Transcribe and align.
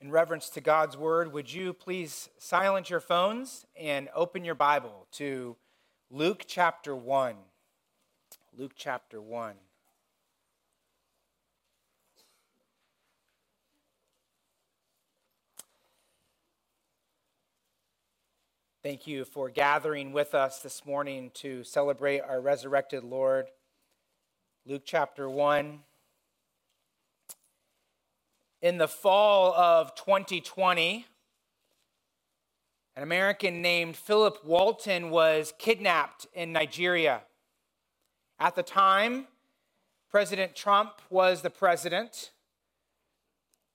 in 0.00 0.10
reverence 0.10 0.48
to 0.50 0.60
God's 0.60 0.96
word, 0.96 1.32
would 1.32 1.52
you 1.52 1.72
please 1.72 2.30
silence 2.38 2.88
your 2.88 3.00
phones 3.00 3.66
and 3.76 4.08
open 4.14 4.44
your 4.44 4.54
Bible 4.54 5.06
to 5.12 5.56
Luke 6.10 6.44
chapter 6.46 6.96
1? 6.96 7.36
Luke 8.56 8.72
chapter 8.74 9.20
1. 9.20 9.54
Thank 18.82 19.06
you 19.06 19.26
for 19.26 19.50
gathering 19.50 20.12
with 20.12 20.34
us 20.34 20.60
this 20.60 20.86
morning 20.86 21.30
to 21.34 21.62
celebrate 21.64 22.20
our 22.20 22.40
resurrected 22.40 23.04
Lord. 23.04 23.48
Luke 24.64 24.82
chapter 24.86 25.28
1 25.28 25.80
in 28.62 28.78
the 28.78 28.88
fall 28.88 29.54
of 29.54 29.94
2020, 29.94 31.06
an 32.96 33.02
American 33.02 33.62
named 33.62 33.96
Philip 33.96 34.44
Walton 34.44 35.10
was 35.10 35.54
kidnapped 35.58 36.26
in 36.34 36.52
Nigeria. 36.52 37.22
At 38.38 38.54
the 38.54 38.62
time, 38.62 39.26
President 40.10 40.54
Trump 40.54 41.00
was 41.08 41.40
the 41.40 41.50
president, 41.50 42.32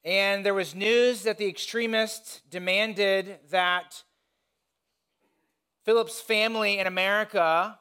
and 0.04 0.46
there 0.46 0.54
was 0.54 0.76
news 0.76 1.24
that 1.24 1.38
the 1.38 1.48
extremists 1.48 2.42
demanded 2.50 3.40
that 3.50 4.04
Philip's 5.84 6.22
family 6.22 6.78
in 6.78 6.86
America 6.86 7.80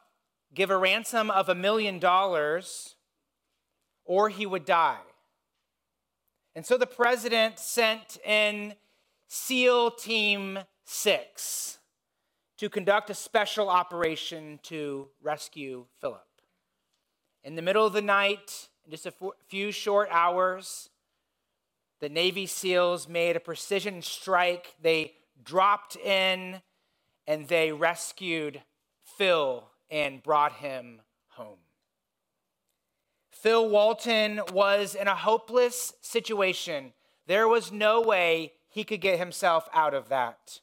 give 0.53 0.71
a 0.71 0.77
ransom 0.77 1.29
of 1.29 1.49
a 1.49 1.55
million 1.55 1.99
dollars 1.99 2.95
or 4.05 4.29
he 4.29 4.45
would 4.45 4.65
die. 4.65 5.01
And 6.55 6.65
so 6.65 6.77
the 6.77 6.87
president 6.87 7.59
sent 7.59 8.17
in 8.25 8.75
SEAL 9.27 9.91
Team 9.91 10.59
6 10.85 11.79
to 12.57 12.69
conduct 12.69 13.09
a 13.09 13.13
special 13.13 13.69
operation 13.69 14.59
to 14.63 15.09
rescue 15.21 15.85
Philip. 15.99 16.25
In 17.43 17.55
the 17.55 17.61
middle 17.61 17.85
of 17.85 17.91
the 17.91 18.01
night, 18.01 18.69
in 18.85 18.91
just 18.91 19.05
a 19.05 19.13
few 19.47 19.73
short 19.73 20.07
hours, 20.09 20.89
the 21.99 22.07
Navy 22.07 22.45
SEALs 22.45 23.09
made 23.09 23.35
a 23.35 23.41
precision 23.41 24.01
strike. 24.01 24.75
They 24.81 25.13
dropped 25.43 25.97
in 25.97 26.61
and 27.27 27.47
they 27.49 27.73
rescued 27.73 28.61
Phil 29.17 29.69
and 29.91 30.23
brought 30.23 30.53
him 30.53 31.01
home. 31.29 31.64
Phil 33.41 33.69
Walton 33.69 34.39
was 34.53 34.95
in 34.95 35.07
a 35.07 35.15
hopeless 35.15 35.93
situation. 36.01 36.93
There 37.27 37.47
was 37.47 37.71
no 37.71 38.01
way 38.01 38.53
he 38.69 38.83
could 38.83 39.01
get 39.01 39.19
himself 39.19 39.69
out 39.73 39.93
of 39.93 40.09
that. 40.09 40.61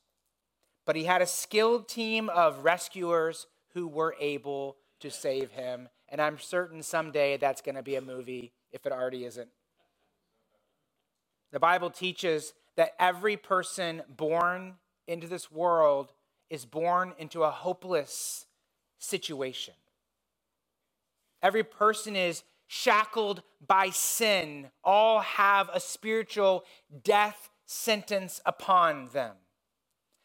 But 0.84 0.97
he 0.97 1.05
had 1.05 1.23
a 1.23 1.27
skilled 1.27 1.89
team 1.89 2.29
of 2.29 2.64
rescuers 2.64 3.47
who 3.75 3.87
were 3.87 4.17
able 4.19 4.79
to 5.01 5.11
save 5.11 5.53
him. 5.53 5.91
And 6.09 6.20
I'm 6.20 6.39
certain 6.39 6.83
someday 6.83 7.37
that's 7.37 7.61
going 7.61 7.75
to 7.75 7.83
be 7.83 7.95
a 7.95 8.01
movie, 8.01 8.53
if 8.73 8.84
it 8.84 8.92
already 8.92 9.27
isn't. 9.27 9.51
The 11.53 11.61
Bible 11.61 11.91
teaches 11.91 12.55
that 12.77 12.95
every 12.98 13.36
person 13.36 14.03
born 14.09 14.75
into 15.07 15.29
this 15.29 15.53
world 15.53 16.12
is 16.48 16.64
born 16.64 17.12
into 17.19 17.45
a 17.45 17.51
hopeless 17.51 18.47
situation. 18.98 19.75
Every 21.42 21.64
person 21.64 22.17
is 22.17 22.45
shackled 22.73 23.42
by 23.67 23.91
sin, 23.91 24.70
all 24.83 25.20
have 25.20 25.69
a 25.75 25.78
spiritual 25.78 26.65
death 27.05 27.51
sentence 27.67 28.41
upon 28.47 29.11
them. 29.12 29.37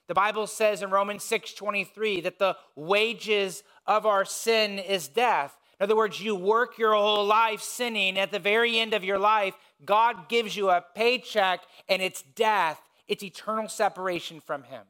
The 0.07 0.13
Bible 0.13 0.47
says 0.47 0.81
in 0.81 0.89
Romans 0.89 1.25
6:23 1.25 2.21
that 2.21 2.39
the 2.39 2.55
wages 2.73 3.63
of 3.85 4.05
our 4.05 4.23
sin 4.23 4.79
is 4.79 5.09
death. 5.09 5.57
In 5.77 5.83
other 5.83 5.97
words, 5.97 6.21
you 6.21 6.35
work 6.35 6.77
your 6.77 6.93
whole 6.93 7.25
life 7.25 7.61
sinning. 7.61 8.17
At 8.17 8.31
the 8.31 8.39
very 8.39 8.79
end 8.79 8.93
of 8.93 9.03
your 9.03 9.19
life, 9.19 9.55
God 9.83 10.29
gives 10.29 10.55
you 10.55 10.69
a 10.69 10.85
paycheck 10.95 11.65
and 11.89 12.01
it's 12.01 12.21
death. 12.21 12.81
It's 13.09 13.23
eternal 13.23 13.67
separation 13.67 14.39
from 14.39 14.63
him. 14.63 14.85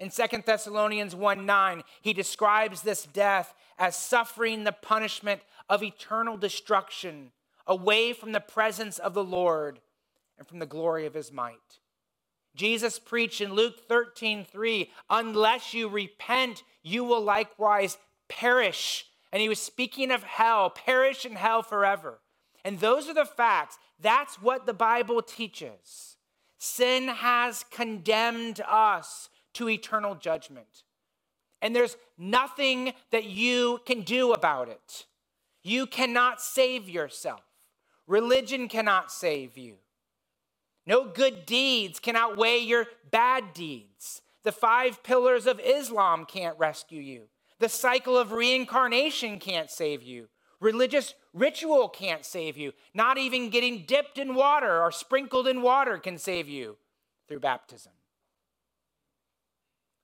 In 0.00 0.10
2 0.10 0.42
Thessalonians 0.44 1.14
1 1.14 1.46
9, 1.46 1.84
he 2.02 2.12
describes 2.12 2.82
this 2.82 3.04
death 3.04 3.54
as 3.78 3.96
suffering 3.96 4.64
the 4.64 4.72
punishment 4.72 5.40
of 5.68 5.82
eternal 5.82 6.36
destruction 6.36 7.32
away 7.66 8.12
from 8.12 8.32
the 8.32 8.40
presence 8.40 8.98
of 8.98 9.14
the 9.14 9.24
Lord 9.24 9.80
and 10.38 10.46
from 10.46 10.58
the 10.58 10.66
glory 10.66 11.06
of 11.06 11.14
his 11.14 11.32
might. 11.32 11.80
Jesus 12.54 12.98
preached 12.98 13.40
in 13.40 13.52
Luke 13.52 13.86
13 13.86 14.44
3, 14.44 14.90
unless 15.10 15.74
you 15.74 15.88
repent, 15.88 16.62
you 16.82 17.04
will 17.04 17.20
likewise 17.20 17.98
perish. 18.28 19.06
And 19.30 19.42
he 19.42 19.48
was 19.48 19.60
speaking 19.60 20.10
of 20.10 20.22
hell, 20.22 20.70
perish 20.70 21.26
in 21.26 21.32
hell 21.32 21.62
forever. 21.62 22.20
And 22.64 22.80
those 22.80 23.08
are 23.08 23.14
the 23.14 23.26
facts. 23.26 23.78
That's 24.00 24.40
what 24.40 24.66
the 24.66 24.74
Bible 24.74 25.20
teaches. 25.20 26.16
Sin 26.58 27.08
has 27.08 27.64
condemned 27.70 28.62
us 28.66 29.28
to 29.54 29.68
eternal 29.68 30.14
judgment. 30.14 30.82
And 31.62 31.74
there's 31.74 31.96
nothing 32.18 32.92
that 33.10 33.24
you 33.24 33.80
can 33.86 34.02
do 34.02 34.32
about 34.32 34.68
it. 34.68 35.06
You 35.62 35.86
cannot 35.86 36.40
save 36.40 36.88
yourself. 36.88 37.40
Religion 38.06 38.68
cannot 38.68 39.10
save 39.10 39.58
you. 39.58 39.76
No 40.86 41.04
good 41.04 41.44
deeds 41.44 41.98
can 41.98 42.14
outweigh 42.14 42.58
your 42.58 42.86
bad 43.10 43.52
deeds. 43.52 44.22
The 44.44 44.52
five 44.52 45.02
pillars 45.02 45.46
of 45.46 45.58
Islam 45.58 46.24
can't 46.24 46.56
rescue 46.58 47.00
you. 47.00 47.22
The 47.58 47.68
cycle 47.68 48.16
of 48.16 48.32
reincarnation 48.32 49.40
can't 49.40 49.70
save 49.70 50.02
you. 50.02 50.28
Religious 50.60 51.14
ritual 51.34 51.88
can't 51.88 52.24
save 52.24 52.56
you. 52.56 52.72
Not 52.94 53.18
even 53.18 53.50
getting 53.50 53.84
dipped 53.86 54.18
in 54.18 54.34
water 54.34 54.80
or 54.80 54.92
sprinkled 54.92 55.48
in 55.48 55.62
water 55.62 55.98
can 55.98 56.18
save 56.18 56.48
you 56.48 56.76
through 57.28 57.40
baptism. 57.40 57.92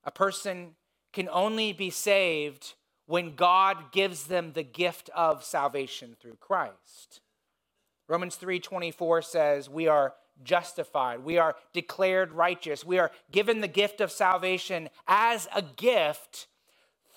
A 0.03 0.11
person 0.11 0.75
can 1.13 1.29
only 1.29 1.71
be 1.71 1.89
saved 1.89 2.73
when 3.05 3.35
God 3.35 3.91
gives 3.91 4.25
them 4.25 4.53
the 4.53 4.63
gift 4.63 5.09
of 5.15 5.43
salvation 5.43 6.15
through 6.19 6.37
Christ. 6.37 7.21
Romans 8.07 8.35
3:24 8.35 9.21
says, 9.21 9.69
"We 9.69 9.87
are 9.87 10.15
justified, 10.41 11.19
we 11.19 11.37
are 11.37 11.55
declared 11.71 12.33
righteous, 12.33 12.83
we 12.83 12.97
are 12.99 13.11
given 13.31 13.61
the 13.61 13.67
gift 13.67 14.01
of 14.01 14.11
salvation 14.11 14.89
as 15.07 15.47
a 15.53 15.61
gift 15.61 16.47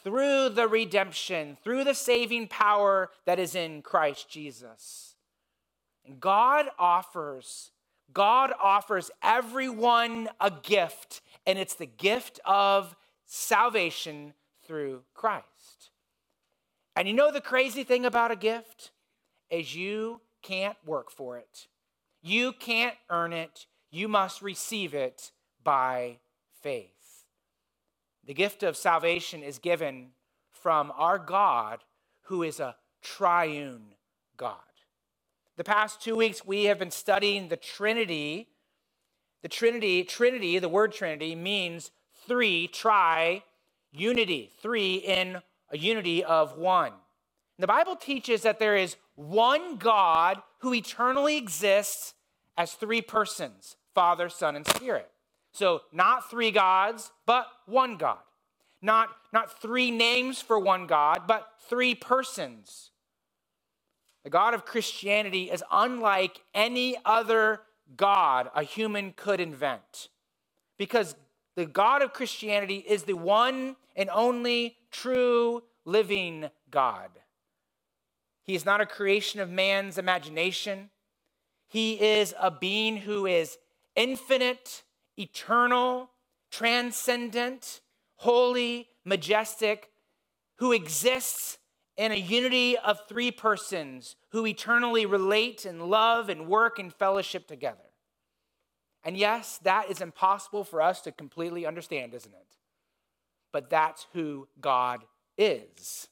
through 0.05 0.51
the 0.51 0.69
redemption, 0.69 1.57
through 1.65 1.85
the 1.85 1.95
saving 1.95 2.49
power 2.49 3.11
that 3.25 3.39
is 3.39 3.55
in 3.55 3.83
Christ 3.83 4.29
Jesus." 4.29 5.17
And 6.05 6.21
God 6.21 6.71
offers 6.79 7.73
God 8.13 8.53
offers 8.61 9.11
everyone 9.23 10.29
a 10.41 10.51
gift, 10.51 11.23
and 11.45 11.59
it's 11.59 11.75
the 11.75 11.87
gift 11.87 12.39
of 12.45 12.97
salvation 13.27 14.33
through 14.67 15.03
Christ. 15.15 15.91
And 16.95 17.07
you 17.07 17.15
know 17.15 17.31
the 17.31 17.41
crazy 17.41 17.85
thing 17.85 18.07
about 18.07 18.31
a 18.31 18.37
gift? 18.37 18.91
Is 19.51 19.77
you 19.77 20.21
can't 20.43 20.77
work 20.85 21.11
for 21.11 21.37
it. 21.37 21.69
You 22.23 22.53
can't 22.53 22.97
earn 23.11 23.33
it. 23.33 23.67
You 23.91 24.09
must 24.09 24.43
receive 24.43 24.95
it 24.95 25.31
by 25.63 26.19
faith. 26.61 27.25
The 28.27 28.35
gift 28.35 28.65
of 28.65 28.77
salvation 28.77 29.43
is 29.43 29.61
given 29.61 30.09
from 30.51 30.93
our 30.97 31.19
God, 31.19 31.85
who 32.23 32.43
is 32.43 32.59
a 32.59 32.75
triune 33.03 33.95
God. 34.37 34.57
The 35.57 35.65
past 35.65 36.03
two 36.03 36.17
weeks, 36.17 36.45
we 36.45 36.65
have 36.65 36.79
been 36.79 36.91
studying 36.91 37.49
the 37.49 37.57
Trinity. 37.57 38.49
The 39.43 39.49
Trinity, 39.49 40.03
Trinity, 40.03 40.59
the 40.59 40.69
word 40.69 40.93
Trinity 40.93 41.37
means 41.37 41.93
three, 42.27 42.69
try 42.69 43.43
unity, 43.93 44.51
three 44.61 44.97
in 44.97 45.39
a 45.71 45.79
unity 45.79 46.23
of 46.25 46.57
one. 46.57 46.93
The 47.59 47.67
Bible 47.67 47.97
teaches 47.97 48.43
that 48.43 48.59
there 48.59 48.77
is 48.77 48.97
one 49.15 49.77
God 49.77 50.43
who 50.59 50.75
eternally 50.75 51.37
exists 51.37 52.15
as 52.57 52.73
three 52.73 53.03
persons 53.03 53.77
Father, 53.95 54.29
Son, 54.29 54.57
and 54.57 54.67
Spirit. 54.67 55.11
So, 55.53 55.83
not 55.91 56.31
three 56.31 56.51
gods, 56.51 57.11
but 57.25 57.47
one 57.65 57.97
God. 57.97 58.19
Not, 58.83 59.09
not 59.33 59.61
three 59.63 59.91
names 59.91 60.43
for 60.43 60.59
one 60.59 60.87
God, 60.87 61.23
but 61.27 61.49
three 61.67 61.95
persons. 61.95 62.91
The 64.23 64.29
God 64.29 64.53
of 64.53 64.67
Christianity 64.67 65.51
is 65.51 65.65
unlike 65.71 66.43
any 66.55 66.97
other 67.07 67.63
God 67.97 68.51
a 68.55 68.65
human 68.65 69.13
could 69.13 69.41
invent. 69.41 70.09
Because 70.77 71.15
the 71.57 71.67
God 71.67 72.03
of 72.03 72.13
Christianity 72.13 72.85
is 72.87 73.05
the 73.05 73.15
one 73.15 73.77
and 73.97 74.11
only 74.11 74.77
true 74.91 75.63
living 75.85 76.51
God. 76.71 77.11
He 78.43 78.55
is 78.55 78.65
not 78.65 78.81
a 78.81 78.87
creation 78.87 79.41
of 79.41 79.51
man's 79.51 79.99
imagination. 79.99 80.91
He 81.67 81.95
is 81.95 82.35
a 82.39 82.51
being 82.51 82.99
who 82.99 83.27
is 83.27 83.59
infinite, 83.97 84.85
eternal, 85.19 86.11
transcendent, 86.51 87.81
holy, 88.17 88.89
majestic, 89.05 89.91
who 90.59 90.73
exists 90.73 91.59
in 91.97 92.13
a 92.13 92.17
unity 92.17 92.77
of 92.77 93.01
three 93.09 93.31
persons 93.31 94.17
who 94.31 94.47
eternally 94.47 95.07
relate 95.07 95.65
and 95.65 95.83
love 95.83 96.29
and 96.29 96.47
work 96.47 96.79
and 96.79 96.93
fellowship 96.93 97.49
together. 97.49 97.86
And 99.07 99.17
yes, 99.17 99.61
that 99.63 99.89
is 99.89 100.01
impossible 100.01 100.65
for 100.65 100.83
us 100.83 101.01
to 101.03 101.13
completely 101.13 101.65
understand, 101.65 102.13
isn't 102.13 102.35
it? 102.35 102.47
But 103.53 103.71
that's 103.71 104.09
who 104.13 104.49
God 104.61 105.05
is. 105.39 106.09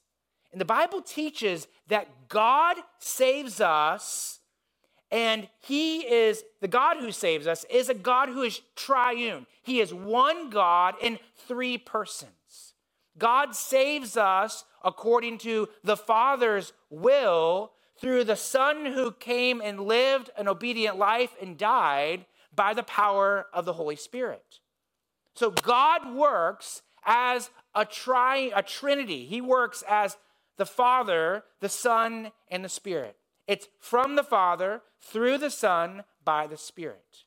And 0.53 0.61
the 0.61 0.65
Bible 0.65 1.01
teaches 1.01 1.67
that 1.89 2.29
God 2.29 2.77
saves 2.99 3.59
us, 3.59 4.39
and 5.11 5.49
He 5.59 6.07
is 6.07 6.45
the 6.61 6.69
God 6.69 6.95
who 7.01 7.11
saves 7.11 7.47
us, 7.47 7.65
is 7.69 7.89
a 7.89 7.93
God 7.93 8.29
who 8.29 8.43
is 8.43 8.61
triune. 8.77 9.45
He 9.61 9.81
is 9.81 9.93
one 9.93 10.49
God 10.49 10.95
in 11.01 11.19
three 11.49 11.77
persons. 11.77 12.75
God 13.17 13.55
saves 13.55 14.15
us 14.15 14.63
according 14.85 15.39
to 15.39 15.67
the 15.83 15.97
Father's 15.97 16.71
will 16.89 17.73
through 17.99 18.23
the 18.23 18.37
Son 18.37 18.85
who 18.85 19.11
came 19.11 19.59
and 19.59 19.81
lived 19.81 20.29
an 20.37 20.47
obedient 20.47 20.97
life 20.97 21.35
and 21.41 21.57
died 21.57 22.25
by 22.55 22.73
the 22.73 22.83
power 22.83 23.47
of 23.53 23.65
the 23.65 23.73
Holy 23.73 23.95
Spirit. 23.95 24.59
So 25.33 25.51
God 25.51 26.13
works 26.15 26.81
as 27.05 27.49
a 27.73 27.85
tri 27.85 28.51
a 28.55 28.63
trinity. 28.63 29.25
He 29.25 29.41
works 29.41 29.83
as 29.87 30.17
the 30.57 30.65
Father, 30.65 31.43
the 31.59 31.69
Son, 31.69 32.31
and 32.49 32.63
the 32.63 32.69
Spirit. 32.69 33.17
It's 33.47 33.67
from 33.79 34.15
the 34.15 34.23
Father, 34.23 34.81
through 35.01 35.37
the 35.37 35.51
Son, 35.51 36.03
by 36.23 36.47
the 36.47 36.57
Spirit. 36.57 37.23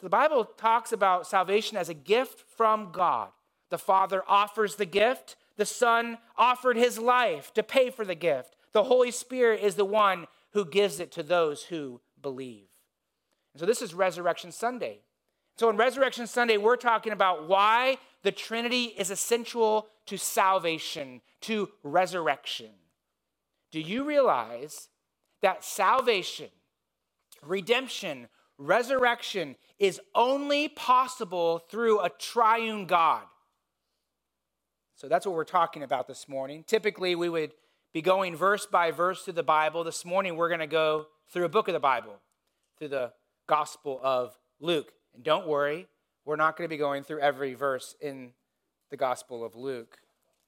So 0.00 0.06
the 0.06 0.10
Bible 0.10 0.44
talks 0.44 0.92
about 0.92 1.26
salvation 1.26 1.76
as 1.76 1.88
a 1.88 1.94
gift 1.94 2.44
from 2.56 2.90
God. 2.92 3.30
The 3.70 3.78
Father 3.78 4.22
offers 4.26 4.76
the 4.76 4.86
gift, 4.86 5.36
the 5.56 5.66
Son 5.66 6.18
offered 6.36 6.76
his 6.76 6.98
life 6.98 7.52
to 7.54 7.62
pay 7.62 7.90
for 7.90 8.04
the 8.04 8.14
gift. 8.14 8.56
The 8.72 8.84
Holy 8.84 9.10
Spirit 9.10 9.62
is 9.62 9.74
the 9.74 9.84
one 9.84 10.26
who 10.52 10.64
gives 10.64 11.00
it 11.00 11.12
to 11.12 11.22
those 11.22 11.64
who 11.64 12.00
believe. 12.20 12.69
And 13.52 13.60
so 13.60 13.66
this 13.66 13.82
is 13.82 13.94
Resurrection 13.94 14.52
Sunday. 14.52 15.00
So 15.58 15.68
on 15.68 15.76
Resurrection 15.76 16.26
Sunday, 16.26 16.56
we're 16.56 16.76
talking 16.76 17.12
about 17.12 17.48
why 17.48 17.98
the 18.22 18.32
Trinity 18.32 18.84
is 18.84 19.10
essential 19.10 19.88
to 20.06 20.16
salvation, 20.16 21.20
to 21.42 21.68
resurrection. 21.82 22.70
Do 23.70 23.80
you 23.80 24.04
realize 24.04 24.88
that 25.42 25.64
salvation, 25.64 26.48
redemption, 27.42 28.28
resurrection 28.58 29.56
is 29.78 30.00
only 30.14 30.68
possible 30.68 31.58
through 31.58 32.00
a 32.00 32.10
triune 32.10 32.86
God? 32.86 33.22
So 34.96 35.08
that's 35.08 35.24
what 35.24 35.34
we're 35.34 35.44
talking 35.44 35.82
about 35.82 36.08
this 36.08 36.28
morning. 36.28 36.64
Typically, 36.66 37.14
we 37.14 37.28
would 37.28 37.52
be 37.92 38.02
going 38.02 38.36
verse 38.36 38.66
by 38.66 38.90
verse 38.90 39.22
through 39.22 39.34
the 39.34 39.42
Bible. 39.42 39.82
This 39.82 40.04
morning, 40.04 40.36
we're 40.36 40.48
going 40.48 40.60
to 40.60 40.66
go 40.66 41.06
through 41.30 41.44
a 41.44 41.48
book 41.48 41.68
of 41.68 41.74
the 41.74 41.80
Bible, 41.80 42.16
through 42.78 42.88
the 42.88 43.12
Gospel 43.50 44.00
of 44.02 44.38
Luke. 44.60 44.92
And 45.14 45.22
don't 45.22 45.46
worry, 45.46 45.86
we're 46.24 46.36
not 46.36 46.56
going 46.56 46.64
to 46.64 46.72
be 46.72 46.78
going 46.78 47.02
through 47.02 47.20
every 47.20 47.54
verse 47.54 47.94
in 48.00 48.32
the 48.90 48.96
Gospel 48.96 49.44
of 49.44 49.56
Luke. 49.56 49.98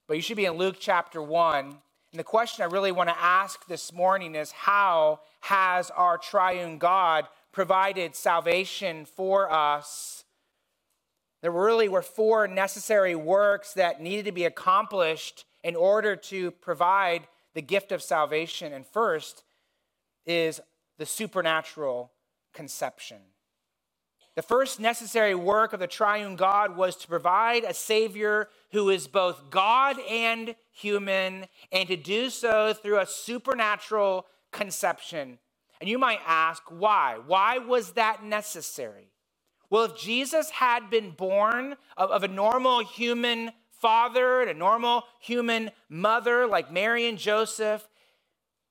But 0.07 0.15
you 0.15 0.23
should 0.23 0.37
be 0.37 0.45
in 0.45 0.53
Luke 0.53 0.77
chapter 0.79 1.21
1. 1.21 1.65
And 1.65 2.19
the 2.19 2.23
question 2.23 2.63
I 2.63 2.67
really 2.67 2.91
want 2.91 3.09
to 3.09 3.21
ask 3.21 3.67
this 3.67 3.91
morning 3.93 4.35
is 4.35 4.51
how 4.51 5.19
has 5.41 5.91
our 5.91 6.17
triune 6.17 6.77
God 6.77 7.27
provided 7.51 8.15
salvation 8.15 9.05
for 9.05 9.51
us 9.51 10.23
there 11.43 11.51
really 11.51 11.89
were 11.89 12.01
four 12.01 12.47
necessary 12.47 13.15
works 13.15 13.73
that 13.73 14.01
needed 14.01 14.23
to 14.25 14.31
be 14.31 14.45
accomplished 14.45 15.43
in 15.61 15.75
order 15.75 16.15
to 16.15 16.51
provide 16.51 17.27
the 17.53 17.61
gift 17.61 17.91
of 17.91 18.01
salvation. 18.01 18.71
And 18.71 18.87
first 18.87 19.43
is 20.25 20.61
the 20.97 21.05
supernatural 21.05 22.12
conception. 22.53 23.17
The 24.35 24.41
first 24.41 24.79
necessary 24.79 25.35
work 25.35 25.73
of 25.73 25.79
the 25.79 25.87
triune 25.87 26.35
God 26.35 26.75
was 26.75 26.95
to 26.97 27.07
provide 27.07 27.63
a 27.63 27.73
Savior 27.73 28.49
who 28.71 28.89
is 28.89 29.07
both 29.07 29.51
God 29.51 29.97
and 30.09 30.55
human, 30.71 31.45
and 31.71 31.87
to 31.87 31.95
do 31.95 32.31
so 32.31 32.73
through 32.73 32.99
a 32.99 33.05
supernatural 33.05 34.25
conception. 34.51 35.37
And 35.79 35.89
you 35.89 35.99
might 35.99 36.19
ask, 36.25 36.63
why? 36.69 37.19
Why 37.25 37.59
was 37.59 37.91
that 37.91 38.23
necessary? 38.23 39.11
Well, 39.69 39.83
if 39.83 39.97
Jesus 39.97 40.49
had 40.49 40.89
been 40.89 41.11
born 41.11 41.75
of, 41.95 42.09
of 42.09 42.23
a 42.23 42.27
normal 42.27 42.83
human 42.83 43.51
father 43.71 44.41
and 44.41 44.49
a 44.49 44.53
normal 44.53 45.03
human 45.19 45.71
mother 45.89 46.47
like 46.47 46.71
Mary 46.71 47.07
and 47.07 47.17
Joseph, 47.17 47.87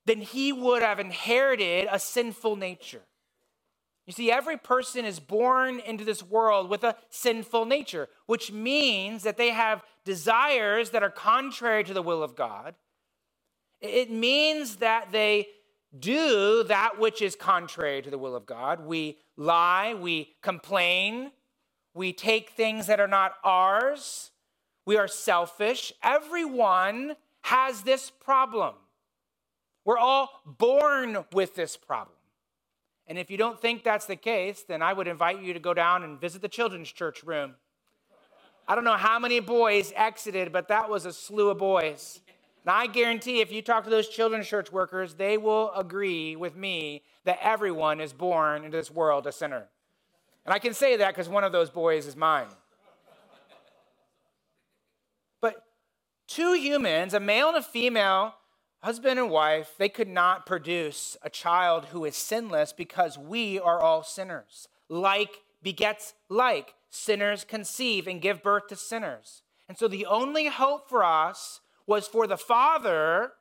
then 0.06 0.22
he 0.22 0.52
would 0.52 0.82
have 0.82 0.98
inherited 0.98 1.86
a 1.90 1.98
sinful 1.98 2.56
nature. 2.56 3.02
You 4.06 4.12
see, 4.12 4.32
every 4.32 4.56
person 4.56 5.04
is 5.04 5.20
born 5.20 5.78
into 5.80 6.04
this 6.04 6.22
world 6.22 6.68
with 6.68 6.82
a 6.82 6.96
sinful 7.08 7.66
nature, 7.66 8.08
which 8.26 8.50
means 8.50 9.22
that 9.22 9.36
they 9.36 9.50
have 9.50 9.82
desires 10.04 10.90
that 10.90 11.02
are 11.02 11.10
contrary 11.10 11.84
to 11.84 11.94
the 11.94 12.02
will 12.02 12.22
of 12.22 12.34
God. 12.34 12.74
It 13.80 14.10
means 14.10 14.76
that 14.76 15.12
they 15.12 15.48
do 15.96 16.64
that 16.64 16.98
which 16.98 17.22
is 17.22 17.36
contrary 17.36 18.02
to 18.02 18.10
the 18.10 18.18
will 18.18 18.34
of 18.34 18.46
God. 18.46 18.84
We 18.86 19.18
lie, 19.36 19.94
we 19.94 20.34
complain, 20.42 21.30
we 21.94 22.12
take 22.12 22.50
things 22.50 22.86
that 22.86 23.00
are 23.00 23.08
not 23.08 23.34
ours, 23.44 24.30
we 24.84 24.96
are 24.96 25.08
selfish. 25.08 25.92
Everyone 26.02 27.14
has 27.42 27.82
this 27.82 28.10
problem. 28.10 28.74
We're 29.84 29.98
all 29.98 30.42
born 30.46 31.24
with 31.32 31.54
this 31.54 31.76
problem. 31.76 32.16
And 33.12 33.18
if 33.18 33.30
you 33.30 33.36
don't 33.36 33.60
think 33.60 33.84
that's 33.84 34.06
the 34.06 34.16
case, 34.16 34.64
then 34.66 34.80
I 34.80 34.94
would 34.94 35.06
invite 35.06 35.42
you 35.42 35.52
to 35.52 35.60
go 35.60 35.74
down 35.74 36.02
and 36.02 36.18
visit 36.18 36.40
the 36.40 36.48
children's 36.48 36.90
church 36.90 37.22
room. 37.22 37.56
I 38.66 38.74
don't 38.74 38.84
know 38.84 38.96
how 38.96 39.18
many 39.18 39.38
boys 39.38 39.92
exited, 39.94 40.50
but 40.50 40.68
that 40.68 40.88
was 40.88 41.04
a 41.04 41.12
slew 41.12 41.50
of 41.50 41.58
boys. 41.58 42.22
Now, 42.64 42.74
I 42.74 42.86
guarantee 42.86 43.42
if 43.42 43.52
you 43.52 43.60
talk 43.60 43.84
to 43.84 43.90
those 43.90 44.08
children's 44.08 44.48
church 44.48 44.72
workers, 44.72 45.12
they 45.12 45.36
will 45.36 45.72
agree 45.72 46.36
with 46.36 46.56
me 46.56 47.02
that 47.24 47.38
everyone 47.42 48.00
is 48.00 48.14
born 48.14 48.64
into 48.64 48.78
this 48.78 48.90
world 48.90 49.26
a 49.26 49.32
sinner. 49.32 49.68
And 50.46 50.54
I 50.54 50.58
can 50.58 50.72
say 50.72 50.96
that 50.96 51.08
because 51.08 51.28
one 51.28 51.44
of 51.44 51.52
those 51.52 51.68
boys 51.68 52.06
is 52.06 52.16
mine. 52.16 52.46
But 55.42 55.62
two 56.26 56.54
humans, 56.54 57.12
a 57.12 57.20
male 57.20 57.48
and 57.48 57.58
a 57.58 57.62
female, 57.62 58.36
husband 58.82 59.18
and 59.18 59.30
wife, 59.30 59.74
they 59.78 59.88
could 59.88 60.08
not 60.08 60.46
produce 60.46 61.16
a 61.22 61.30
child 61.30 61.86
who 61.86 62.04
is 62.04 62.16
sinless 62.16 62.72
because 62.72 63.16
we 63.16 63.58
are 63.58 63.80
all 63.80 64.02
sinners. 64.02 64.68
Like 64.88 65.42
begets 65.62 66.14
like. 66.28 66.74
Sinners 66.90 67.44
conceive 67.44 68.06
and 68.06 68.20
give 68.20 68.42
birth 68.42 68.66
to 68.68 68.76
sinners. 68.76 69.42
And 69.66 69.78
so 69.78 69.88
the 69.88 70.04
only 70.04 70.48
hope 70.48 70.90
for 70.90 71.02
us 71.02 71.60
was 71.86 72.06
for 72.06 72.26
the 72.26 72.36
Father, 72.36 73.32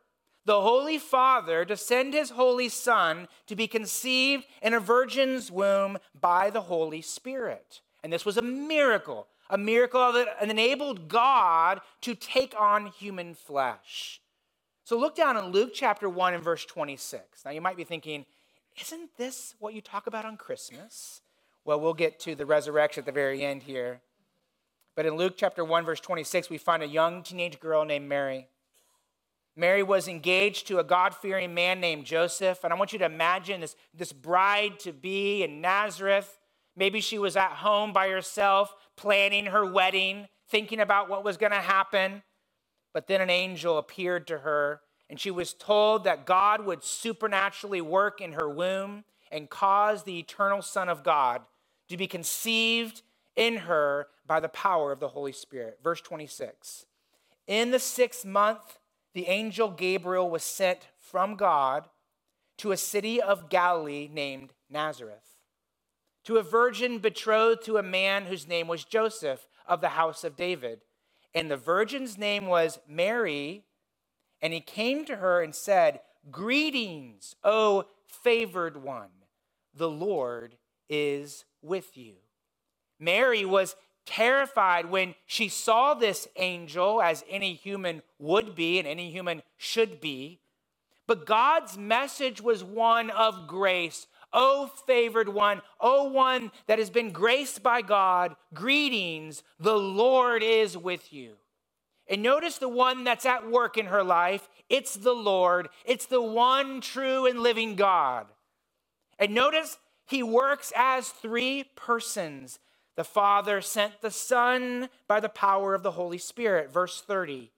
the 0.45 0.61
Holy 0.61 0.97
Father, 0.97 1.65
to 1.65 1.75
send 1.75 2.13
his 2.13 2.29
Holy 2.29 2.69
Son 2.69 3.27
to 3.47 3.55
be 3.55 3.67
conceived 3.67 4.45
in 4.61 4.73
a 4.73 4.79
virgin's 4.79 5.51
womb 5.51 5.97
by 6.19 6.49
the 6.49 6.61
Holy 6.61 7.01
Spirit. 7.01 7.81
And 8.03 8.13
this 8.13 8.25
was 8.25 8.37
a 8.37 8.41
miracle, 8.41 9.27
a 9.49 9.57
miracle 9.57 10.13
that 10.13 10.37
enabled 10.41 11.09
God 11.09 11.81
to 12.01 12.15
take 12.15 12.55
on 12.57 12.85
human 12.87 13.33
flesh. 13.33 14.20
So 14.91 14.99
look 14.99 15.15
down 15.15 15.37
in 15.37 15.53
Luke 15.53 15.71
chapter 15.73 16.09
1 16.09 16.33
and 16.33 16.43
verse 16.43 16.65
26. 16.65 17.45
Now 17.45 17.51
you 17.51 17.61
might 17.61 17.77
be 17.77 17.85
thinking, 17.85 18.25
isn't 18.77 19.15
this 19.15 19.55
what 19.57 19.73
you 19.73 19.79
talk 19.79 20.05
about 20.05 20.25
on 20.25 20.35
Christmas? 20.35 21.21
Well, 21.63 21.79
we'll 21.79 21.93
get 21.93 22.19
to 22.19 22.35
the 22.35 22.45
resurrection 22.45 22.99
at 22.99 23.05
the 23.05 23.13
very 23.13 23.41
end 23.41 23.63
here. 23.63 24.01
But 24.97 25.05
in 25.05 25.15
Luke 25.15 25.35
chapter 25.37 25.63
1, 25.63 25.85
verse 25.85 26.01
26, 26.01 26.49
we 26.49 26.57
find 26.57 26.83
a 26.83 26.87
young 26.87 27.23
teenage 27.23 27.57
girl 27.61 27.85
named 27.85 28.09
Mary. 28.09 28.49
Mary 29.55 29.81
was 29.81 30.09
engaged 30.09 30.67
to 30.67 30.79
a 30.79 30.83
God 30.83 31.15
fearing 31.15 31.53
man 31.53 31.79
named 31.79 32.03
Joseph. 32.03 32.61
And 32.65 32.73
I 32.73 32.75
want 32.75 32.91
you 32.91 32.99
to 32.99 33.05
imagine 33.05 33.61
this, 33.61 33.77
this 33.93 34.11
bride 34.11 34.77
to 34.81 34.91
be 34.91 35.41
in 35.41 35.61
Nazareth. 35.61 36.37
Maybe 36.75 36.99
she 36.99 37.17
was 37.17 37.37
at 37.37 37.51
home 37.51 37.93
by 37.93 38.09
herself, 38.09 38.75
planning 38.97 39.45
her 39.45 39.65
wedding, 39.65 40.27
thinking 40.49 40.81
about 40.81 41.07
what 41.07 41.23
was 41.23 41.37
going 41.37 41.53
to 41.53 41.59
happen. 41.59 42.23
But 42.93 43.07
then 43.07 43.21
an 43.21 43.29
angel 43.29 43.77
appeared 43.77 44.27
to 44.27 44.39
her, 44.39 44.81
and 45.09 45.19
she 45.19 45.31
was 45.31 45.53
told 45.53 46.03
that 46.03 46.25
God 46.25 46.65
would 46.65 46.83
supernaturally 46.83 47.81
work 47.81 48.21
in 48.21 48.33
her 48.33 48.49
womb 48.49 49.05
and 49.31 49.49
cause 49.49 50.03
the 50.03 50.19
eternal 50.19 50.61
Son 50.61 50.89
of 50.89 51.03
God 51.03 51.41
to 51.89 51.97
be 51.97 52.07
conceived 52.07 53.01
in 53.35 53.57
her 53.57 54.07
by 54.27 54.39
the 54.39 54.49
power 54.49 54.91
of 54.91 54.99
the 54.99 55.09
Holy 55.09 55.31
Spirit. 55.31 55.79
Verse 55.83 56.01
26 56.01 56.85
In 57.47 57.71
the 57.71 57.79
sixth 57.79 58.25
month, 58.25 58.79
the 59.13 59.27
angel 59.27 59.69
Gabriel 59.69 60.29
was 60.29 60.43
sent 60.43 60.87
from 60.97 61.35
God 61.35 61.89
to 62.57 62.71
a 62.71 62.77
city 62.77 63.21
of 63.21 63.49
Galilee 63.49 64.09
named 64.11 64.53
Nazareth 64.69 65.31
to 66.23 66.37
a 66.37 66.43
virgin 66.43 66.99
betrothed 66.99 67.63
to 67.65 67.77
a 67.77 67.83
man 67.83 68.25
whose 68.25 68.47
name 68.47 68.67
was 68.67 68.83
Joseph 68.83 69.47
of 69.67 69.81
the 69.81 69.89
house 69.89 70.23
of 70.23 70.35
David. 70.35 70.81
And 71.33 71.49
the 71.49 71.57
virgin's 71.57 72.17
name 72.17 72.45
was 72.45 72.79
Mary. 72.87 73.63
And 74.41 74.53
he 74.53 74.59
came 74.59 75.05
to 75.05 75.17
her 75.17 75.41
and 75.41 75.53
said, 75.53 76.01
Greetings, 76.29 77.35
O 77.43 77.85
favored 78.05 78.83
one, 78.83 79.09
the 79.73 79.89
Lord 79.89 80.57
is 80.89 81.45
with 81.61 81.97
you. 81.97 82.15
Mary 82.99 83.45
was 83.45 83.75
terrified 84.05 84.89
when 84.89 85.15
she 85.25 85.47
saw 85.47 85.93
this 85.93 86.27
angel, 86.35 87.01
as 87.01 87.23
any 87.29 87.53
human 87.53 88.01
would 88.19 88.55
be 88.55 88.77
and 88.77 88.87
any 88.87 89.09
human 89.11 89.41
should 89.57 90.01
be. 90.01 90.39
But 91.07 91.25
God's 91.25 91.77
message 91.77 92.41
was 92.41 92.63
one 92.63 93.09
of 93.09 93.47
grace. 93.47 94.07
O 94.33 94.71
favored 94.87 95.29
one, 95.29 95.61
O 95.79 96.05
one 96.05 96.51
that 96.67 96.79
has 96.79 96.89
been 96.89 97.11
graced 97.11 97.61
by 97.61 97.81
God, 97.81 98.35
greetings, 98.53 99.43
the 99.59 99.77
Lord 99.77 100.43
is 100.43 100.77
with 100.77 101.11
you. 101.11 101.33
And 102.07 102.21
notice 102.21 102.57
the 102.57 102.69
one 102.69 103.03
that's 103.03 103.25
at 103.25 103.49
work 103.49 103.77
in 103.77 103.87
her 103.87 104.03
life. 104.03 104.49
It's 104.69 104.95
the 104.95 105.13
Lord, 105.13 105.69
it's 105.85 106.05
the 106.05 106.21
one 106.21 106.81
true 106.81 107.25
and 107.25 107.39
living 107.39 107.75
God. 107.75 108.27
And 109.19 109.33
notice 109.33 109.77
he 110.07 110.23
works 110.23 110.73
as 110.75 111.09
three 111.09 111.65
persons. 111.75 112.59
The 112.97 113.03
Father 113.03 113.61
sent 113.61 114.01
the 114.01 114.11
Son 114.11 114.89
by 115.07 115.19
the 115.19 115.29
power 115.29 115.73
of 115.73 115.83
the 115.83 115.91
Holy 115.91 116.17
Spirit. 116.17 116.71
Verse 116.71 117.01
30. 117.01 117.51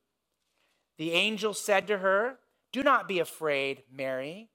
The 0.98 1.12
angel 1.12 1.54
said 1.54 1.88
to 1.88 2.00
her, 2.00 2.38
Do 2.72 2.84
not 2.84 3.08
be 3.08 3.20
afraid, 3.20 3.84
Mary 3.92 4.50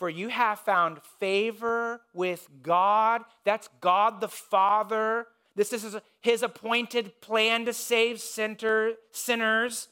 for 0.00 0.08
you 0.08 0.28
have 0.28 0.58
found 0.58 1.02
favor 1.18 2.00
with 2.14 2.48
God. 2.62 3.20
That's 3.44 3.68
God 3.82 4.22
the 4.22 4.28
Father. 4.28 5.26
This 5.56 5.74
is 5.74 5.94
his 6.22 6.42
appointed 6.42 7.20
plan 7.20 7.66
to 7.66 7.74
save 7.74 8.18
sinners. 8.18 9.88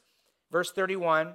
Verse 0.50 0.72
31 0.72 1.34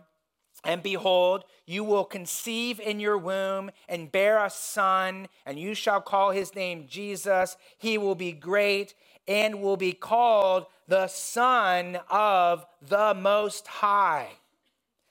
And 0.63 0.81
behold, 0.81 1.43
you 1.67 1.83
will 1.83 2.03
conceive 2.03 2.79
in 2.79 2.99
your 2.99 3.15
womb 3.15 3.69
and 3.87 4.11
bear 4.11 4.43
a 4.43 4.49
son, 4.49 5.27
and 5.45 5.59
you 5.59 5.75
shall 5.75 6.01
call 6.01 6.31
his 6.31 6.55
name 6.55 6.87
Jesus. 6.89 7.57
He 7.77 7.99
will 7.99 8.15
be 8.15 8.31
great 8.31 8.95
and 9.27 9.61
will 9.61 9.77
be 9.77 9.93
called 9.93 10.65
the 10.87 11.05
Son 11.05 11.99
of 12.09 12.65
the 12.81 13.13
Most 13.13 13.67
High. 13.67 14.31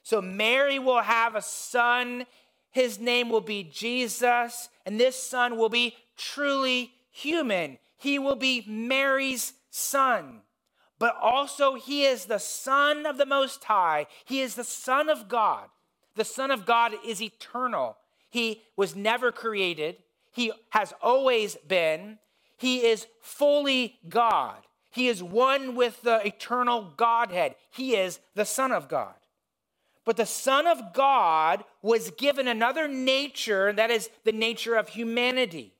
So 0.02 0.20
Mary 0.20 0.80
will 0.80 1.02
have 1.02 1.36
a 1.36 1.42
son 1.42 2.26
his 2.72 2.98
name 2.98 3.28
will 3.28 3.42
be 3.42 3.62
Jesus, 3.62 4.68
and 4.84 4.98
this 4.98 5.16
son 5.16 5.56
will 5.56 5.68
be 5.68 5.94
truly 6.16 6.92
human. 7.10 7.78
He 7.96 8.18
will 8.18 8.36
be 8.36 8.64
Mary's 8.66 9.52
son. 9.70 10.40
But 10.98 11.16
also, 11.20 11.74
he 11.74 12.04
is 12.04 12.26
the 12.26 12.38
Son 12.38 13.06
of 13.06 13.18
the 13.18 13.26
Most 13.26 13.64
High. 13.64 14.06
He 14.24 14.40
is 14.40 14.54
the 14.54 14.64
Son 14.64 15.08
of 15.08 15.28
God. 15.28 15.68
The 16.14 16.24
Son 16.24 16.50
of 16.50 16.64
God 16.64 16.92
is 17.04 17.20
eternal. 17.20 17.96
He 18.30 18.62
was 18.76 18.96
never 18.96 19.32
created, 19.32 19.96
He 20.30 20.52
has 20.70 20.94
always 21.02 21.56
been. 21.66 22.18
He 22.56 22.86
is 22.86 23.08
fully 23.20 23.98
God. 24.08 24.58
He 24.90 25.08
is 25.08 25.22
one 25.22 25.74
with 25.74 26.02
the 26.02 26.24
eternal 26.24 26.92
Godhead. 26.96 27.56
He 27.70 27.96
is 27.96 28.20
the 28.36 28.44
Son 28.44 28.70
of 28.70 28.88
God. 28.88 29.14
But 30.04 30.16
the 30.16 30.26
Son 30.26 30.66
of 30.66 30.92
God 30.92 31.64
was 31.80 32.10
given 32.10 32.48
another 32.48 32.88
nature, 32.88 33.68
and 33.68 33.78
that 33.78 33.90
is 33.90 34.10
the 34.24 34.32
nature 34.32 34.74
of 34.74 34.88
humanity. 34.88 35.74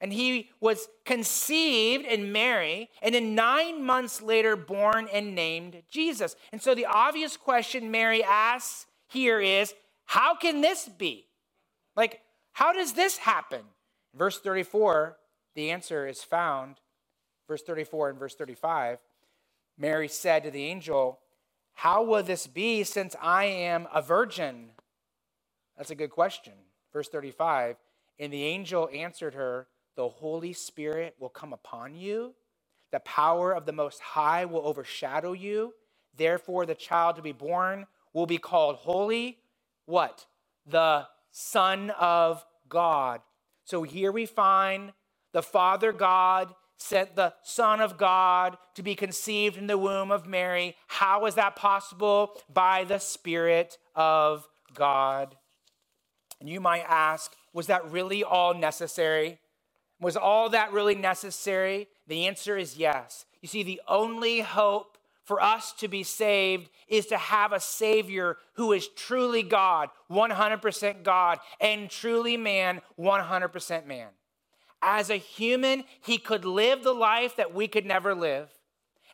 And 0.00 0.12
he 0.12 0.50
was 0.60 0.88
conceived 1.06 2.04
in 2.04 2.30
Mary, 2.30 2.90
and 3.00 3.14
then 3.14 3.34
nine 3.34 3.82
months 3.82 4.20
later, 4.20 4.54
born 4.54 5.08
and 5.12 5.34
named 5.34 5.82
Jesus. 5.90 6.36
And 6.52 6.60
so 6.60 6.74
the 6.74 6.86
obvious 6.86 7.38
question 7.38 7.90
Mary 7.90 8.22
asks 8.22 8.86
here 9.08 9.40
is 9.40 9.72
how 10.04 10.34
can 10.34 10.60
this 10.60 10.88
be? 10.88 11.26
Like, 11.96 12.20
how 12.52 12.72
does 12.72 12.92
this 12.92 13.16
happen? 13.16 13.62
Verse 14.14 14.38
34, 14.40 15.16
the 15.54 15.70
answer 15.70 16.06
is 16.06 16.22
found. 16.22 16.76
Verse 17.48 17.62
34 17.62 18.10
and 18.10 18.18
verse 18.18 18.34
35. 18.34 18.98
Mary 19.78 20.08
said 20.08 20.44
to 20.44 20.50
the 20.50 20.64
angel, 20.64 21.20
how 21.74 22.02
will 22.02 22.22
this 22.22 22.46
be 22.46 22.84
since 22.84 23.14
I 23.20 23.44
am 23.44 23.88
a 23.92 24.00
virgin? 24.00 24.70
That's 25.76 25.90
a 25.90 25.94
good 25.94 26.10
question. 26.10 26.54
Verse 26.92 27.08
35 27.08 27.76
And 28.18 28.32
the 28.32 28.44
angel 28.44 28.88
answered 28.92 29.34
her, 29.34 29.66
The 29.96 30.08
Holy 30.08 30.52
Spirit 30.52 31.16
will 31.18 31.28
come 31.28 31.52
upon 31.52 31.94
you, 31.94 32.34
the 32.92 33.00
power 33.00 33.52
of 33.52 33.66
the 33.66 33.72
Most 33.72 34.00
High 34.00 34.44
will 34.44 34.66
overshadow 34.66 35.32
you. 35.32 35.74
Therefore, 36.16 36.64
the 36.64 36.76
child 36.76 37.16
to 37.16 37.22
be 37.22 37.32
born 37.32 37.86
will 38.12 38.26
be 38.26 38.38
called 38.38 38.76
holy. 38.76 39.38
What? 39.86 40.26
The 40.64 41.08
Son 41.32 41.90
of 41.90 42.44
God. 42.68 43.20
So 43.64 43.82
here 43.82 44.12
we 44.12 44.26
find 44.26 44.92
the 45.32 45.42
Father 45.42 45.92
God 45.92 46.54
sent 46.76 47.16
the 47.16 47.34
Son 47.42 47.80
of 47.80 47.96
God 47.96 48.56
to 48.74 48.82
be 48.82 48.94
conceived 48.94 49.56
in 49.56 49.66
the 49.66 49.78
womb 49.78 50.10
of 50.10 50.26
Mary. 50.26 50.76
How 50.86 51.26
is 51.26 51.34
that 51.36 51.56
possible? 51.56 52.32
By 52.52 52.84
the 52.84 52.98
Spirit 52.98 53.78
of 53.94 54.46
God. 54.74 55.36
And 56.40 56.48
you 56.48 56.60
might 56.60 56.84
ask, 56.88 57.32
was 57.52 57.68
that 57.68 57.90
really 57.90 58.24
all 58.24 58.54
necessary? 58.54 59.38
Was 60.00 60.16
all 60.16 60.50
that 60.50 60.72
really 60.72 60.94
necessary? 60.94 61.88
The 62.06 62.26
answer 62.26 62.58
is 62.58 62.76
yes. 62.76 63.24
You 63.40 63.48
see, 63.48 63.62
the 63.62 63.80
only 63.88 64.40
hope 64.40 64.98
for 65.22 65.40
us 65.40 65.72
to 65.72 65.88
be 65.88 66.02
saved 66.02 66.68
is 66.86 67.06
to 67.06 67.16
have 67.16 67.52
a 67.52 67.60
Savior 67.60 68.36
who 68.54 68.72
is 68.72 68.88
truly 68.88 69.42
God, 69.42 69.88
100% 70.10 71.02
God, 71.02 71.38
and 71.60 71.88
truly 71.88 72.36
man, 72.36 72.82
100% 72.98 73.86
man. 73.86 74.08
As 74.86 75.08
a 75.08 75.16
human, 75.16 75.84
he 76.02 76.18
could 76.18 76.44
live 76.44 76.84
the 76.84 76.92
life 76.92 77.36
that 77.36 77.54
we 77.54 77.66
could 77.66 77.86
never 77.86 78.14
live, 78.14 78.50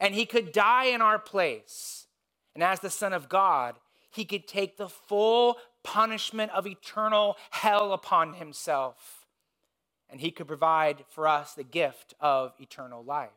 and 0.00 0.16
he 0.16 0.26
could 0.26 0.50
die 0.50 0.86
in 0.86 1.00
our 1.00 1.18
place. 1.18 2.08
And 2.56 2.64
as 2.64 2.80
the 2.80 2.90
Son 2.90 3.12
of 3.12 3.28
God, 3.28 3.76
he 4.10 4.24
could 4.24 4.48
take 4.48 4.76
the 4.76 4.88
full 4.88 5.58
punishment 5.84 6.50
of 6.50 6.66
eternal 6.66 7.36
hell 7.50 7.92
upon 7.92 8.34
himself. 8.34 9.26
And 10.10 10.20
he 10.20 10.32
could 10.32 10.48
provide 10.48 11.04
for 11.08 11.28
us 11.28 11.54
the 11.54 11.62
gift 11.62 12.14
of 12.18 12.52
eternal 12.58 13.04
life. 13.04 13.30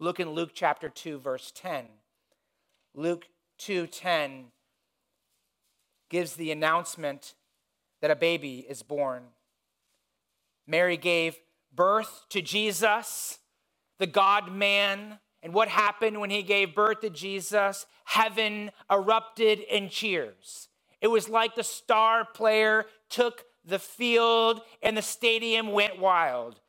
Look 0.00 0.18
in 0.18 0.30
Luke 0.30 0.50
chapter 0.52 0.88
2 0.88 1.20
verse 1.20 1.52
10. 1.54 1.86
Luke 2.92 3.28
2:10 3.58 4.50
gives 6.08 6.34
the 6.34 6.50
announcement 6.50 7.34
that 8.00 8.10
a 8.10 8.16
baby 8.16 8.66
is 8.68 8.82
born. 8.82 9.28
Mary 10.66 10.96
gave 10.96 11.38
birth 11.78 12.26
to 12.28 12.42
Jesus, 12.42 13.38
the 14.00 14.06
God 14.06 14.52
man. 14.52 15.20
And 15.44 15.54
what 15.54 15.68
happened 15.68 16.20
when 16.20 16.28
he 16.28 16.42
gave 16.42 16.74
birth 16.74 17.00
to 17.02 17.10
Jesus? 17.10 17.86
Heaven 18.04 18.72
erupted 18.90 19.60
in 19.60 19.88
cheers. 19.88 20.68
It 21.00 21.06
was 21.06 21.28
like 21.28 21.54
the 21.54 21.62
star 21.62 22.24
player 22.24 22.86
took 23.08 23.44
the 23.64 23.78
field 23.78 24.60
and 24.82 24.96
the 24.96 25.02
stadium 25.02 25.70
went 25.70 26.00
wild. 26.00 26.60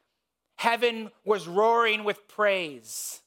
Heaven 0.57 1.09
was 1.25 1.47
roaring 1.47 2.03
with 2.03 2.27
praise. 2.27 3.21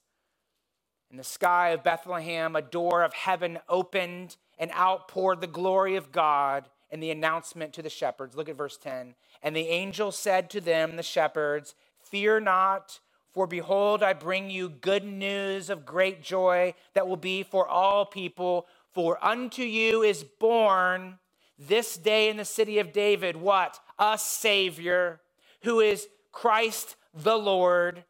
In 1.10 1.16
the 1.16 1.24
sky 1.24 1.70
of 1.70 1.82
Bethlehem, 1.82 2.54
a 2.54 2.62
door 2.62 3.02
of 3.02 3.12
heaven 3.12 3.58
opened 3.68 4.36
and 4.56 4.70
outpoured 4.70 5.40
the 5.40 5.48
glory 5.48 5.96
of 5.96 6.12
God 6.12 6.68
and 6.92 7.02
the 7.02 7.10
announcement 7.10 7.72
to 7.72 7.82
the 7.82 7.90
shepherds. 7.90 8.36
Look 8.36 8.48
at 8.48 8.56
verse 8.56 8.76
10. 8.76 9.14
And 9.42 9.56
the 9.56 9.68
angel 9.68 10.12
said 10.12 10.50
to 10.50 10.60
them, 10.60 10.96
the 10.96 11.02
shepherds, 11.02 11.74
Fear 12.02 12.40
not, 12.40 13.00
for 13.32 13.46
behold, 13.46 14.02
I 14.02 14.12
bring 14.12 14.50
you 14.50 14.68
good 14.68 15.04
news 15.04 15.70
of 15.70 15.86
great 15.86 16.22
joy 16.22 16.74
that 16.94 17.08
will 17.08 17.16
be 17.16 17.42
for 17.42 17.66
all 17.66 18.04
people. 18.04 18.66
For 18.92 19.22
unto 19.24 19.62
you 19.62 20.02
is 20.02 20.22
born 20.22 21.18
this 21.58 21.96
day 21.96 22.28
in 22.28 22.36
the 22.36 22.44
city 22.44 22.78
of 22.78 22.92
David 22.92 23.36
what? 23.36 23.80
A 23.98 24.18
Savior 24.18 25.20
who 25.62 25.80
is 25.80 26.08
Christ 26.30 26.96
the 27.14 27.36
Lord. 27.36 28.04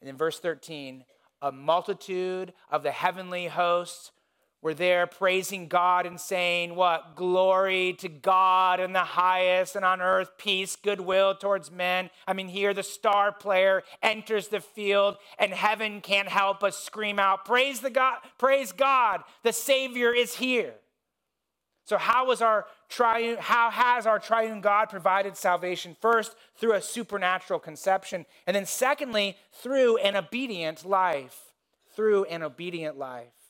And 0.00 0.08
in 0.08 0.16
verse 0.16 0.38
13, 0.38 1.04
a 1.42 1.50
multitude 1.50 2.52
of 2.70 2.82
the 2.82 2.90
heavenly 2.90 3.48
hosts 3.48 4.12
were 4.64 4.74
there 4.74 5.06
praising 5.06 5.68
God 5.68 6.06
and 6.06 6.18
saying, 6.18 6.74
What? 6.74 7.14
Glory 7.14 7.92
to 7.98 8.08
God 8.08 8.80
in 8.80 8.94
the 8.94 9.00
highest, 9.00 9.76
and 9.76 9.84
on 9.84 10.00
earth 10.00 10.30
peace, 10.38 10.74
goodwill 10.74 11.34
towards 11.34 11.70
men. 11.70 12.08
I 12.26 12.32
mean, 12.32 12.48
here 12.48 12.72
the 12.72 12.82
star 12.82 13.30
player 13.30 13.82
enters 14.02 14.48
the 14.48 14.60
field, 14.60 15.18
and 15.38 15.52
heaven 15.52 16.00
can't 16.00 16.28
help 16.28 16.60
but 16.60 16.74
scream 16.74 17.18
out, 17.18 17.44
Praise 17.44 17.80
the 17.80 17.90
God, 17.90 18.20
praise 18.38 18.72
God, 18.72 19.22
the 19.42 19.52
Savior 19.52 20.14
is 20.14 20.36
here. 20.36 20.72
So, 21.84 21.98
how, 21.98 22.26
was 22.26 22.40
our 22.40 22.64
triune, 22.88 23.36
how 23.38 23.70
has 23.70 24.06
our 24.06 24.18
triune 24.18 24.62
God 24.62 24.88
provided 24.88 25.36
salvation? 25.36 25.94
First, 26.00 26.34
through 26.56 26.72
a 26.72 26.80
supernatural 26.80 27.60
conception. 27.60 28.24
And 28.46 28.56
then, 28.56 28.64
secondly, 28.64 29.36
through 29.52 29.98
an 29.98 30.16
obedient 30.16 30.86
life. 30.86 31.52
Through 31.94 32.24
an 32.24 32.42
obedient 32.42 32.96
life. 32.96 33.43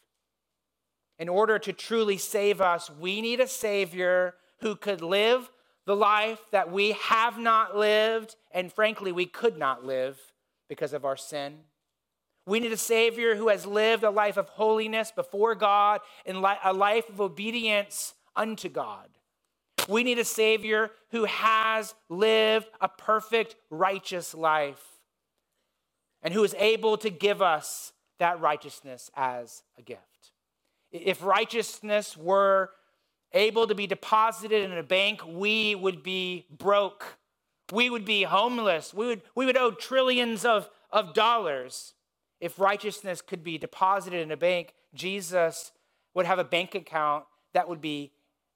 In 1.19 1.29
order 1.29 1.59
to 1.61 1.73
truly 1.73 2.19
save 2.19 2.61
us, 2.61 2.91
we 2.91 3.21
need 3.21 3.41
a 3.41 3.47
Savior 3.47 4.35
who 4.61 4.75
could 4.75 5.01
live 5.01 5.51
the 5.87 5.95
life 5.95 6.41
that 6.51 6.73
we 6.73 6.93
have 6.93 7.39
not 7.39 7.77
lived, 7.77 8.37
and 8.51 8.73
frankly, 8.73 9.13
we 9.13 9.27
could 9.27 9.59
not 9.59 9.85
live 9.85 10.19
because 10.69 10.93
of 10.93 11.05
our 11.05 11.17
sin. 11.17 11.59
We 12.47 12.61
need 12.61 12.73
a 12.73 12.77
Savior 12.77 13.37
who 13.37 13.49
has 13.49 13.67
lived 13.67 14.03
a 14.03 14.11
life 14.11 14.37
of 14.37 14.49
holiness 14.49 15.13
before 15.15 15.55
God 15.55 16.01
and 16.27 16.39
a 16.39 16.73
life 16.73 17.09
of 17.09 17.21
obedience 17.21 18.15
unto 18.35 18.69
God. 18.69 19.09
We 19.89 20.03
need 20.03 20.19
a 20.19 20.25
Savior 20.25 20.91
who 21.11 21.25
has 21.25 21.95
lived 22.09 22.67
a 22.81 22.89
perfect, 22.89 23.57
righteous 23.71 24.35
life 24.35 24.83
and 26.23 26.33
who 26.33 26.43
is 26.45 26.55
able 26.59 26.97
to 26.99 27.11
give 27.11 27.43
us 27.43 27.93
that 28.19 28.41
righteousness 28.41 29.11
as 29.15 29.63
a 29.79 29.83
gift. 29.83 30.14
If 30.95 31.25
righteousness 31.25 32.17
were 32.17 32.71
able 33.33 33.67
to 33.67 33.75
be 33.75 33.89
deposited 33.89 34.63
in 34.63 34.79
a 34.79 34.83
bank, 34.85 35.23
we 35.27 35.75
would 35.75 36.05
be 36.05 36.47
broke. 36.57 37.19
We 37.73 37.91
would 37.91 38.05
be 38.05 38.23
homeless. 38.23 38.95
We 38.95 39.07
would, 39.07 39.23
we 39.35 39.45
would 39.45 39.57
owe 39.57 39.73
trillions 39.73 40.45
of, 40.45 40.71
of 40.93 41.13
dollars. 41.13 41.95
If 42.41 42.61
righteousness 42.61 43.21
could 43.21 43.43
be 43.43 43.59
deposited 43.59 44.21
in 44.21 44.31
a 44.31 44.37
bank, 44.37 44.73
Jesus 44.95 45.73
would 46.15 46.27
have 46.27 46.39
a 46.39 46.45
bank 46.45 46.77
account 46.77 47.25
that 47.55 47.69
would 47.69 47.81
be 47.81 48.13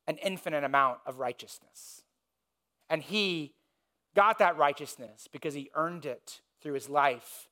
an 0.07 0.16
infinite 0.18 0.62
amount 0.62 0.99
of 1.07 1.18
righteousness. 1.18 2.02
And 2.88 3.02
he 3.02 3.54
got 4.14 4.38
that 4.38 4.57
righteousness 4.57 5.26
because 5.30 5.54
he 5.54 5.71
earned 5.75 6.07
it 6.07 6.40
through 6.62 6.75
his 6.75 6.88
life 6.88 7.49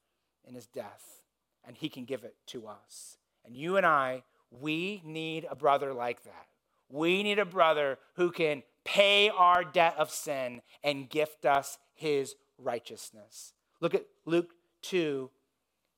and 0.47 0.55
his 0.55 0.67
death, 0.67 1.23
and 1.67 1.77
he 1.77 1.89
can 1.89 2.05
give 2.05 2.23
it 2.23 2.37
to 2.47 2.69
us. 2.69 3.17
And 3.45 3.57
you 3.57 3.77
and 3.77 3.85
I, 3.85 4.23
we 4.51 5.03
need 5.05 5.47
a 5.51 5.57
brother 5.57 5.93
like 5.93 6.25
that. 6.25 6.47
We 6.89 7.23
need 7.23 7.39
a 7.39 7.45
brother 7.45 7.99
who 8.15 8.31
can 8.31 8.63
pay 8.85 9.29
our 9.29 9.65
debt 9.65 9.95
of 9.99 10.11
sin 10.11 10.63
and 10.85 11.11
gift 11.11 11.45
us 11.45 11.79
his 11.95 12.35
righteousness. 12.59 13.53
Look 13.81 13.95
at 13.95 14.07
Luke 14.25 14.51
2, 14.83 15.31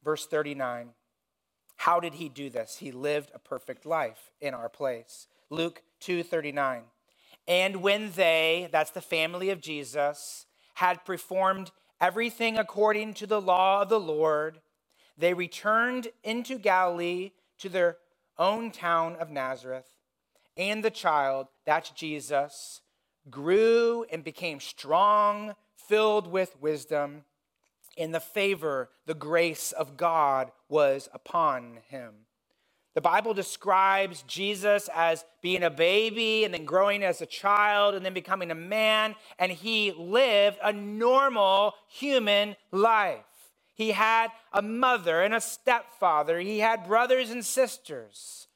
verse 0.03 0.27
39. 0.27 0.91
How 1.77 2.01
did 2.01 2.15
he 2.15 2.29
do 2.29 2.51
this? 2.51 2.79
He 2.79 2.91
lived 2.91 3.31
a 3.35 3.39
perfect 3.39 3.87
life 3.87 4.31
in 4.41 4.55
our 4.55 4.69
place. 4.69 5.29
Luke 5.51 5.83
2:39. 6.01 6.85
And 7.47 7.77
when 7.83 8.13
they, 8.13 8.69
that's 8.73 8.91
the 8.91 9.01
family 9.01 9.51
of 9.51 9.61
Jesus, 9.61 10.47
had 10.75 11.05
performed 11.05 11.71
everything 12.01 12.59
according 12.59 13.15
to 13.15 13.27
the 13.27 13.41
law 13.41 13.83
of 13.83 13.89
the 13.89 14.01
Lord, 14.01 14.61
they 15.17 15.35
returned 15.35 16.09
into 16.23 16.59
Galilee 16.59 17.33
to 17.59 17.69
their 17.69 17.99
own 18.39 18.71
town 18.71 19.17
of 19.17 19.31
Nazareth. 19.31 19.87
And 20.57 20.85
the 20.85 20.91
child, 20.91 21.47
that's 21.65 21.91
Jesus, 21.91 22.81
grew 23.31 24.05
and 24.11 24.25
became 24.25 24.61
strong, 24.61 25.55
filled 25.77 26.27
with 26.27 26.61
wisdom, 26.61 27.25
and 27.97 28.15
the 28.15 28.21
favor, 28.21 28.91
the 29.07 29.15
grace 29.15 29.73
of 29.73 29.97
God 29.97 30.53
was 30.69 31.09
upon 31.13 31.79
him. 31.89 32.15
The 32.95 33.01
Bible 33.01 33.35
describes 33.35 34.23
Jesus 34.23 34.89
as 34.95 35.25
being 35.43 35.63
a 35.63 35.71
baby 35.71 36.45
and 36.45 36.53
then 36.53 36.65
growing 36.65 37.05
as 37.05 37.21
a 37.21 37.27
child 37.27 37.95
and 37.95 38.05
then 38.05 38.15
becoming 38.15 38.51
a 38.51 38.57
man, 38.57 39.15
and 39.39 39.53
he 39.53 39.93
lived 39.93 40.59
a 40.63 40.73
normal 40.73 41.75
human 41.89 42.57
life. 42.73 43.21
He 43.79 43.93
had 43.93 44.33
a 44.53 44.61
mother 44.61 45.23
and 45.23 45.33
a 45.33 45.41
stepfather, 45.41 46.41
he 46.41 46.59
had 46.59 46.89
brothers 46.89 47.31
and 47.31 47.47
sisters. 47.47 48.49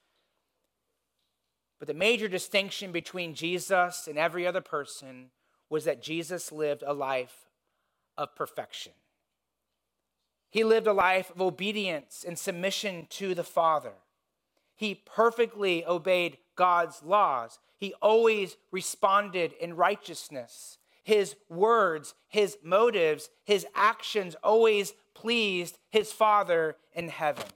But 1.79 1.87
the 1.87 1.95
major 1.95 2.27
distinction 2.27 2.91
between 2.91 3.35
Jesus 3.35 4.09
and 4.09 4.19
every 4.19 4.47
other 4.49 4.61
person 4.61 5.31
was 5.71 5.85
that 5.85 6.03
Jesus 6.03 6.51
lived 6.51 6.83
a 6.85 6.93
life 6.93 7.51
of 8.19 8.35
perfection. 8.35 8.93
He 10.51 10.65
lived 10.65 10.89
a 10.89 10.93
life 10.93 11.31
of 11.31 11.41
obedience 11.41 12.25
and 12.27 12.37
submission 12.37 13.07
to 13.11 13.33
the 13.33 13.45
Father. 13.45 13.95
He 14.75 14.95
perfectly 14.95 15.87
obeyed 15.87 16.39
God's 16.57 17.01
laws. 17.05 17.61
He 17.79 17.95
always 18.03 18.57
responded 18.73 19.53
in 19.53 19.77
righteousness. 19.77 20.79
His 21.05 21.37
words, 21.49 22.15
his 22.29 22.59
motives, 22.63 23.29
his 23.45 23.67
actions 23.75 24.37
always 24.43 24.95
pleased 25.23 25.79
his 25.91 26.13
Father 26.13 26.77
in 26.93 27.09
heaven. 27.09 27.47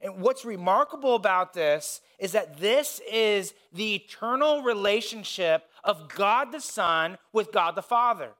And 0.00 0.20
what's 0.20 0.44
remarkable 0.44 1.14
about 1.14 1.54
this 1.54 2.00
is 2.18 2.32
that 2.32 2.60
this 2.60 3.00
is 3.10 3.54
the 3.72 3.94
eternal 3.96 4.62
relationship 4.62 5.64
of 5.82 6.08
God 6.08 6.52
the 6.52 6.60
Son 6.60 7.18
with 7.32 7.50
God 7.50 7.74
the 7.74 7.82
Father. 7.82 8.30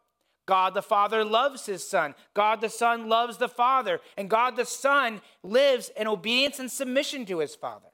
God 0.46 0.74
the 0.74 0.82
Father 0.82 1.24
loves 1.24 1.66
his 1.66 1.86
Son. 1.86 2.14
God 2.34 2.60
the 2.60 2.68
Son 2.68 3.08
loves 3.08 3.38
the 3.38 3.48
Father. 3.48 4.00
And 4.16 4.30
God 4.30 4.56
the 4.56 4.64
Son 4.64 5.20
lives 5.42 5.90
in 5.96 6.06
obedience 6.06 6.58
and 6.58 6.70
submission 6.70 7.26
to 7.26 7.38
his 7.38 7.54
Father. 7.54 7.88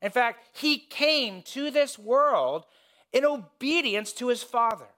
In 0.00 0.10
fact, 0.10 0.44
he 0.52 0.78
came 0.78 1.42
to 1.42 1.70
this 1.70 1.98
world 1.98 2.64
in 3.12 3.24
obedience 3.24 4.12
to 4.14 4.28
his 4.28 4.42
Father. 4.42 4.88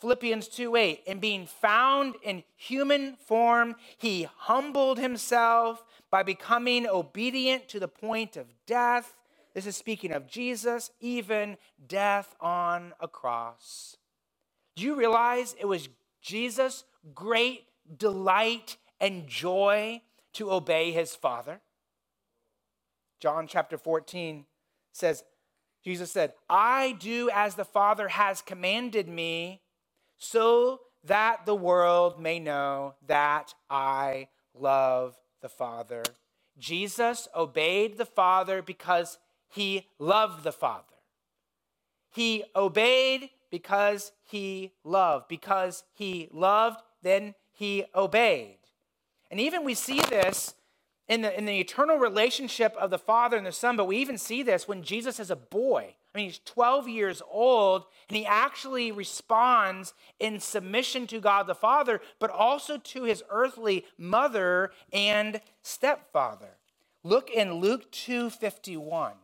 Philippians 0.00 0.48
2 0.48 0.76
8, 0.76 1.02
and 1.06 1.20
being 1.20 1.46
found 1.46 2.16
in 2.22 2.42
human 2.56 3.16
form, 3.16 3.76
he 3.96 4.28
humbled 4.38 4.98
himself 4.98 5.84
by 6.10 6.22
becoming 6.22 6.86
obedient 6.86 7.68
to 7.68 7.80
the 7.80 7.88
point 7.88 8.36
of 8.36 8.46
death. 8.66 9.16
This 9.54 9.66
is 9.66 9.76
speaking 9.76 10.12
of 10.12 10.26
Jesus, 10.26 10.90
even 11.00 11.56
death 11.86 12.34
on 12.40 12.92
a 13.00 13.08
cross. 13.08 13.96
Do 14.76 14.82
you 14.82 14.96
realize 14.96 15.54
it 15.58 15.66
was 15.66 15.88
Jesus' 16.20 16.84
great 17.14 17.64
delight 17.96 18.76
and 19.00 19.26
joy 19.28 20.02
to 20.34 20.52
obey 20.52 20.90
his 20.90 21.14
Father? 21.14 21.60
John 23.20 23.46
chapter 23.46 23.78
14 23.78 24.44
says, 24.92 25.24
Jesus 25.84 26.10
said, 26.10 26.32
I 26.48 26.96
do 26.98 27.30
as 27.32 27.54
the 27.54 27.64
Father 27.64 28.08
has 28.08 28.42
commanded 28.42 29.08
me, 29.08 29.60
so 30.24 30.80
that 31.04 31.46
the 31.46 31.54
world 31.54 32.20
may 32.20 32.38
know 32.38 32.94
that 33.06 33.54
I 33.68 34.28
love 34.54 35.16
the 35.42 35.48
Father. 35.48 36.02
Jesus 36.58 37.28
obeyed 37.34 37.98
the 37.98 38.06
Father 38.06 38.62
because 38.62 39.18
he 39.48 39.86
loved 39.98 40.44
the 40.44 40.52
Father. 40.52 40.84
He 42.10 42.44
obeyed 42.54 43.30
because 43.50 44.12
he 44.22 44.72
loved. 44.84 45.28
Because 45.28 45.84
he 45.92 46.28
loved, 46.32 46.80
then 47.02 47.34
he 47.52 47.84
obeyed. 47.94 48.58
And 49.30 49.40
even 49.40 49.64
we 49.64 49.74
see 49.74 50.00
this 50.00 50.54
in 51.08 51.22
the, 51.22 51.36
in 51.36 51.44
the 51.44 51.60
eternal 51.60 51.98
relationship 51.98 52.74
of 52.76 52.90
the 52.90 52.98
Father 52.98 53.36
and 53.36 53.46
the 53.46 53.52
Son, 53.52 53.76
but 53.76 53.86
we 53.86 53.98
even 53.98 54.16
see 54.16 54.42
this 54.42 54.66
when 54.66 54.82
Jesus 54.82 55.20
is 55.20 55.30
a 55.30 55.36
boy. 55.36 55.96
I 56.14 56.18
mean, 56.18 56.26
he's 56.28 56.38
12 56.44 56.88
years 56.88 57.22
old, 57.28 57.86
and 58.08 58.16
he 58.16 58.24
actually 58.24 58.92
responds 58.92 59.94
in 60.20 60.38
submission 60.38 61.08
to 61.08 61.18
God 61.18 61.48
the 61.48 61.56
Father, 61.56 62.00
but 62.20 62.30
also 62.30 62.78
to 62.78 63.02
his 63.02 63.24
earthly 63.30 63.84
mother 63.98 64.70
and 64.92 65.40
stepfather. 65.62 66.58
Look 67.02 67.30
in 67.30 67.54
Luke 67.54 67.90
2:51. 67.90 69.14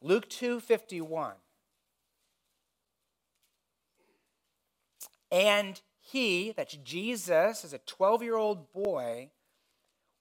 Luke 0.00 0.28
2:51. 0.28 1.34
And 5.32 5.80
he, 5.98 6.52
that's 6.52 6.76
Jesus, 6.76 7.64
as 7.64 7.72
a 7.72 7.80
12-year-old 7.80 8.72
boy, 8.72 9.32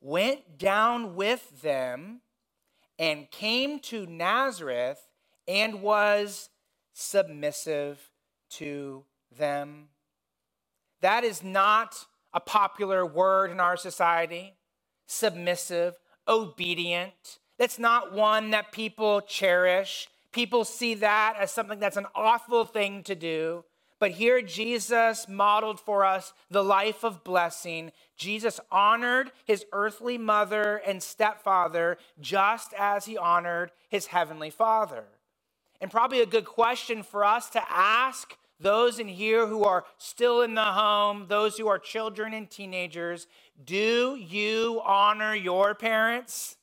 went 0.01 0.57
down 0.57 1.15
with 1.15 1.61
them 1.61 2.21
and 2.97 3.29
came 3.31 3.79
to 3.79 4.05
Nazareth 4.05 5.07
and 5.47 5.81
was 5.81 6.49
submissive 6.93 8.09
to 8.49 9.03
them. 9.37 9.89
That 11.01 11.23
is 11.23 11.43
not 11.43 12.05
a 12.33 12.39
popular 12.39 13.05
word 13.05 13.51
in 13.51 13.59
our 13.59 13.77
society. 13.77 14.55
Submissive, 15.07 15.95
obedient. 16.27 17.39
That's 17.57 17.79
not 17.79 18.13
one 18.13 18.51
that 18.51 18.71
people 18.71 19.21
cherish. 19.21 20.07
People 20.31 20.65
see 20.65 20.95
that 20.95 21.35
as 21.39 21.51
something 21.51 21.79
that's 21.79 21.97
an 21.97 22.07
awful 22.15 22.65
thing 22.65 23.03
to 23.03 23.15
do. 23.15 23.63
But 24.05 24.11
here 24.11 24.39
Jesus 24.43 25.27
modeled 25.27 25.79
for 25.79 26.05
us 26.05 26.31
the 26.51 26.63
life 26.63 27.03
of 27.03 27.23
blessing. 27.23 27.91
Jesus 28.15 28.59
honored 28.71 29.31
his 29.45 29.65
earthly 29.73 30.15
mother 30.19 30.79
and 30.85 31.01
stepfather 31.01 31.97
just 32.21 32.71
as 32.77 33.05
he 33.05 33.17
honored 33.17 33.71
his 33.89 34.05
heavenly 34.05 34.51
father. 34.51 35.05
and 35.81 35.89
probably 35.89 36.21
a 36.21 36.27
good 36.27 36.45
question 36.45 37.01
for 37.01 37.25
us 37.25 37.49
to 37.49 37.63
ask 37.67 38.37
those 38.59 38.99
in 38.99 39.07
here 39.07 39.47
who 39.47 39.63
are 39.63 39.85
still 39.97 40.43
in 40.43 40.53
the 40.53 40.61
home, 40.61 41.25
those 41.27 41.57
who 41.57 41.67
are 41.67 41.79
children 41.79 42.31
and 42.35 42.47
teenagers, 42.47 43.25
do 43.65 44.15
you 44.15 44.83
honor 44.85 45.33
your 45.33 45.73
parents? 45.73 46.57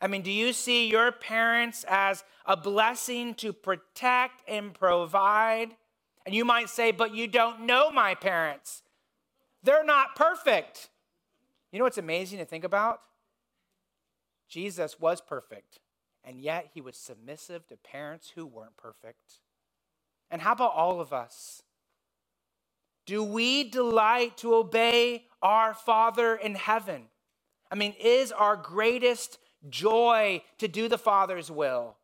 I 0.00 0.06
mean, 0.06 0.22
do 0.22 0.32
you 0.32 0.54
see 0.54 0.88
your 0.88 1.12
parents 1.12 1.84
as 1.86 2.24
a 2.46 2.56
blessing 2.56 3.34
to 3.34 3.52
protect 3.52 4.40
and 4.48 4.72
provide? 4.72 5.76
And 6.24 6.34
you 6.34 6.44
might 6.44 6.70
say, 6.70 6.92
but 6.92 7.14
you 7.14 7.26
don't 7.26 7.66
know 7.66 7.90
my 7.90 8.14
parents. 8.14 8.82
They're 9.62 9.84
not 9.84 10.16
perfect. 10.16 10.88
You 11.70 11.78
know 11.78 11.84
what's 11.84 11.98
amazing 11.98 12.38
to 12.38 12.44
think 12.44 12.64
about? 12.64 13.00
Jesus 14.48 15.00
was 15.00 15.20
perfect, 15.20 15.78
and 16.22 16.38
yet 16.38 16.68
he 16.74 16.82
was 16.82 16.96
submissive 16.96 17.66
to 17.68 17.76
parents 17.76 18.32
who 18.34 18.44
weren't 18.44 18.76
perfect. 18.76 19.40
And 20.30 20.42
how 20.42 20.52
about 20.52 20.74
all 20.74 21.00
of 21.00 21.12
us? 21.12 21.62
Do 23.06 23.24
we 23.24 23.64
delight 23.64 24.36
to 24.38 24.54
obey 24.54 25.24
our 25.40 25.74
Father 25.74 26.36
in 26.36 26.54
heaven? 26.54 27.04
I 27.70 27.74
mean, 27.74 27.94
is 27.98 28.30
our 28.30 28.56
greatest 28.56 29.38
joy 29.70 30.42
to 30.58 30.68
do 30.68 30.88
the 30.88 30.98
Father's 30.98 31.50
will? 31.50 31.96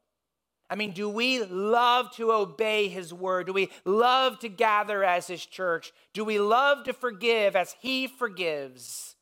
I 0.71 0.75
mean, 0.75 0.93
do 0.93 1.09
we 1.09 1.43
love 1.43 2.11
to 2.17 2.31
obey 2.33 2.89
His 2.89 3.13
word? 3.13 3.47
Do 3.47 3.53
we 3.53 3.71
love 3.85 4.39
to 4.41 4.49
gather 4.49 5.03
as 5.03 5.27
His 5.27 5.45
church? 5.45 5.93
Do 6.13 6.25
we 6.25 6.39
love 6.39 6.85
to 6.85 6.93
forgive 6.93 7.57
as 7.57 7.75
He 7.81 8.07
forgives? 8.07 9.17